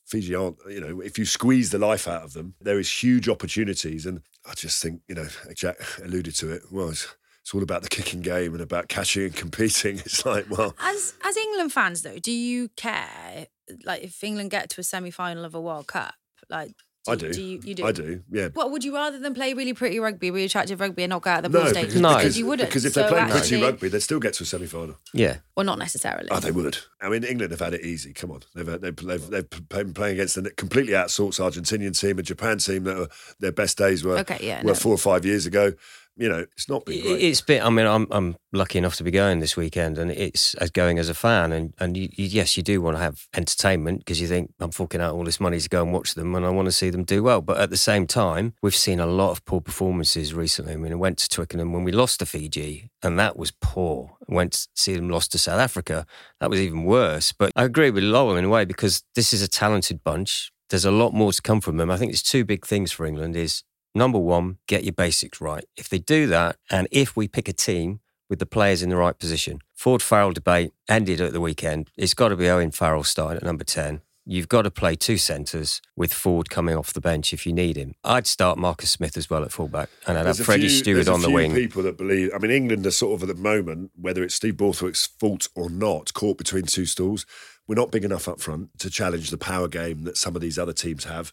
Fiji 0.07 0.35
aren't, 0.35 0.57
you 0.69 0.81
know, 0.81 1.01
if 1.01 1.19
you 1.19 1.25
squeeze 1.27 1.71
the 1.71 1.79
life 1.79 2.09
out 2.09 2.23
of 2.23 2.33
them, 2.33 2.55
there 2.61 2.81
is 2.81 2.91
huge 2.91 3.29
opportunities. 3.29 4.07
And 4.07 4.23
I 4.45 4.55
just 4.55 4.83
think, 4.83 5.03
you 5.07 5.15
know, 5.15 5.29
Jack 5.55 5.77
alluded 6.03 6.35
to 6.37 6.51
it, 6.51 6.63
well, 6.71 6.93
it's, 7.43 7.49
it's 7.51 7.55
all 7.55 7.63
about 7.63 7.83
the 7.83 7.89
kicking 7.89 8.21
game 8.21 8.53
and 8.53 8.63
about 8.63 8.89
catching 8.89 9.25
and 9.25 9.37
competing. 9.37 9.99
It's 10.05 10.25
like, 10.27 10.47
well, 10.51 10.75
as 10.79 11.15
as 11.25 11.37
England 11.37 11.73
fans 11.73 12.03
though, 12.03 12.19
do 12.19 12.33
you 12.33 12.69
care 12.77 13.47
like 13.85 14.03
if 14.03 14.23
England 14.25 14.51
get 14.51 14.71
to 14.71 14.81
a 14.81 14.85
semi 14.85 15.11
final 15.11 15.45
of 15.45 15.55
a 15.55 15.61
World 15.61 15.87
Cup? 15.87 16.15
Like, 16.49 16.73
I 17.09 17.15
do. 17.15 17.33
Do 17.33 17.41
you, 17.43 17.61
you 17.65 17.75
do? 17.75 17.87
I 17.87 17.93
do, 17.93 18.23
yeah. 18.31 18.49
What 18.53 18.71
would 18.73 18.85
you 18.85 18.95
rather 18.95 19.19
than 19.19 19.33
play 19.33 19.55
really 19.55 19.73
pretty 19.73 19.99
rugby, 20.01 20.31
really 20.31 20.45
attractive 20.45 20.81
rugby, 20.81 21.03
and 21.05 21.11
not 21.11 21.23
go 21.23 21.31
out 21.31 21.45
of 21.47 21.51
the 21.51 21.59
No, 21.59 21.65
pool 21.65 21.71
stage? 21.73 21.87
because, 21.87 22.01
No. 22.01 22.17
because, 22.17 22.39
you 22.39 22.45
wouldn't. 22.47 22.69
because 22.69 22.85
if 22.85 22.93
So 22.93 23.01
they're 23.01 23.09
playing 23.11 23.25
actually- 23.31 23.41
pretty 23.59 23.63
rugby, 23.65 23.89
they'd 23.89 24.01
still 24.01 24.21
get 24.21 24.35
to 24.35 24.43
a 24.43 24.47
semi 24.47 24.67
final. 24.67 24.99
Yeah. 25.15 25.39
well, 25.57 25.65
not 25.65 25.79
necessarily. 25.79 26.29
Oh, 26.31 26.41
they 26.41 26.51
would. 26.51 26.77
I 27.01 27.09
mean, 27.09 27.25
England 27.25 27.53
have 27.53 27.61
had 27.61 27.73
it 27.73 27.83
easy. 27.87 28.13
Come 28.13 28.33
on, 28.33 28.43
they've 28.55 28.67
they've 28.81 28.97
they've, 28.97 29.31
they've 29.31 29.51
been 29.69 29.95
playing 29.95 30.15
against 30.15 30.37
a 30.37 30.43
completely 30.51 30.93
outsourced 30.93 31.41
Argentinian 31.41 31.99
team, 31.99 32.19
a 32.19 32.23
Japan 32.23 32.59
team 32.59 32.85
that 32.85 32.97
were, 32.99 33.09
their 33.39 33.53
best 33.53 33.79
days 33.79 34.05
were 34.05 34.19
Okay, 34.19 34.39
yeah, 34.43 34.61
were 34.63 34.69
no. 34.69 34.75
four 34.75 34.93
or 34.93 34.99
five 34.99 35.25
years 35.25 35.47
ago. 35.47 35.73
You 36.21 36.29
know, 36.29 36.45
it's 36.53 36.69
not 36.69 36.85
been 36.85 37.01
great. 37.01 37.23
It's 37.23 37.41
been. 37.41 37.63
I 37.63 37.71
mean, 37.71 37.87
I'm 37.87 38.07
I'm 38.11 38.37
lucky 38.53 38.77
enough 38.77 38.97
to 38.97 39.05
be 39.05 39.11
going 39.11 39.41
this 39.41 39.57
weekend, 39.57 39.97
and 39.97 40.11
it's 40.11 40.53
as 40.57 40.71
going 40.71 40.99
as 40.99 41.09
a 41.09 41.15
fan, 41.15 41.51
and 41.51 41.73
and 41.79 41.97
you, 41.97 42.11
you, 42.13 42.27
yes, 42.27 42.59
you 42.59 42.63
do 42.63 42.83
want 42.83 42.99
to 42.99 43.03
have 43.03 43.27
entertainment 43.35 44.01
because 44.01 44.21
you 44.21 44.27
think 44.27 44.53
I'm 44.61 44.71
forking 44.71 45.01
out 45.01 45.15
all 45.15 45.25
this 45.25 45.41
money 45.41 45.59
to 45.59 45.69
go 45.71 45.83
and 45.83 45.95
watch 45.95 46.13
them, 46.13 46.35
and 46.35 46.45
I 46.45 46.51
want 46.51 46.67
to 46.67 46.73
see 46.73 46.91
them 46.91 47.05
do 47.05 47.23
well. 47.23 47.41
But 47.41 47.57
at 47.57 47.71
the 47.71 47.79
same 47.79 48.07
time, 48.07 48.53
we've 48.61 48.77
seen 48.77 49.01
a 49.01 49.07
lot 49.07 49.31
of 49.31 49.47
poor 49.47 49.63
performances 49.63 50.35
recently. 50.35 50.75
I 50.75 50.77
mean, 50.77 50.93
I 50.93 50.97
went 50.97 51.17
to 51.21 51.29
Twickenham 51.31 51.73
when 51.73 51.85
we 51.85 51.93
lost 51.93 52.19
to 52.19 52.27
Fiji, 52.27 52.91
and 53.03 53.19
that 53.19 53.39
was 53.39 53.51
poor. 53.51 54.19
I 54.31 54.35
went 54.35 54.53
to 54.53 54.69
see 54.77 54.95
them 54.95 55.09
lost 55.09 55.33
to 55.33 55.39
South 55.39 55.59
Africa, 55.59 56.05
that 56.39 56.51
was 56.51 56.61
even 56.61 56.85
worse. 56.85 57.33
But 57.33 57.51
I 57.57 57.65
agree 57.65 57.91
with 57.91 58.05
Lowell 58.05 58.37
in 58.37 58.45
a 58.45 58.51
way 58.51 58.67
because 58.67 59.05
this 59.15 59.33
is 59.33 59.41
a 59.41 59.49
talented 59.49 60.05
bunch. 60.05 60.53
There's 60.69 60.85
a 60.85 60.91
lot 60.91 61.15
more 61.15 61.33
to 61.33 61.41
come 61.41 61.63
from 61.63 61.79
them. 61.79 61.91
I 61.91 61.97
think 61.97 62.13
there's 62.13 62.23
two 62.23 62.45
big 62.45 62.67
things 62.67 62.93
for 62.93 63.07
England: 63.07 63.37
is 63.37 63.63
number 63.95 64.19
one, 64.19 64.59
get 64.67 64.85
your 64.85 64.93
basics 64.93 65.41
right. 65.41 65.65
If 65.77 65.89
they 65.89 65.99
do 65.99 66.27
that, 66.29 66.57
and 66.71 66.89
if 66.91 67.17
we 67.17 67.29
pick 67.29 67.49
a 67.49 67.53
team 67.53 68.01
with 68.29 68.39
the 68.39 68.47
players 68.47 68.83
in 68.83 68.91
the 68.91 68.97
right 68.97 69.19
position, 69.19 69.61
Ford 69.75 70.03
Farrell 70.03 70.33
debate 70.33 70.73
ended 70.89 71.21
at 71.21 71.33
the 71.33 71.41
weekend. 71.41 71.91
It's 71.97 72.15
got 72.15 72.29
to 72.29 72.37
be 72.37 72.49
Owen 72.49 72.71
Farrell 72.71 73.05
starting 73.05 73.39
at 73.39 73.43
number 73.43 73.65
10. 73.65 74.03
You've 74.27 74.49
got 74.49 74.63
to 74.63 74.71
play 74.71 74.95
two 74.95 75.17
centres 75.17 75.81
with 75.97 76.13
Ford 76.13 76.51
coming 76.51 76.77
off 76.77 76.93
the 76.93 77.01
bench 77.01 77.33
if 77.33 77.47
you 77.47 77.53
need 77.53 77.77
him. 77.77 77.95
I'd 78.05 78.27
start 78.29 78.59
Marcus 78.59 78.91
Smith 78.91 79.17
as 79.17 79.29
well 79.29 79.43
at 79.43 79.51
fullback, 79.51 79.89
and 80.07 80.17
I'd 80.17 80.25
There's 80.27 80.39
have 80.39 80.47
Freddie 80.47 80.69
few- 80.69 80.79
Steward 80.79 81.09
on 81.09 81.23
the 81.23 81.29
few 81.29 81.35
wing. 81.35 81.55
People 81.55 81.83
that 81.83 81.97
believe, 81.97 82.31
I 82.33 82.39
mean, 82.39 82.51
England 82.53 82.87
are 82.87 82.91
sort 82.93 83.15
of 83.21 83.29
at 83.29 83.35
the 83.35 83.43
moment, 83.43 83.91
whether 83.97 84.23
it's 84.23 84.35
Steve 84.37 84.59
Borthwick's 84.59 85.07
fault 85.07 85.49
or 85.57 85.69
not, 85.71 86.13
caught 86.15 86.39
between 86.39 86.65
two 86.65 86.87
stools. 86.87 87.27
We're 87.67 87.75
not 87.77 87.91
big 87.91 88.05
enough 88.05 88.29
up 88.29 88.41
front 88.41 88.79
to 88.79 88.91
challenge 88.91 89.31
the 89.31 89.39
power 89.39 89.67
game 89.67 90.03
that 90.05 90.17
some 90.19 90.37
of 90.37 90.43
these 90.43 90.59
other 90.59 90.75
teams 90.75 91.05
have. 91.05 91.33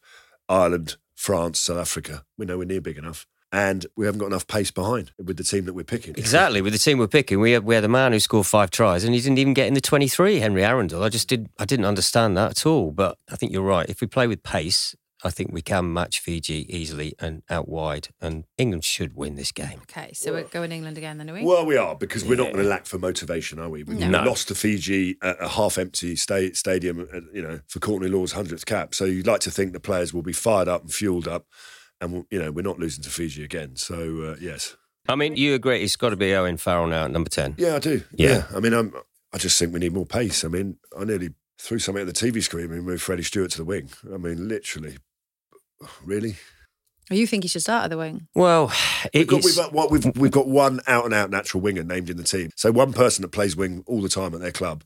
Ireland, 0.49 0.95
France, 1.17 1.59
South 1.59 1.77
Africa. 1.77 2.23
We 2.37 2.45
know 2.45 2.57
we're 2.57 2.65
near 2.65 2.79
big 2.79 2.97
enough. 2.97 3.25
And 3.51 3.85
we 3.95 4.05
haven't 4.05 4.19
got 4.19 4.27
enough 4.27 4.45
pace 4.45 4.71
behind 4.71 5.11
with 5.17 5.37
the 5.37 5.43
team 5.43 5.65
that 5.65 5.73
we're 5.73 5.85
picking. 5.85 6.13
Exactly. 6.17 6.61
With 6.61 6.73
the 6.73 6.79
team 6.79 6.97
we're 6.97 7.07
picking, 7.07 7.39
we 7.39 7.53
had, 7.53 7.63
we 7.63 7.75
had 7.75 7.85
a 7.85 7.89
man 7.89 8.11
who 8.11 8.19
scored 8.19 8.45
five 8.45 8.71
tries 8.71 9.05
and 9.05 9.13
he 9.13 9.21
didn't 9.21 9.37
even 9.37 9.53
get 9.53 9.67
in 9.67 9.73
the 9.73 9.81
23, 9.81 10.39
Henry 10.39 10.61
Arundell. 10.61 11.01
I 11.01 11.09
just 11.09 11.29
did, 11.29 11.49
I 11.57 11.65
didn't 11.65 11.85
understand 11.85 12.37
that 12.37 12.51
at 12.51 12.65
all. 12.65 12.91
But 12.91 13.17
I 13.31 13.37
think 13.37 13.53
you're 13.53 13.61
right. 13.61 13.89
If 13.89 14.01
we 14.01 14.07
play 14.07 14.27
with 14.27 14.43
pace, 14.43 14.95
I 15.23 15.29
think 15.31 15.51
we 15.51 15.61
can 15.63 15.91
match 15.93 16.19
Fiji 16.19 16.65
easily 16.75 17.15
and 17.19 17.41
out 17.49 17.67
wide. 17.67 18.09
And 18.21 18.45
England 18.57 18.83
should 18.83 19.15
win 19.15 19.35
this 19.35 19.51
game. 19.51 19.79
Okay, 19.89 20.11
so 20.13 20.31
we're 20.33 20.43
going 20.43 20.71
England 20.71 20.97
again, 20.97 21.17
then, 21.17 21.29
are 21.29 21.33
we? 21.33 21.43
Well, 21.43 21.65
we 21.65 21.75
are 21.75 21.95
because 21.95 22.23
we're 22.23 22.35
not 22.37 22.51
going 22.53 22.63
to 22.63 22.69
lack 22.69 22.85
for 22.85 22.99
motivation, 22.99 23.57
are 23.59 23.69
we? 23.69 23.83
We've 23.83 23.97
No. 23.99 24.23
lost 24.23 24.47
to 24.49 24.55
Fiji 24.55 25.17
at 25.23 25.41
a 25.41 25.47
half-empty 25.47 26.15
sta- 26.17 26.53
stadium, 26.53 27.07
uh, 27.13 27.21
you 27.33 27.41
know, 27.41 27.61
for 27.67 27.79
Courtney 27.79 28.09
Lawes' 28.09 28.33
hundredth 28.33 28.65
cap. 28.67 28.93
So 28.93 29.05
you'd 29.05 29.25
like 29.27 29.41
to 29.41 29.51
think 29.51 29.73
the 29.73 29.79
players 29.79 30.13
will 30.13 30.21
be 30.21 30.33
fired 30.33 30.67
up 30.67 30.81
and 30.83 30.93
fueled 30.93 31.27
up, 31.27 31.47
and 31.99 32.25
you 32.29 32.37
know 32.39 32.51
we're 32.51 32.61
not 32.61 32.77
losing 32.79 33.03
to 33.03 33.09
Fiji 33.09 33.43
again. 33.43 33.75
So 33.75 34.21
uh, 34.21 34.35
yes, 34.39 34.75
I 35.09 35.15
mean, 35.15 35.35
you 35.35 35.55
agree 35.55 35.81
it's 35.83 35.95
got 35.95 36.09
to 36.09 36.15
be 36.15 36.33
Owen 36.35 36.57
Farrell 36.57 36.85
now 36.87 37.05
at 37.05 37.11
number 37.11 37.29
10. 37.29 37.55
yeah, 37.57 37.75
I 37.75 37.79
do. 37.79 38.03
Yeah. 38.13 38.29
Yeah, 38.29 38.43
I 38.55 38.59
mean, 38.59 38.73
I'm, 38.73 38.93
I 39.33 39.37
just 39.39 39.57
think 39.57 39.73
we 39.73 39.79
need 39.79 39.93
more 39.93 40.05
pace. 40.05 40.43
I 40.45 40.47
mean, 40.49 40.77
I 40.99 41.05
nearly 41.05 41.29
threw 41.59 41.79
something 41.79 42.07
at 42.07 42.13
the 42.13 42.13
TV 42.31 42.43
screen 42.43 42.71
and 42.71 42.83
moved 42.85 43.01
Freddie 43.01 43.23
Steward 43.23 43.49
to 43.51 43.57
the 43.57 43.65
wing. 43.65 43.89
I 44.13 44.17
mean, 44.17 44.47
literally, 44.47 44.97
really. 46.05 46.35
Or 47.09 47.15
you 47.15 47.25
think 47.25 47.43
he 47.43 47.47
should 47.47 47.61
start 47.61 47.85
at 47.85 47.89
the 47.89 47.97
wing? 47.97 48.27
Well, 48.35 48.71
We've 49.13 49.27
got, 49.27 49.39
is- 49.39 49.45
we've, 49.45 49.55
got, 49.55 49.71
what, 49.71 49.91
we've, 49.91 50.05
we've 50.17 50.31
got 50.31 50.47
one 50.47 50.81
out 50.87 51.05
and 51.05 51.13
out 51.13 51.29
natural 51.29 51.61
winger 51.61 51.83
named 51.83 52.09
in 52.09 52.17
the 52.17 52.23
team. 52.23 52.49
So 52.55 52.71
one 52.71 52.91
person 52.91 53.21
that 53.21 53.29
plays 53.29 53.55
wing 53.55 53.83
all 53.87 54.01
the 54.01 54.09
time 54.09 54.33
at 54.33 54.41
their 54.41 54.51
club. 54.51 54.83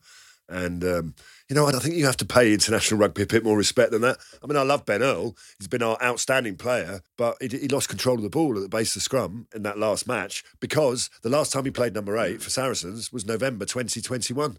And, 0.47 0.84
um, 0.84 1.15
you 1.49 1.56
know, 1.56 1.65
I 1.65 1.71
think 1.71 1.95
you 1.95 2.06
have 2.06 2.17
to 2.17 2.25
pay 2.25 2.54
international 2.54 2.99
rugby 2.99 3.23
a 3.23 3.25
bit 3.25 3.43
more 3.43 3.56
respect 3.58 3.91
than 3.91 4.01
that. 4.01 4.17
I 4.43 4.47
mean, 4.47 4.58
I 4.58 4.63
love 4.63 4.86
Ben 4.86 5.01
Earl. 5.01 5.36
He's 5.58 5.69
been 5.69 5.82
our 5.82 5.97
outstanding 6.04 6.58
player, 6.58 7.01
but 7.17 7.38
he, 7.39 7.47
he 7.47 7.67
lost 7.69 7.88
control 7.89 8.17
of 8.17 8.21
the 8.21 8.30
ball 8.30 8.58
at 8.58 8.62
the 8.62 8.69
base 8.69 8.89
of 8.91 8.95
the 8.95 8.99
scrum 9.04 9.47
in 9.56 9.63
that 9.63 9.80
last 9.80 10.08
match 10.08 10.43
because 10.60 11.10
the 11.23 11.30
last 11.30 11.54
time 11.54 11.63
he 11.63 11.71
played 11.71 11.93
number 11.95 12.17
eight 12.17 12.41
for 12.41 12.49
Saracens 12.49 13.13
was 13.13 13.25
November 13.25 13.65
2021. 13.65 14.58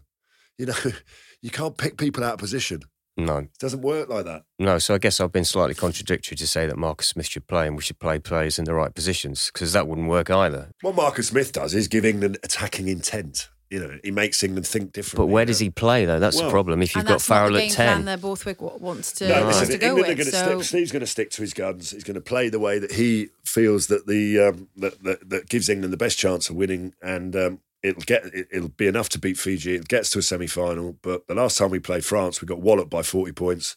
You 0.57 0.65
know, 0.65 0.73
you 1.41 1.51
can't 1.51 1.77
pick 1.77 1.97
people 1.97 2.23
out 2.23 2.33
of 2.33 2.39
position. 2.39 2.81
No, 3.17 3.37
It 3.37 3.49
doesn't 3.59 3.81
work 3.81 4.09
like 4.09 4.25
that. 4.25 4.43
no. 4.59 4.79
So 4.79 4.95
I 4.95 4.97
guess 4.97 5.19
I've 5.19 5.31
been 5.31 5.45
slightly 5.45 5.75
contradictory 5.75 6.35
to 6.37 6.47
say 6.47 6.65
that 6.67 6.77
Marcus 6.77 7.07
Smith 7.07 7.27
should 7.27 7.47
play 7.47 7.67
and 7.67 7.75
we 7.75 7.81
should 7.83 7.99
play 7.99 8.19
players 8.19 8.57
in 8.57 8.65
the 8.65 8.73
right 8.73 8.93
positions 8.93 9.51
because 9.53 9.73
that 9.73 9.87
wouldn't 9.87 10.07
work 10.07 10.29
either. 10.29 10.69
What 10.81 10.95
Marcus 10.95 11.27
Smith 11.27 11.51
does 11.51 11.73
is 11.73 11.87
give 11.87 12.05
England 12.05 12.37
attacking 12.43 12.87
intent. 12.87 13.49
you 13.69 13.79
know, 13.79 13.97
he 14.03 14.11
makes 14.11 14.43
England 14.43 14.67
think 14.67 14.91
differently. 14.93 15.25
But 15.25 15.31
where 15.33 15.45
does 15.45 15.57
he 15.57 15.71
play 15.71 16.05
though? 16.05 16.19
That's 16.19 16.35
Well- 16.37 16.45
the 16.45 16.51
problem. 16.51 16.83
If 16.83 16.93
you've 16.93 16.99
and 17.01 17.07
got 17.07 17.13
that's 17.15 17.27
not 17.29 17.35
Farrell 17.35 17.53
the 17.53 17.57
at 17.63 17.67
game 17.69 17.75
plan 17.75 17.95
ten, 17.97 18.05
that 18.05 18.21
Borthwick 18.21 18.61
wants 18.61 19.11
to, 19.13 19.27
No, 19.27 19.41
wants 19.45 19.59
listen, 19.61 19.73
to 19.73 19.77
go 19.79 19.87
England 19.87 20.05
are 20.05 20.09
with. 20.09 20.17
going 20.17 20.31
to 20.31 20.37
So 20.37 20.61
stick. 20.61 20.67
Steve's 20.67 20.91
going 20.91 20.99
to 20.99 21.07
stick 21.07 21.29
to 21.31 21.41
his 21.41 21.53
guns. 21.55 21.89
He's 21.89 22.03
going 22.03 22.13
to 22.13 22.21
play 22.21 22.49
the 22.49 22.59
way 22.59 22.77
that 22.77 22.91
he 22.91 23.29
feels 23.43 23.87
that 23.87 24.05
the 24.05 24.39
um, 24.39 24.67
that, 24.77 25.03
that 25.03 25.27
that 25.29 25.49
gives 25.49 25.69
England 25.69 25.91
the 25.91 25.97
best 25.97 26.19
chance 26.19 26.51
of 26.51 26.55
winning, 26.55 26.93
and 27.01 27.35
um, 27.35 27.59
it'll 27.83 28.01
get 28.01 28.25
it, 28.25 28.47
it'll 28.51 28.69
be 28.69 28.87
enough 28.87 29.09
to 29.09 29.19
beat 29.19 29.37
Fiji. 29.37 29.75
It 29.75 29.87
gets 29.87 30.09
to 30.11 30.19
a 30.19 30.21
semi 30.21 30.47
final. 30.47 30.97
But 31.01 31.27
the 31.27 31.35
last 31.35 31.57
time 31.57 31.69
we 31.69 31.79
played 31.79 32.05
France, 32.05 32.41
we 32.41 32.47
got 32.47 32.61
walloped 32.61 32.89
by 32.89 33.03
forty 33.03 33.33
points, 33.33 33.75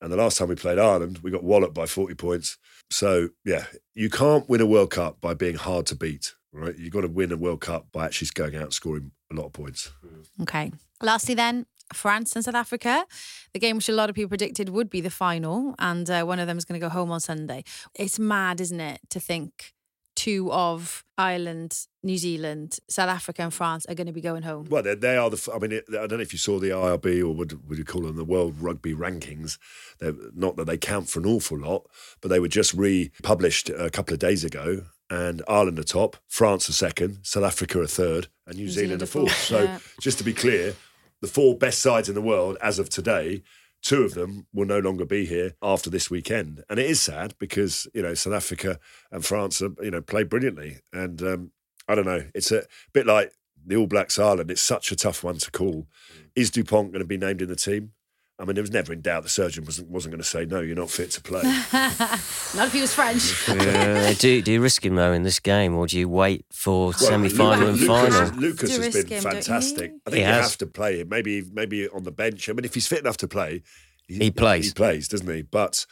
and 0.00 0.12
the 0.12 0.16
last 0.16 0.38
time 0.38 0.48
we 0.48 0.54
played 0.54 0.78
Ireland, 0.78 1.20
we 1.22 1.30
got 1.30 1.42
walloped 1.42 1.74
by 1.74 1.86
forty 1.86 2.14
points. 2.14 2.58
So 2.90 3.30
yeah, 3.44 3.64
you 3.94 4.10
can't 4.10 4.48
win 4.48 4.60
a 4.60 4.66
World 4.66 4.90
Cup 4.90 5.20
by 5.20 5.34
being 5.34 5.56
hard 5.56 5.86
to 5.86 5.96
beat. 5.96 6.34
Right, 6.52 6.78
you've 6.78 6.92
got 6.92 7.02
to 7.02 7.08
win 7.08 7.32
a 7.32 7.36
World 7.36 7.60
Cup 7.60 7.88
by 7.92 8.06
actually 8.06 8.28
going 8.34 8.56
out 8.56 8.62
and 8.62 8.72
scoring 8.72 9.10
a 9.30 9.34
lot 9.34 9.46
of 9.46 9.52
points. 9.52 9.90
Okay. 10.40 10.72
Lastly, 11.02 11.34
then, 11.34 11.66
France 11.92 12.34
and 12.34 12.42
South 12.44 12.54
Africa, 12.54 13.04
the 13.52 13.58
game 13.58 13.76
which 13.76 13.90
a 13.90 13.92
lot 13.92 14.08
of 14.08 14.16
people 14.16 14.30
predicted 14.30 14.70
would 14.70 14.88
be 14.88 15.02
the 15.02 15.10
final, 15.10 15.74
and 15.78 16.08
uh, 16.08 16.24
one 16.24 16.38
of 16.38 16.46
them 16.46 16.56
is 16.56 16.64
going 16.64 16.80
to 16.80 16.84
go 16.84 16.88
home 16.88 17.10
on 17.10 17.20
Sunday. 17.20 17.62
It's 17.94 18.18
mad, 18.18 18.60
isn't 18.60 18.80
it, 18.80 19.00
to 19.10 19.20
think 19.20 19.74
two 20.26 20.50
of 20.50 21.04
Ireland, 21.16 21.86
New 22.02 22.18
Zealand, 22.18 22.78
South 22.88 23.08
Africa, 23.08 23.42
and 23.42 23.54
France 23.54 23.86
are 23.86 23.94
going 23.94 24.08
to 24.08 24.12
be 24.12 24.20
going 24.20 24.42
home. 24.42 24.66
Well, 24.68 24.82
they, 24.82 24.96
they 24.96 25.16
are 25.16 25.30
the. 25.30 25.50
I 25.54 25.58
mean, 25.58 25.70
it, 25.70 25.84
I 25.90 26.08
don't 26.08 26.18
know 26.18 26.20
if 26.20 26.32
you 26.32 26.38
saw 26.38 26.58
the 26.58 26.70
IRB 26.70 27.20
or 27.20 27.30
what 27.30 27.52
would 27.68 27.78
you 27.78 27.84
call 27.84 28.02
them 28.02 28.16
the 28.16 28.24
World 28.24 28.60
Rugby 28.60 28.92
Rankings. 28.92 29.56
They're, 30.00 30.14
not 30.34 30.56
that 30.56 30.64
they 30.64 30.78
count 30.78 31.08
for 31.08 31.20
an 31.20 31.26
awful 31.26 31.60
lot, 31.60 31.86
but 32.20 32.28
they 32.28 32.40
were 32.40 32.48
just 32.48 32.74
republished 32.74 33.70
a 33.70 33.88
couple 33.88 34.14
of 34.14 34.18
days 34.18 34.42
ago. 34.42 34.82
And 35.08 35.42
Ireland 35.46 35.78
are 35.78 35.84
top, 35.84 36.16
France 36.26 36.68
are 36.68 36.72
second, 36.72 37.20
South 37.22 37.44
Africa 37.44 37.80
are 37.80 37.86
third, 37.86 38.26
and 38.44 38.56
New, 38.56 38.64
New 38.64 38.70
Zealand, 38.70 39.00
Zealand 39.00 39.02
are 39.02 39.06
fourth, 39.06 39.40
So, 39.44 39.62
yeah. 39.62 39.78
just 40.00 40.18
to 40.18 40.24
be 40.24 40.32
clear, 40.32 40.74
the 41.20 41.28
four 41.28 41.56
best 41.56 41.80
sides 41.80 42.08
in 42.08 42.16
the 42.16 42.20
world 42.20 42.56
as 42.60 42.80
of 42.80 42.88
today. 42.88 43.44
Two 43.86 44.02
of 44.02 44.14
them 44.14 44.48
will 44.52 44.66
no 44.66 44.80
longer 44.80 45.04
be 45.04 45.26
here 45.26 45.52
after 45.62 45.88
this 45.90 46.10
weekend, 46.10 46.64
and 46.68 46.80
it 46.80 46.90
is 46.90 47.00
sad 47.00 47.34
because 47.38 47.86
you 47.94 48.02
know 48.02 48.14
South 48.14 48.32
Africa 48.32 48.80
and 49.12 49.24
France, 49.24 49.62
are, 49.62 49.70
you 49.80 49.92
know, 49.92 50.00
play 50.00 50.24
brilliantly, 50.24 50.78
and 50.92 51.22
um, 51.22 51.52
I 51.86 51.94
don't 51.94 52.04
know. 52.04 52.24
It's 52.34 52.50
a 52.50 52.64
bit 52.92 53.06
like 53.06 53.32
the 53.64 53.76
All 53.76 53.86
Blacks 53.86 54.18
Ireland. 54.18 54.50
It's 54.50 54.60
such 54.60 54.90
a 54.90 54.96
tough 54.96 55.22
one 55.22 55.38
to 55.38 55.52
call. 55.52 55.86
Is 56.34 56.50
Dupont 56.50 56.90
going 56.90 56.98
to 56.98 57.06
be 57.06 57.16
named 57.16 57.40
in 57.40 57.48
the 57.48 57.54
team? 57.54 57.92
I 58.38 58.44
mean, 58.44 58.54
there 58.54 58.62
was 58.62 58.70
never 58.70 58.92
in 58.92 59.00
doubt 59.00 59.22
the 59.22 59.28
surgeon 59.30 59.64
wasn't 59.64 59.88
wasn't 59.88 60.12
going 60.12 60.22
to 60.22 60.28
say 60.28 60.44
no. 60.44 60.60
You're 60.60 60.76
not 60.76 60.90
fit 60.90 61.10
to 61.12 61.22
play. 61.22 61.40
Not 62.54 62.66
if 62.68 62.72
he 62.72 62.80
was 62.82 62.92
French. 62.94 63.48
Uh, 63.66 64.12
do, 64.18 64.42
do 64.42 64.52
you 64.52 64.60
risk 64.60 64.84
him 64.84 64.94
though 64.94 65.12
in 65.12 65.22
this 65.22 65.40
game, 65.40 65.74
or 65.74 65.86
do 65.86 65.98
you 65.98 66.08
wait 66.08 66.44
for 66.52 66.88
Well, 66.88 66.92
semi 66.92 67.28
final 67.28 67.68
and 67.68 67.80
Lucas, 67.80 67.86
final? 67.86 68.20
Lucas, 68.38 68.40
Lucas 68.40 68.70
has 68.70 68.78
risk 68.78 69.08
been 69.08 69.16
him, 69.18 69.22
don't 69.24 69.32
fantastic. 69.32 69.90
you? 69.92 70.00
I 70.06 70.10
think 70.10 70.16
He 70.16 70.20
you 70.20 70.26
has. 70.26 70.50
have 70.50 70.58
to 70.58 70.66
play 70.66 71.00
him. 71.00 71.08
Maybe 71.08 71.42
maybe 71.52 71.88
on 71.88 72.02
the 72.04 72.12
bench. 72.12 72.48
I 72.48 72.52
mean, 72.52 72.64
if 72.64 72.74
he's 72.74 72.86
fit 72.86 73.00
enough 73.00 73.16
to 73.18 73.28
play, 73.28 73.62
He 74.06 74.30
plays. 74.30 74.68
He 74.68 74.72
plays, 74.74 75.08
doesn't 75.08 75.28
he? 75.34 75.42
But 75.42 75.86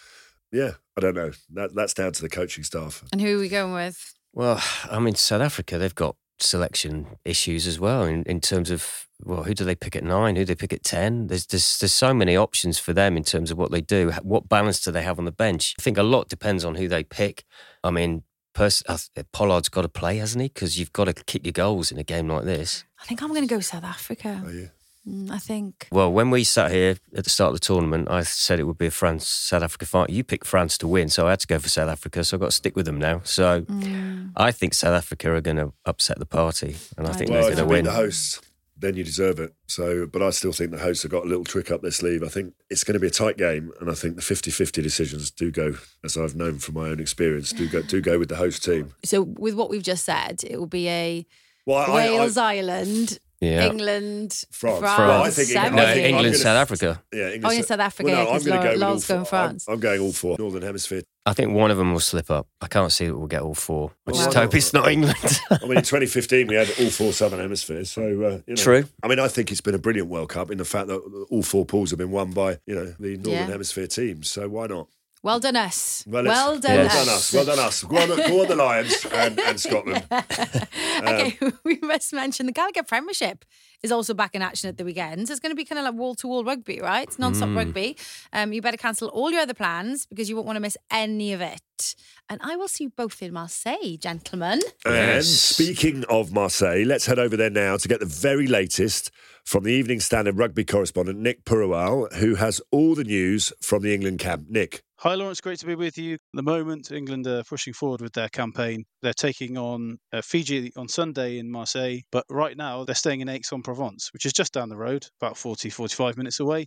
yeah, 0.53 0.73
I 0.97 1.01
don't 1.01 1.15
know. 1.15 1.33
That, 1.55 1.75
that's 1.75 1.95
down 1.95 2.13
to 2.13 2.23
the 2.23 2.29
coaching 2.29 2.63
staff. 2.65 3.03
and 3.13 3.21
who 3.21 3.39
are 3.39 3.41
we 3.41 3.49
going 3.49 3.73
with? 3.73 4.15
Well, 4.35 4.63
I 4.91 4.99
mean, 4.99 5.15
South 5.15 5.41
Africa, 5.43 5.79
they've 5.79 5.95
got 5.95 6.17
selection 6.45 7.07
issues 7.25 7.67
as 7.67 7.81
well 7.81 8.03
in, 8.05 8.23
in 8.25 8.41
terms 8.41 8.71
of 8.71 9.09
well, 9.23 9.45
who 9.45 9.55
do 9.55 9.65
they 9.65 9.75
pick 9.75 9.97
at 9.97 10.05
nine? 10.05 10.37
Who 10.37 10.43
do 10.43 10.47
they 10.47 10.55
pick 10.55 10.73
at 10.73 10.83
ten? 10.83 11.29
There's, 11.29 11.47
there's 11.47 11.79
there's 11.79 11.95
so 11.95 12.13
many 12.13 12.37
options 12.37 12.79
for 12.79 12.93
them 12.93 13.17
in 13.17 13.25
terms 13.25 13.51
of 13.51 13.59
what 13.59 13.71
they 13.71 13.81
do. 13.81 14.11
What 14.23 14.49
balance 14.49 14.81
do 14.81 14.91
they 14.91 15.03
have 15.03 15.19
on 15.19 15.25
the 15.25 15.33
bench? 15.33 15.75
I 15.79 15.83
think 15.83 15.99
a 15.99 16.03
lot 16.03 16.29
depends 16.29 16.65
on 16.65 16.75
who 16.75 16.89
they 16.89 17.05
pick. 17.05 17.45
I 17.83 17.91
mean, 17.91 18.25
pers- 18.55 18.83
I 18.89 18.97
th- 18.97 19.27
Pollard's 19.33 19.69
got 19.69 19.83
to 19.83 19.89
play, 19.89 20.19
hasn't 20.19 20.43
he? 20.43 20.49
Because 20.49 20.79
you've 20.79 20.93
got 20.93 21.05
to 21.05 21.15
kick 21.15 21.45
your 21.47 21.53
goals 21.53 21.91
in 21.93 21.99
a 21.99 22.05
game 22.05 22.29
like 22.29 22.45
this. 22.45 22.85
I 23.01 23.05
think 23.07 23.23
I'm 23.23 23.29
going 23.31 23.47
to 23.47 23.55
go 23.55 23.61
South 23.61 23.85
Africa. 23.85 24.43
Oh, 24.45 24.51
yeah. 24.51 24.67
Mm, 25.09 25.31
I 25.31 25.39
think. 25.39 25.87
Well, 25.93 26.11
when 26.13 26.31
we 26.31 26.45
sat 26.45 26.71
here 26.71 26.97
at 27.17 27.25
the 27.25 27.31
start 27.31 27.49
of 27.53 27.61
the 27.61 27.67
tournament, 27.67 28.09
I 28.11 28.23
said 28.23 28.59
it 28.59 28.65
would 28.65 28.79
be 28.79 28.87
a 28.87 28.91
France 28.91 29.29
South 29.29 29.63
Africa 29.63 29.85
fight. 29.87 30.09
You 30.11 30.25
picked 30.25 30.47
France 30.47 30.79
to 30.79 30.89
win, 30.89 31.09
so 31.11 31.27
I 31.27 31.31
had 31.31 31.41
to 31.41 31.47
go 31.47 31.59
for 31.59 31.69
South 31.69 31.91
Africa. 31.91 32.25
So 32.25 32.37
I've 32.37 32.41
got 32.41 32.47
to 32.51 32.57
stick 32.57 32.75
with 32.75 32.87
them 32.87 32.99
now. 32.99 33.21
So 33.25 33.63
Mm. 33.63 34.33
I 34.37 34.51
think 34.51 34.73
South 34.75 34.95
Africa 34.95 35.31
are 35.33 35.41
going 35.43 35.59
to 35.59 35.73
upset 35.85 36.19
the 36.19 36.27
party, 36.27 36.77
and 36.97 37.07
I 37.07 37.13
think 37.13 37.31
Well, 37.31 37.43
they're 37.43 37.51
going 37.55 37.59
you 37.59 37.63
to 37.65 37.65
beat 37.65 37.75
win. 37.75 37.85
the 37.85 37.91
hosts, 37.93 38.41
then 38.79 38.97
you 38.97 39.05
deserve 39.05 39.39
it. 39.41 39.55
So, 39.67 40.07
but 40.07 40.23
I 40.23 40.31
still 40.31 40.53
think 40.53 40.71
the 40.71 40.79
hosts 40.79 41.03
have 41.03 41.13
got 41.13 41.25
a 41.25 41.29
little 41.29 41.45
trick 41.45 41.71
up 41.71 41.83
their 41.83 41.91
sleeve. 41.91 42.23
I 42.23 42.29
think 42.29 42.55
it's 42.71 42.83
going 42.83 42.95
to 42.95 42.99
be 43.01 43.07
a 43.07 43.11
tight 43.11 43.37
game, 43.37 43.73
and 43.81 43.91
I 43.91 43.95
think 43.95 44.17
the 44.17 44.23
50-50 44.23 44.83
decisions 44.83 45.31
do 45.31 45.51
go, 45.51 45.75
as 46.03 46.17
I've 46.17 46.35
known 46.35 46.59
from 46.61 46.75
my 46.77 46.89
own 46.89 46.99
experience, 46.99 47.53
do 47.53 47.69
go 47.69 47.83
do 47.83 48.01
go 48.01 48.19
with 48.19 48.31
the 48.31 48.37
host 48.37 48.65
team. 48.65 48.95
So, 49.05 49.21
with 49.23 49.55
what 49.55 49.69
we've 49.69 49.83
just 49.83 50.05
said, 50.07 50.43
it 50.49 50.59
will 50.59 50.67
be 50.67 50.89
a 50.89 51.27
Well, 51.67 51.79
I- 51.79 51.85
I- 51.85 51.95
Wales, 51.95 52.37
Ireland, 52.37 53.19
Yeah. 53.45 53.67
England, 53.67 54.45
France. 54.51 54.79
France. 54.81 54.99
Well, 54.99 55.23
I 55.23 55.31
think 55.31 55.49
England- 55.51 55.77
No, 55.77 55.83
I 55.83 55.93
think 55.95 56.07
England, 56.09 56.27
gonna- 56.27 56.39
South 56.39 56.57
Africa. 56.57 57.03
Yeah, 57.13 57.25
England, 57.27 57.45
Oh, 57.47 57.51
yeah, 57.51 57.63
South 57.63 57.81
Africa, 57.81 58.05
Well, 58.07 58.15
no, 58.17 58.23
yeah, 58.23 58.27
I'm 58.29 58.33
'cause 58.35 58.45
going 58.45 58.57
to 58.61 58.63
Laura- 58.63 58.65
go 58.65 58.73
with 58.75 58.83
all 58.83 58.89
Laura's 58.89 59.07
going 59.07 59.25
four. 59.25 59.39
I'm- 59.39 59.49
France. 59.51 59.65
I'm, 59.69 59.81
going 59.81 60.01
all 60.01 60.13
four 60.13 60.37
Northern 60.39 60.63
Hemisphere. 60.63 61.03
I 61.27 61.33
think 61.33 61.53
one 61.53 61.71
of 61.71 61.79
them 61.79 61.93
will 61.93 62.01
slip 62.01 62.31
up. 62.31 62.47
I 62.61 62.67
can't 62.67 62.93
see 62.93 63.07
that 63.07 63.17
we'll 63.17 63.27
get 63.29 63.41
all 63.43 63.55
four. 63.55 63.91
I 64.07 64.11
Well, 64.13 64.23
just 64.25 64.37
why 64.37 64.43
hope 64.43 64.55
it's 64.55 64.73
not 64.75 64.89
England. 64.91 65.17
I 65.51 65.59
mean, 65.67 65.79
in 65.79 65.83
2015 65.85 66.47
we 66.49 66.55
had 66.55 66.69
all 66.79 66.91
four 66.91 67.13
Southern 67.13 67.41
Hemispheres, 67.41 67.91
so 67.91 68.03
uh, 68.03 68.05
you 68.07 68.43
know. 68.49 68.55
True. 68.57 68.85
I 69.03 69.09
mean, 69.09 69.19
I 69.19 69.29
think 69.29 69.51
it's 69.51 69.63
been 69.63 69.75
a 69.75 69.79
brilliant 69.79 70.09
World 70.09 70.29
Cup 70.29 70.51
in 70.51 70.59
the 70.59 70.65
fact 70.67 70.89
that 70.89 70.97
all 71.31 71.43
four 71.43 71.65
pools 71.65 71.91
have 71.91 71.99
been 71.99 72.11
won 72.11 72.33
by 72.33 72.59
you 72.67 72.75
know 72.75 72.95
the 73.01 73.17
Northern 73.17 73.33
Yeah. 73.33 73.47
Hemisphere 73.47 73.87
teams. 73.87 74.29
So 74.31 74.49
why 74.51 74.67
not? 74.67 74.89
Well 75.25 75.41
done 75.41 75.57
us. 75.57 76.05
Well, 76.07 76.23
let's- 76.23 76.61
done. 76.61 76.77
Well 76.77 76.87
us. 76.87 76.93
done 77.07 77.09
us. 77.09 77.33
Well 77.33 77.45
done 77.47 77.59
us. 77.59 77.83
Go 77.83 77.97
on, 77.97 78.09
go 78.09 78.43
on 78.43 78.49
the 78.49 78.57
Lions 78.57 79.07
and, 79.11 79.41
and 79.41 79.59
Scotland. 79.59 80.05
okay, 80.13 81.39
um, 81.41 81.59
we 81.65 81.79
must 81.81 82.13
mention 82.13 82.45
the 82.45 82.53
Gallagher 82.53 82.83
Premiership 82.83 83.47
is 83.85 83.93
also 83.93 84.15
back 84.15 84.35
in 84.35 84.41
action 84.43 84.69
at 84.71 84.79
the 84.79 84.85
weekend. 84.85 85.29
So 85.29 85.33
it's 85.33 85.41
going 85.41 85.51
to 85.53 85.57
be 85.57 85.65
kind 85.67 85.79
of 85.79 85.85
like 85.85 85.95
wall 85.95 86.15
to 86.17 86.27
wall 86.27 86.43
rugby, 86.43 86.81
right? 86.81 87.07
It's 87.07 87.19
non-stop 87.19 87.51
Mm. 87.51 87.57
rugby. 87.57 87.97
Um, 88.33 88.53
you 88.55 88.63
better 88.63 88.79
cancel 88.79 89.09
all 89.09 89.31
your 89.31 89.43
other 89.43 89.53
plans 89.55 90.07
because 90.07 90.29
you 90.31 90.35
won't 90.37 90.47
want 90.47 90.57
to 90.57 90.61
miss 90.61 90.79
any 90.91 91.35
of 91.35 91.43
it. 91.43 91.95
And 92.31 92.41
I 92.43 92.57
will 92.57 92.69
see 92.69 92.85
you 92.85 92.91
both 92.97 93.21
in 93.23 93.33
Marseille, 93.35 93.99
gentlemen. 94.01 94.61
And 94.87 94.95
Yes. 94.95 95.29
speaking 95.29 96.05
of 96.09 96.33
Marseille, 96.33 96.85
let's 96.87 97.05
head 97.07 97.19
over 97.19 97.37
there 97.37 97.51
now 97.51 97.77
to 97.77 97.87
get 97.87 98.01
the 98.01 98.07
very 98.07 98.47
latest 98.47 99.11
from 99.45 99.65
the 99.65 99.73
Evening 99.73 100.01
Standard 100.01 100.39
rugby 100.39 100.65
correspondent 100.65 101.19
Nick 101.19 101.45
Purewal, 101.45 102.11
who 102.15 102.37
has 102.37 102.63
all 102.71 102.95
the 102.95 103.05
news 103.05 103.53
from 103.61 103.83
the 103.83 103.93
England 103.93 104.19
camp. 104.21 104.47
Nick. 104.49 104.81
Hi, 105.01 105.17
Lawrence. 105.17 105.43
Great 105.43 105.59
to 105.59 105.67
be 105.67 105.75
with 105.75 105.99
you. 105.99 106.15
At 106.15 106.21
the 106.33 106.43
moment, 106.43 106.91
England 106.91 107.27
are 107.27 107.43
pushing 107.45 107.75
forward 107.75 108.01
with 108.01 108.15
their 108.15 108.31
campaign. 108.31 108.85
They're 109.03 109.13
taking 109.13 109.59
on 109.59 109.99
uh, 110.15 110.23
Fiji 110.23 110.73
on 110.77 110.89
Sunday 110.89 111.37
in 111.39 111.51
Marseille, 111.51 111.99
but 112.11 112.25
right 112.31 112.57
now 112.57 112.85
they're 112.85 112.95
staying 112.95 113.21
in 113.21 113.29
Aix-en-Provence, 113.75 114.11
which 114.13 114.27
is 114.27 114.33
just 114.33 114.53
down 114.53 114.69
the 114.69 114.77
road, 114.77 115.07
about 115.21 115.37
40, 115.37 115.71
45 115.71 116.17
minutes 116.17 116.41
away. 116.41 116.67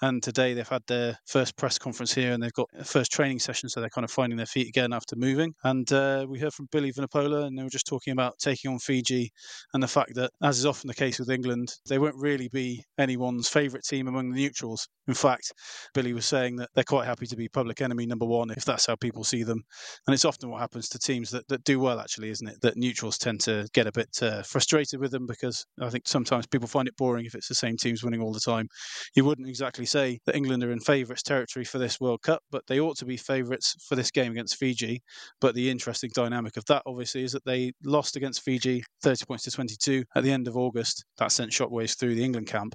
And 0.00 0.22
today 0.22 0.54
they've 0.54 0.68
had 0.68 0.82
their 0.86 1.16
first 1.26 1.56
press 1.56 1.78
conference 1.78 2.12
here 2.12 2.32
and 2.32 2.42
they've 2.42 2.52
got 2.52 2.68
a 2.78 2.84
first 2.84 3.12
training 3.12 3.38
session, 3.38 3.68
so 3.68 3.80
they're 3.80 3.90
kind 3.90 4.04
of 4.04 4.10
finding 4.10 4.36
their 4.36 4.46
feet 4.46 4.68
again 4.68 4.92
after 4.92 5.16
moving. 5.16 5.54
And 5.64 5.90
uh, 5.92 6.26
we 6.28 6.38
heard 6.38 6.52
from 6.52 6.68
Billy 6.70 6.92
Vunipola, 6.92 7.46
and 7.46 7.58
they 7.58 7.62
were 7.62 7.70
just 7.70 7.86
talking 7.86 8.12
about 8.12 8.38
taking 8.38 8.70
on 8.70 8.78
Fiji 8.78 9.30
and 9.74 9.82
the 9.82 9.88
fact 9.88 10.14
that, 10.14 10.30
as 10.42 10.58
is 10.58 10.66
often 10.66 10.88
the 10.88 10.94
case 10.94 11.18
with 11.18 11.30
England, 11.30 11.72
they 11.88 11.98
won't 11.98 12.16
really 12.16 12.48
be 12.48 12.84
anyone's 12.98 13.48
favourite 13.48 13.84
team 13.84 14.08
among 14.08 14.30
the 14.30 14.42
neutrals. 14.42 14.88
In 15.08 15.14
fact, 15.14 15.52
Billy 15.94 16.12
was 16.12 16.26
saying 16.26 16.56
that 16.56 16.70
they're 16.74 16.84
quite 16.84 17.06
happy 17.06 17.26
to 17.26 17.36
be 17.36 17.48
public 17.48 17.80
enemy 17.80 18.06
number 18.06 18.24
one 18.24 18.50
if 18.50 18.64
that's 18.64 18.86
how 18.86 18.94
people 18.94 19.24
see 19.24 19.42
them. 19.42 19.62
And 20.06 20.14
it's 20.14 20.24
often 20.24 20.48
what 20.48 20.60
happens 20.60 20.88
to 20.90 20.98
teams 20.98 21.30
that, 21.30 21.48
that 21.48 21.64
do 21.64 21.80
well, 21.80 21.98
actually, 21.98 22.30
isn't 22.30 22.46
it? 22.46 22.60
That 22.62 22.76
neutrals 22.76 23.18
tend 23.18 23.40
to 23.40 23.68
get 23.72 23.88
a 23.88 23.92
bit 23.92 24.10
uh, 24.22 24.42
frustrated 24.42 25.00
with 25.00 25.10
them 25.10 25.26
because 25.26 25.66
I 25.80 25.90
think 25.90 26.06
sometimes 26.06 26.46
people 26.46 26.68
find 26.68 26.86
it 26.86 26.96
boring 26.96 27.26
if 27.26 27.34
it's 27.34 27.48
the 27.48 27.54
same 27.54 27.76
teams 27.76 28.04
winning 28.04 28.22
all 28.22 28.32
the 28.32 28.40
time. 28.40 28.68
You 29.16 29.24
wouldn't 29.24 29.48
exactly 29.48 29.86
say 29.86 30.20
that 30.26 30.36
England 30.36 30.62
are 30.62 30.70
in 30.70 30.80
favourites 30.80 31.22
territory 31.22 31.64
for 31.64 31.78
this 31.78 32.00
World 32.00 32.22
Cup, 32.22 32.42
but 32.52 32.64
they 32.68 32.78
ought 32.78 32.96
to 32.98 33.04
be 33.04 33.16
favourites 33.16 33.74
for 33.88 33.96
this 33.96 34.10
game 34.12 34.32
against 34.32 34.56
Fiji. 34.56 35.02
But 35.40 35.54
the 35.56 35.68
interesting 35.68 36.10
dynamic 36.14 36.56
of 36.56 36.64
that, 36.66 36.82
obviously, 36.86 37.24
is 37.24 37.32
that 37.32 37.44
they 37.44 37.72
lost 37.84 38.14
against 38.14 38.42
Fiji 38.42 38.84
30 39.02 39.24
points 39.26 39.44
to 39.44 39.50
22 39.50 40.04
at 40.14 40.22
the 40.22 40.30
end 40.30 40.46
of 40.46 40.56
August. 40.56 41.04
That 41.18 41.32
sent 41.32 41.50
shockwaves 41.50 41.98
through 41.98 42.14
the 42.14 42.24
England 42.24 42.46
camp. 42.46 42.74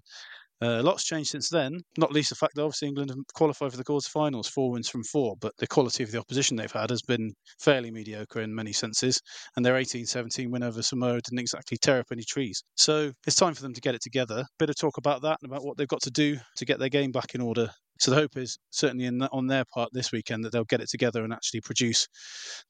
Uh, 0.61 0.81
lots 0.81 1.03
changed 1.03 1.29
since 1.29 1.49
then, 1.49 1.79
not 1.97 2.11
least 2.11 2.29
the 2.29 2.35
fact 2.35 2.55
that 2.55 2.63
obviously 2.63 2.87
England 2.87 3.11
have 3.11 3.19
qualified 3.35 3.71
for 3.71 3.77
the 3.77 3.83
quarterfinals, 3.83 4.49
four 4.49 4.71
wins 4.71 4.89
from 4.89 5.03
four, 5.03 5.35
but 5.39 5.53
the 5.57 5.67
quality 5.67 6.03
of 6.03 6.11
the 6.11 6.19
opposition 6.19 6.57
they've 6.57 6.71
had 6.71 6.89
has 6.89 7.01
been 7.03 7.31
fairly 7.59 7.91
mediocre 7.91 8.41
in 8.41 8.53
many 8.53 8.73
senses, 8.73 9.21
and 9.55 9.65
their 9.65 9.75
18-17 9.75 10.49
win 10.49 10.63
over 10.63 10.81
Samoa 10.81 11.21
didn't 11.21 11.39
exactly 11.39 11.77
tear 11.77 11.99
up 11.99 12.07
any 12.11 12.23
trees. 12.23 12.63
So 12.75 13.11
it's 13.27 13.35
time 13.35 13.53
for 13.53 13.61
them 13.61 13.73
to 13.73 13.81
get 13.81 13.95
it 13.95 14.01
together. 14.01 14.45
Bit 14.57 14.69
of 14.69 14.75
talk 14.75 14.97
about 14.97 15.21
that 15.21 15.37
and 15.41 15.51
about 15.51 15.63
what 15.63 15.77
they've 15.77 15.87
got 15.87 16.01
to 16.01 16.11
do 16.11 16.37
to 16.55 16.65
get 16.65 16.79
their 16.79 16.89
game 16.89 17.11
back 17.11 17.35
in 17.35 17.41
order. 17.41 17.69
So 18.01 18.12
the 18.12 18.17
hope 18.17 18.38
is 18.38 18.57
certainly 18.69 19.05
in 19.05 19.21
on 19.21 19.47
their 19.47 19.65
part 19.73 19.89
this 19.93 20.12
weekend 20.12 20.43
that 20.43 20.51
they'll 20.51 20.65
get 20.65 20.81
it 20.81 20.89
together 20.89 21.23
and 21.23 21.33
actually 21.33 21.62
produce 21.62 22.07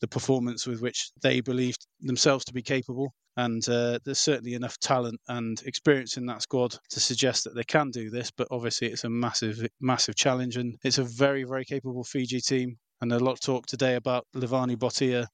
the 0.02 0.08
performance 0.08 0.66
with 0.68 0.82
which 0.82 1.12
they 1.22 1.42
believe 1.42 1.76
themselves 2.02 2.46
to 2.46 2.54
be 2.54 2.62
capable 2.62 3.13
and 3.38 3.68
uh, 3.70 4.00
there's 4.04 4.20
certainly 4.20 4.56
enough 4.56 4.80
talent 4.80 5.22
and 5.28 5.62
experience 5.66 6.18
in 6.18 6.26
that 6.26 6.42
squad 6.42 6.76
to 6.90 7.00
suggest 7.00 7.44
that 7.44 7.56
they 7.56 7.63
can 7.63 7.92
do 7.92 8.10
this. 8.10 8.32
But 8.32 8.48
obviously, 8.50 8.88
it's 8.88 9.04
a 9.04 9.10
massive, 9.10 9.66
massive 9.80 10.16
challenge, 10.16 10.58
and 10.58 10.76
it's 10.84 10.98
a 10.98 11.04
very, 11.04 11.44
very 11.44 11.63
capable 11.63 12.04
Fiji 12.04 12.42
team. 12.42 12.78
And 13.00 13.13
a 13.13 13.20
lot 13.20 13.34
of 13.34 13.40
talk 13.40 13.68
today 13.68 13.94
about 13.94 14.26
Levani 14.36 14.76
Botia, 14.76 15.28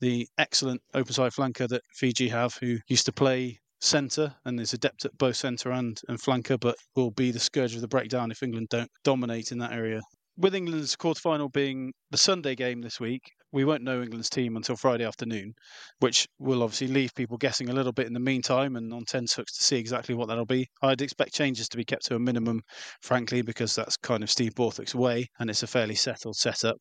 the 0.00 0.28
excellent 0.38 0.80
open 0.94 1.12
side 1.12 1.32
flanker 1.32 1.68
that 1.68 1.82
Fiji 1.92 2.28
have, 2.28 2.54
who 2.54 2.78
used 2.86 3.06
to 3.06 3.12
play 3.12 3.58
centre 3.80 4.34
and 4.44 4.60
is 4.60 4.72
adept 4.72 5.04
at 5.04 5.16
both 5.18 5.36
centre 5.36 5.72
and, 5.72 6.00
and 6.08 6.20
flanker, 6.20 6.58
but 6.58 6.76
will 6.96 7.10
be 7.10 7.30
the 7.30 7.40
scourge 7.40 7.74
of 7.74 7.80
the 7.80 7.88
breakdown 7.88 8.30
if 8.30 8.42
England 8.42 8.68
don't 8.70 8.90
dominate 9.04 9.52
in 9.52 9.58
that 9.58 9.72
area. 9.72 10.00
With 10.36 10.54
England's 10.54 10.96
quarterfinal 10.96 11.52
being 11.52 11.92
the 12.10 12.18
Sunday 12.18 12.54
game 12.54 12.80
this 12.80 13.00
week, 13.00 13.22
we 13.52 13.64
won't 13.64 13.82
know 13.82 14.00
England's 14.00 14.30
team 14.30 14.56
until 14.56 14.76
Friday 14.76 15.04
afternoon, 15.04 15.54
which 15.98 16.26
will 16.38 16.62
obviously 16.62 16.86
leave 16.86 17.14
people 17.14 17.36
guessing 17.36 17.68
a 17.68 17.72
little 17.72 17.92
bit 17.92 18.06
in 18.06 18.12
the 18.12 18.20
meantime 18.20 18.76
and 18.76 18.92
on 18.92 19.04
10 19.04 19.26
hooks 19.34 19.56
to 19.58 19.64
see 19.64 19.76
exactly 19.76 20.14
what 20.14 20.28
that'll 20.28 20.46
be. 20.46 20.68
I'd 20.82 21.02
expect 21.02 21.34
changes 21.34 21.68
to 21.68 21.76
be 21.76 21.84
kept 21.84 22.06
to 22.06 22.14
a 22.14 22.20
minimum, 22.20 22.62
frankly, 23.02 23.42
because 23.42 23.74
that's 23.74 23.96
kind 23.96 24.22
of 24.22 24.30
Steve 24.30 24.54
Borthwick's 24.54 24.94
way 24.94 25.26
and 25.40 25.50
it's 25.50 25.64
a 25.64 25.66
fairly 25.66 25.96
settled 25.96 26.36
setup. 26.36 26.76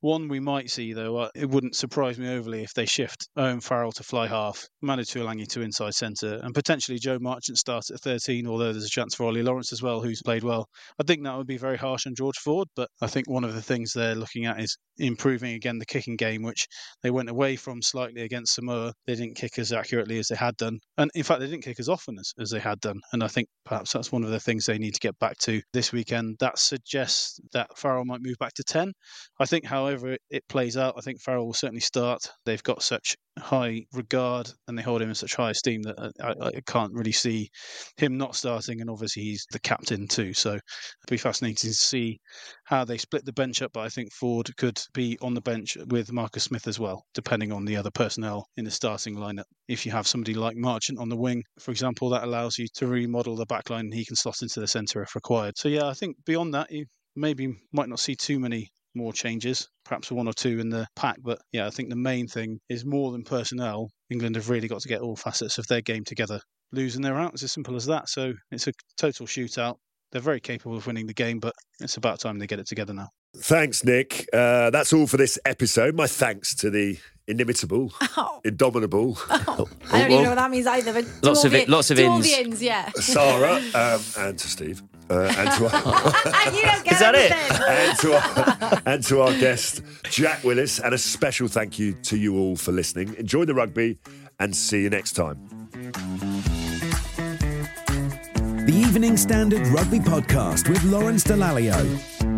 One 0.00 0.28
we 0.28 0.40
might 0.40 0.70
see, 0.70 0.92
though, 0.92 1.16
uh, 1.16 1.30
it 1.34 1.48
wouldn't 1.48 1.74
surprise 1.74 2.18
me 2.18 2.28
overly 2.28 2.62
if 2.62 2.74
they 2.74 2.84
shift 2.84 3.28
Owen 3.34 3.60
Farrell 3.60 3.92
to 3.92 4.02
fly 4.02 4.26
half, 4.26 4.68
Manu 4.82 5.04
Tuilagi 5.04 5.46
to 5.48 5.62
inside 5.62 5.94
centre, 5.94 6.38
and 6.42 6.54
potentially 6.54 6.98
Joe 6.98 7.18
Marchant 7.18 7.56
starts 7.56 7.90
at 7.90 8.00
13, 8.00 8.46
although 8.46 8.72
there's 8.72 8.84
a 8.84 8.90
chance 8.90 9.14
for 9.14 9.24
Ollie 9.24 9.42
Lawrence 9.42 9.72
as 9.72 9.82
well, 9.82 10.02
who's 10.02 10.22
played 10.22 10.44
well. 10.44 10.68
I 11.00 11.04
think 11.04 11.24
that 11.24 11.36
would 11.36 11.46
be 11.46 11.56
very 11.56 11.78
harsh 11.78 12.06
on 12.06 12.14
George 12.14 12.36
Ford, 12.36 12.68
but 12.76 12.90
I 13.00 13.06
think 13.06 13.28
one 13.28 13.44
of 13.44 13.54
the 13.54 13.62
things 13.62 13.92
they're 13.92 14.14
looking 14.14 14.44
at 14.44 14.60
is 14.60 14.76
improving 14.98 15.54
again 15.54 15.78
the 15.78 15.86
kicking 15.86 16.16
game, 16.16 16.42
which 16.42 16.66
they 17.02 17.10
went 17.10 17.30
away 17.30 17.56
from 17.56 17.80
slightly 17.80 18.22
against 18.22 18.54
Samoa. 18.54 18.92
They 19.06 19.14
didn't 19.14 19.36
kick 19.36 19.58
as 19.58 19.72
accurately 19.72 20.18
as 20.18 20.28
they 20.28 20.36
had 20.36 20.56
done. 20.56 20.78
And 20.98 21.10
in 21.14 21.22
fact, 21.22 21.40
they 21.40 21.46
didn't 21.46 21.64
kick 21.64 21.80
as 21.80 21.88
often 21.88 22.16
as, 22.18 22.32
as 22.38 22.50
they 22.50 22.60
had 22.60 22.80
done. 22.80 23.00
And 23.12 23.24
I 23.24 23.28
think 23.28 23.48
perhaps 23.64 23.92
that's 23.92 24.12
one 24.12 24.24
of 24.24 24.30
the 24.30 24.40
things 24.40 24.66
they 24.66 24.78
need 24.78 24.94
to 24.94 25.00
get 25.00 25.18
back 25.18 25.38
to 25.38 25.60
this 25.72 25.92
weekend. 25.92 26.36
That 26.40 26.58
suggests 26.58 27.40
that 27.52 27.76
Farrell 27.76 28.04
might 28.04 28.22
move 28.22 28.36
back 28.38 28.52
to 28.54 28.64
10. 28.64 28.92
I 29.40 29.46
think, 29.46 29.64
however, 29.64 29.85
it 29.88 30.48
plays 30.48 30.76
out, 30.76 30.94
I 30.96 31.00
think 31.00 31.20
Farrell 31.20 31.46
will 31.46 31.54
certainly 31.54 31.80
start. 31.80 32.20
They've 32.44 32.62
got 32.62 32.82
such 32.82 33.16
high 33.38 33.84
regard 33.92 34.50
and 34.66 34.78
they 34.78 34.82
hold 34.82 35.02
him 35.02 35.10
in 35.10 35.14
such 35.14 35.34
high 35.34 35.50
esteem 35.50 35.82
that 35.82 36.12
I, 36.20 36.46
I 36.46 36.60
can't 36.66 36.92
really 36.94 37.12
see 37.12 37.50
him 37.96 38.16
not 38.16 38.34
starting. 38.34 38.80
And 38.80 38.90
obviously, 38.90 39.22
he's 39.22 39.46
the 39.50 39.58
captain 39.58 40.08
too. 40.08 40.32
So 40.34 40.50
it'll 40.50 40.62
be 41.10 41.16
fascinating 41.16 41.56
to 41.56 41.74
see 41.74 42.18
how 42.64 42.84
they 42.84 42.98
split 42.98 43.24
the 43.24 43.32
bench 43.32 43.62
up. 43.62 43.72
But 43.72 43.84
I 43.84 43.88
think 43.88 44.12
Ford 44.12 44.50
could 44.56 44.80
be 44.94 45.18
on 45.20 45.34
the 45.34 45.40
bench 45.40 45.76
with 45.88 46.12
Marcus 46.12 46.44
Smith 46.44 46.66
as 46.66 46.78
well, 46.78 47.04
depending 47.14 47.52
on 47.52 47.64
the 47.64 47.76
other 47.76 47.90
personnel 47.90 48.46
in 48.56 48.64
the 48.64 48.70
starting 48.70 49.16
lineup. 49.16 49.44
If 49.68 49.84
you 49.84 49.92
have 49.92 50.06
somebody 50.06 50.34
like 50.34 50.56
Marchant 50.56 50.98
on 50.98 51.08
the 51.08 51.16
wing, 51.16 51.42
for 51.58 51.70
example, 51.70 52.10
that 52.10 52.24
allows 52.24 52.58
you 52.58 52.66
to 52.74 52.86
remodel 52.86 53.36
the 53.36 53.46
backline 53.46 53.80
and 53.80 53.94
he 53.94 54.04
can 54.04 54.16
slot 54.16 54.42
into 54.42 54.60
the 54.60 54.68
centre 54.68 55.02
if 55.02 55.14
required. 55.14 55.54
So, 55.56 55.68
yeah, 55.68 55.86
I 55.86 55.94
think 55.94 56.16
beyond 56.24 56.54
that, 56.54 56.70
you 56.70 56.86
maybe 57.16 57.54
might 57.72 57.88
not 57.88 58.00
see 58.00 58.14
too 58.14 58.38
many 58.38 58.70
more 58.96 59.12
changes, 59.12 59.68
perhaps 59.84 60.10
one 60.10 60.26
or 60.26 60.32
two 60.32 60.58
in 60.58 60.68
the 60.70 60.86
pack. 60.96 61.16
But 61.22 61.38
yeah, 61.52 61.66
I 61.66 61.70
think 61.70 61.90
the 61.90 61.96
main 61.96 62.26
thing 62.26 62.58
is 62.68 62.84
more 62.84 63.12
than 63.12 63.22
personnel. 63.22 63.90
England 64.10 64.34
have 64.36 64.48
really 64.50 64.68
got 64.68 64.80
to 64.80 64.88
get 64.88 65.00
all 65.02 65.14
facets 65.16 65.58
of 65.58 65.66
their 65.68 65.80
game 65.82 66.02
together. 66.04 66.40
Losing 66.72 67.02
their 67.02 67.16
out 67.18 67.34
is 67.34 67.42
as 67.44 67.52
simple 67.52 67.76
as 67.76 67.86
that. 67.86 68.08
So 68.08 68.32
it's 68.50 68.66
a 68.66 68.72
total 68.96 69.26
shootout. 69.26 69.76
They're 70.12 70.20
very 70.22 70.40
capable 70.40 70.76
of 70.76 70.86
winning 70.86 71.06
the 71.06 71.14
game, 71.14 71.38
but 71.40 71.52
it's 71.80 71.96
about 71.96 72.20
time 72.20 72.38
they 72.38 72.46
get 72.46 72.58
it 72.60 72.66
together 72.66 72.94
now. 72.94 73.08
Thanks, 73.38 73.84
Nick. 73.84 74.26
Uh, 74.32 74.70
that's 74.70 74.92
all 74.92 75.06
for 75.06 75.16
this 75.18 75.38
episode. 75.44 75.94
My 75.94 76.06
thanks 76.06 76.54
to 76.56 76.70
the 76.70 76.98
inimitable, 77.28 77.92
Oh. 78.16 78.40
indomitable 78.44 79.18
Oh, 79.28 79.68
I 79.92 79.98
don't 80.02 80.10
even 80.12 80.22
know 80.22 80.28
what 80.30 80.34
that 80.36 80.50
means 80.50 80.66
either. 80.66 80.92
But 80.92 81.06
Lots 81.22 81.44
of 81.44 81.54
it- 81.54 81.68
lots 81.68 81.90
of 81.90 81.98
to 81.98 82.04
all 82.06 82.16
ins. 82.18 82.28
ins, 82.32 82.62
yeah. 82.62 82.90
Sarra 82.94 83.56
um, 83.74 84.00
and 84.18 84.38
to 84.38 84.48
Steve. 84.48 84.82
Uh, 85.08 85.32
and 85.38 85.50
to 85.52 85.66
our, 85.66 86.52
you 86.52 86.62
don't 86.62 86.84
get 86.84 86.92
Is 86.94 86.98
that 86.98 87.14
it? 87.14 87.32
and 87.32 87.98
to 88.00 88.14
our 88.14 88.82
and 88.86 89.04
to 89.04 89.20
our 89.20 89.30
guest 89.38 89.82
Jack 90.10 90.42
Willis, 90.44 90.78
and 90.80 90.92
a 90.94 90.98
special 90.98 91.46
thank 91.48 91.78
you 91.78 91.92
to 92.04 92.16
you 92.16 92.36
all 92.38 92.56
for 92.56 92.72
listening. 92.72 93.14
Enjoy 93.14 93.44
the 93.44 93.54
rugby, 93.54 93.98
and 94.40 94.54
see 94.54 94.82
you 94.82 94.90
next 94.90 95.12
time. 95.12 95.38
The 98.66 98.72
Evening 98.74 99.16
Standard 99.16 99.64
Rugby 99.68 100.00
Podcast 100.00 100.68
with 100.68 100.82
Lawrence 100.84 101.22
Dallaglio. 101.22 102.35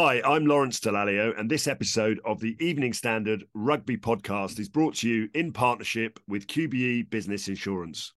Hi, 0.00 0.22
I'm 0.24 0.46
Lawrence 0.46 0.78
Dallaglio, 0.78 1.36
and 1.36 1.50
this 1.50 1.66
episode 1.66 2.20
of 2.24 2.38
the 2.38 2.56
Evening 2.64 2.92
Standard 2.92 3.42
Rugby 3.52 3.96
Podcast 3.96 4.60
is 4.60 4.68
brought 4.68 4.94
to 4.98 5.08
you 5.08 5.28
in 5.34 5.52
partnership 5.52 6.20
with 6.28 6.46
QBE 6.46 7.10
Business 7.10 7.48
Insurance. 7.48 8.12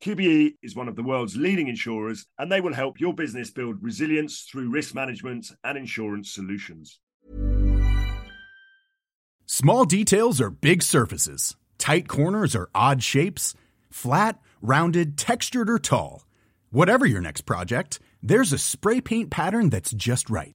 QBE 0.00 0.52
is 0.62 0.76
one 0.76 0.86
of 0.86 0.94
the 0.94 1.02
world's 1.02 1.36
leading 1.36 1.66
insurers, 1.66 2.24
and 2.38 2.52
they 2.52 2.60
will 2.60 2.72
help 2.72 3.00
your 3.00 3.12
business 3.12 3.50
build 3.50 3.82
resilience 3.82 4.42
through 4.42 4.70
risk 4.70 4.94
management 4.94 5.50
and 5.64 5.76
insurance 5.76 6.30
solutions. 6.30 7.00
Small 9.44 9.86
details 9.86 10.40
are 10.40 10.50
big 10.50 10.84
surfaces. 10.84 11.56
Tight 11.78 12.06
corners 12.06 12.54
are 12.54 12.70
odd 12.76 13.02
shapes. 13.02 13.54
Flat, 13.90 14.38
rounded, 14.62 15.18
textured, 15.18 15.68
or 15.68 15.80
tall. 15.80 16.28
Whatever 16.70 17.06
your 17.06 17.20
next 17.20 17.40
project, 17.40 17.98
there's 18.22 18.52
a 18.52 18.58
spray 18.58 19.00
paint 19.00 19.32
pattern 19.32 19.68
that's 19.68 19.90
just 19.90 20.30
right. 20.30 20.54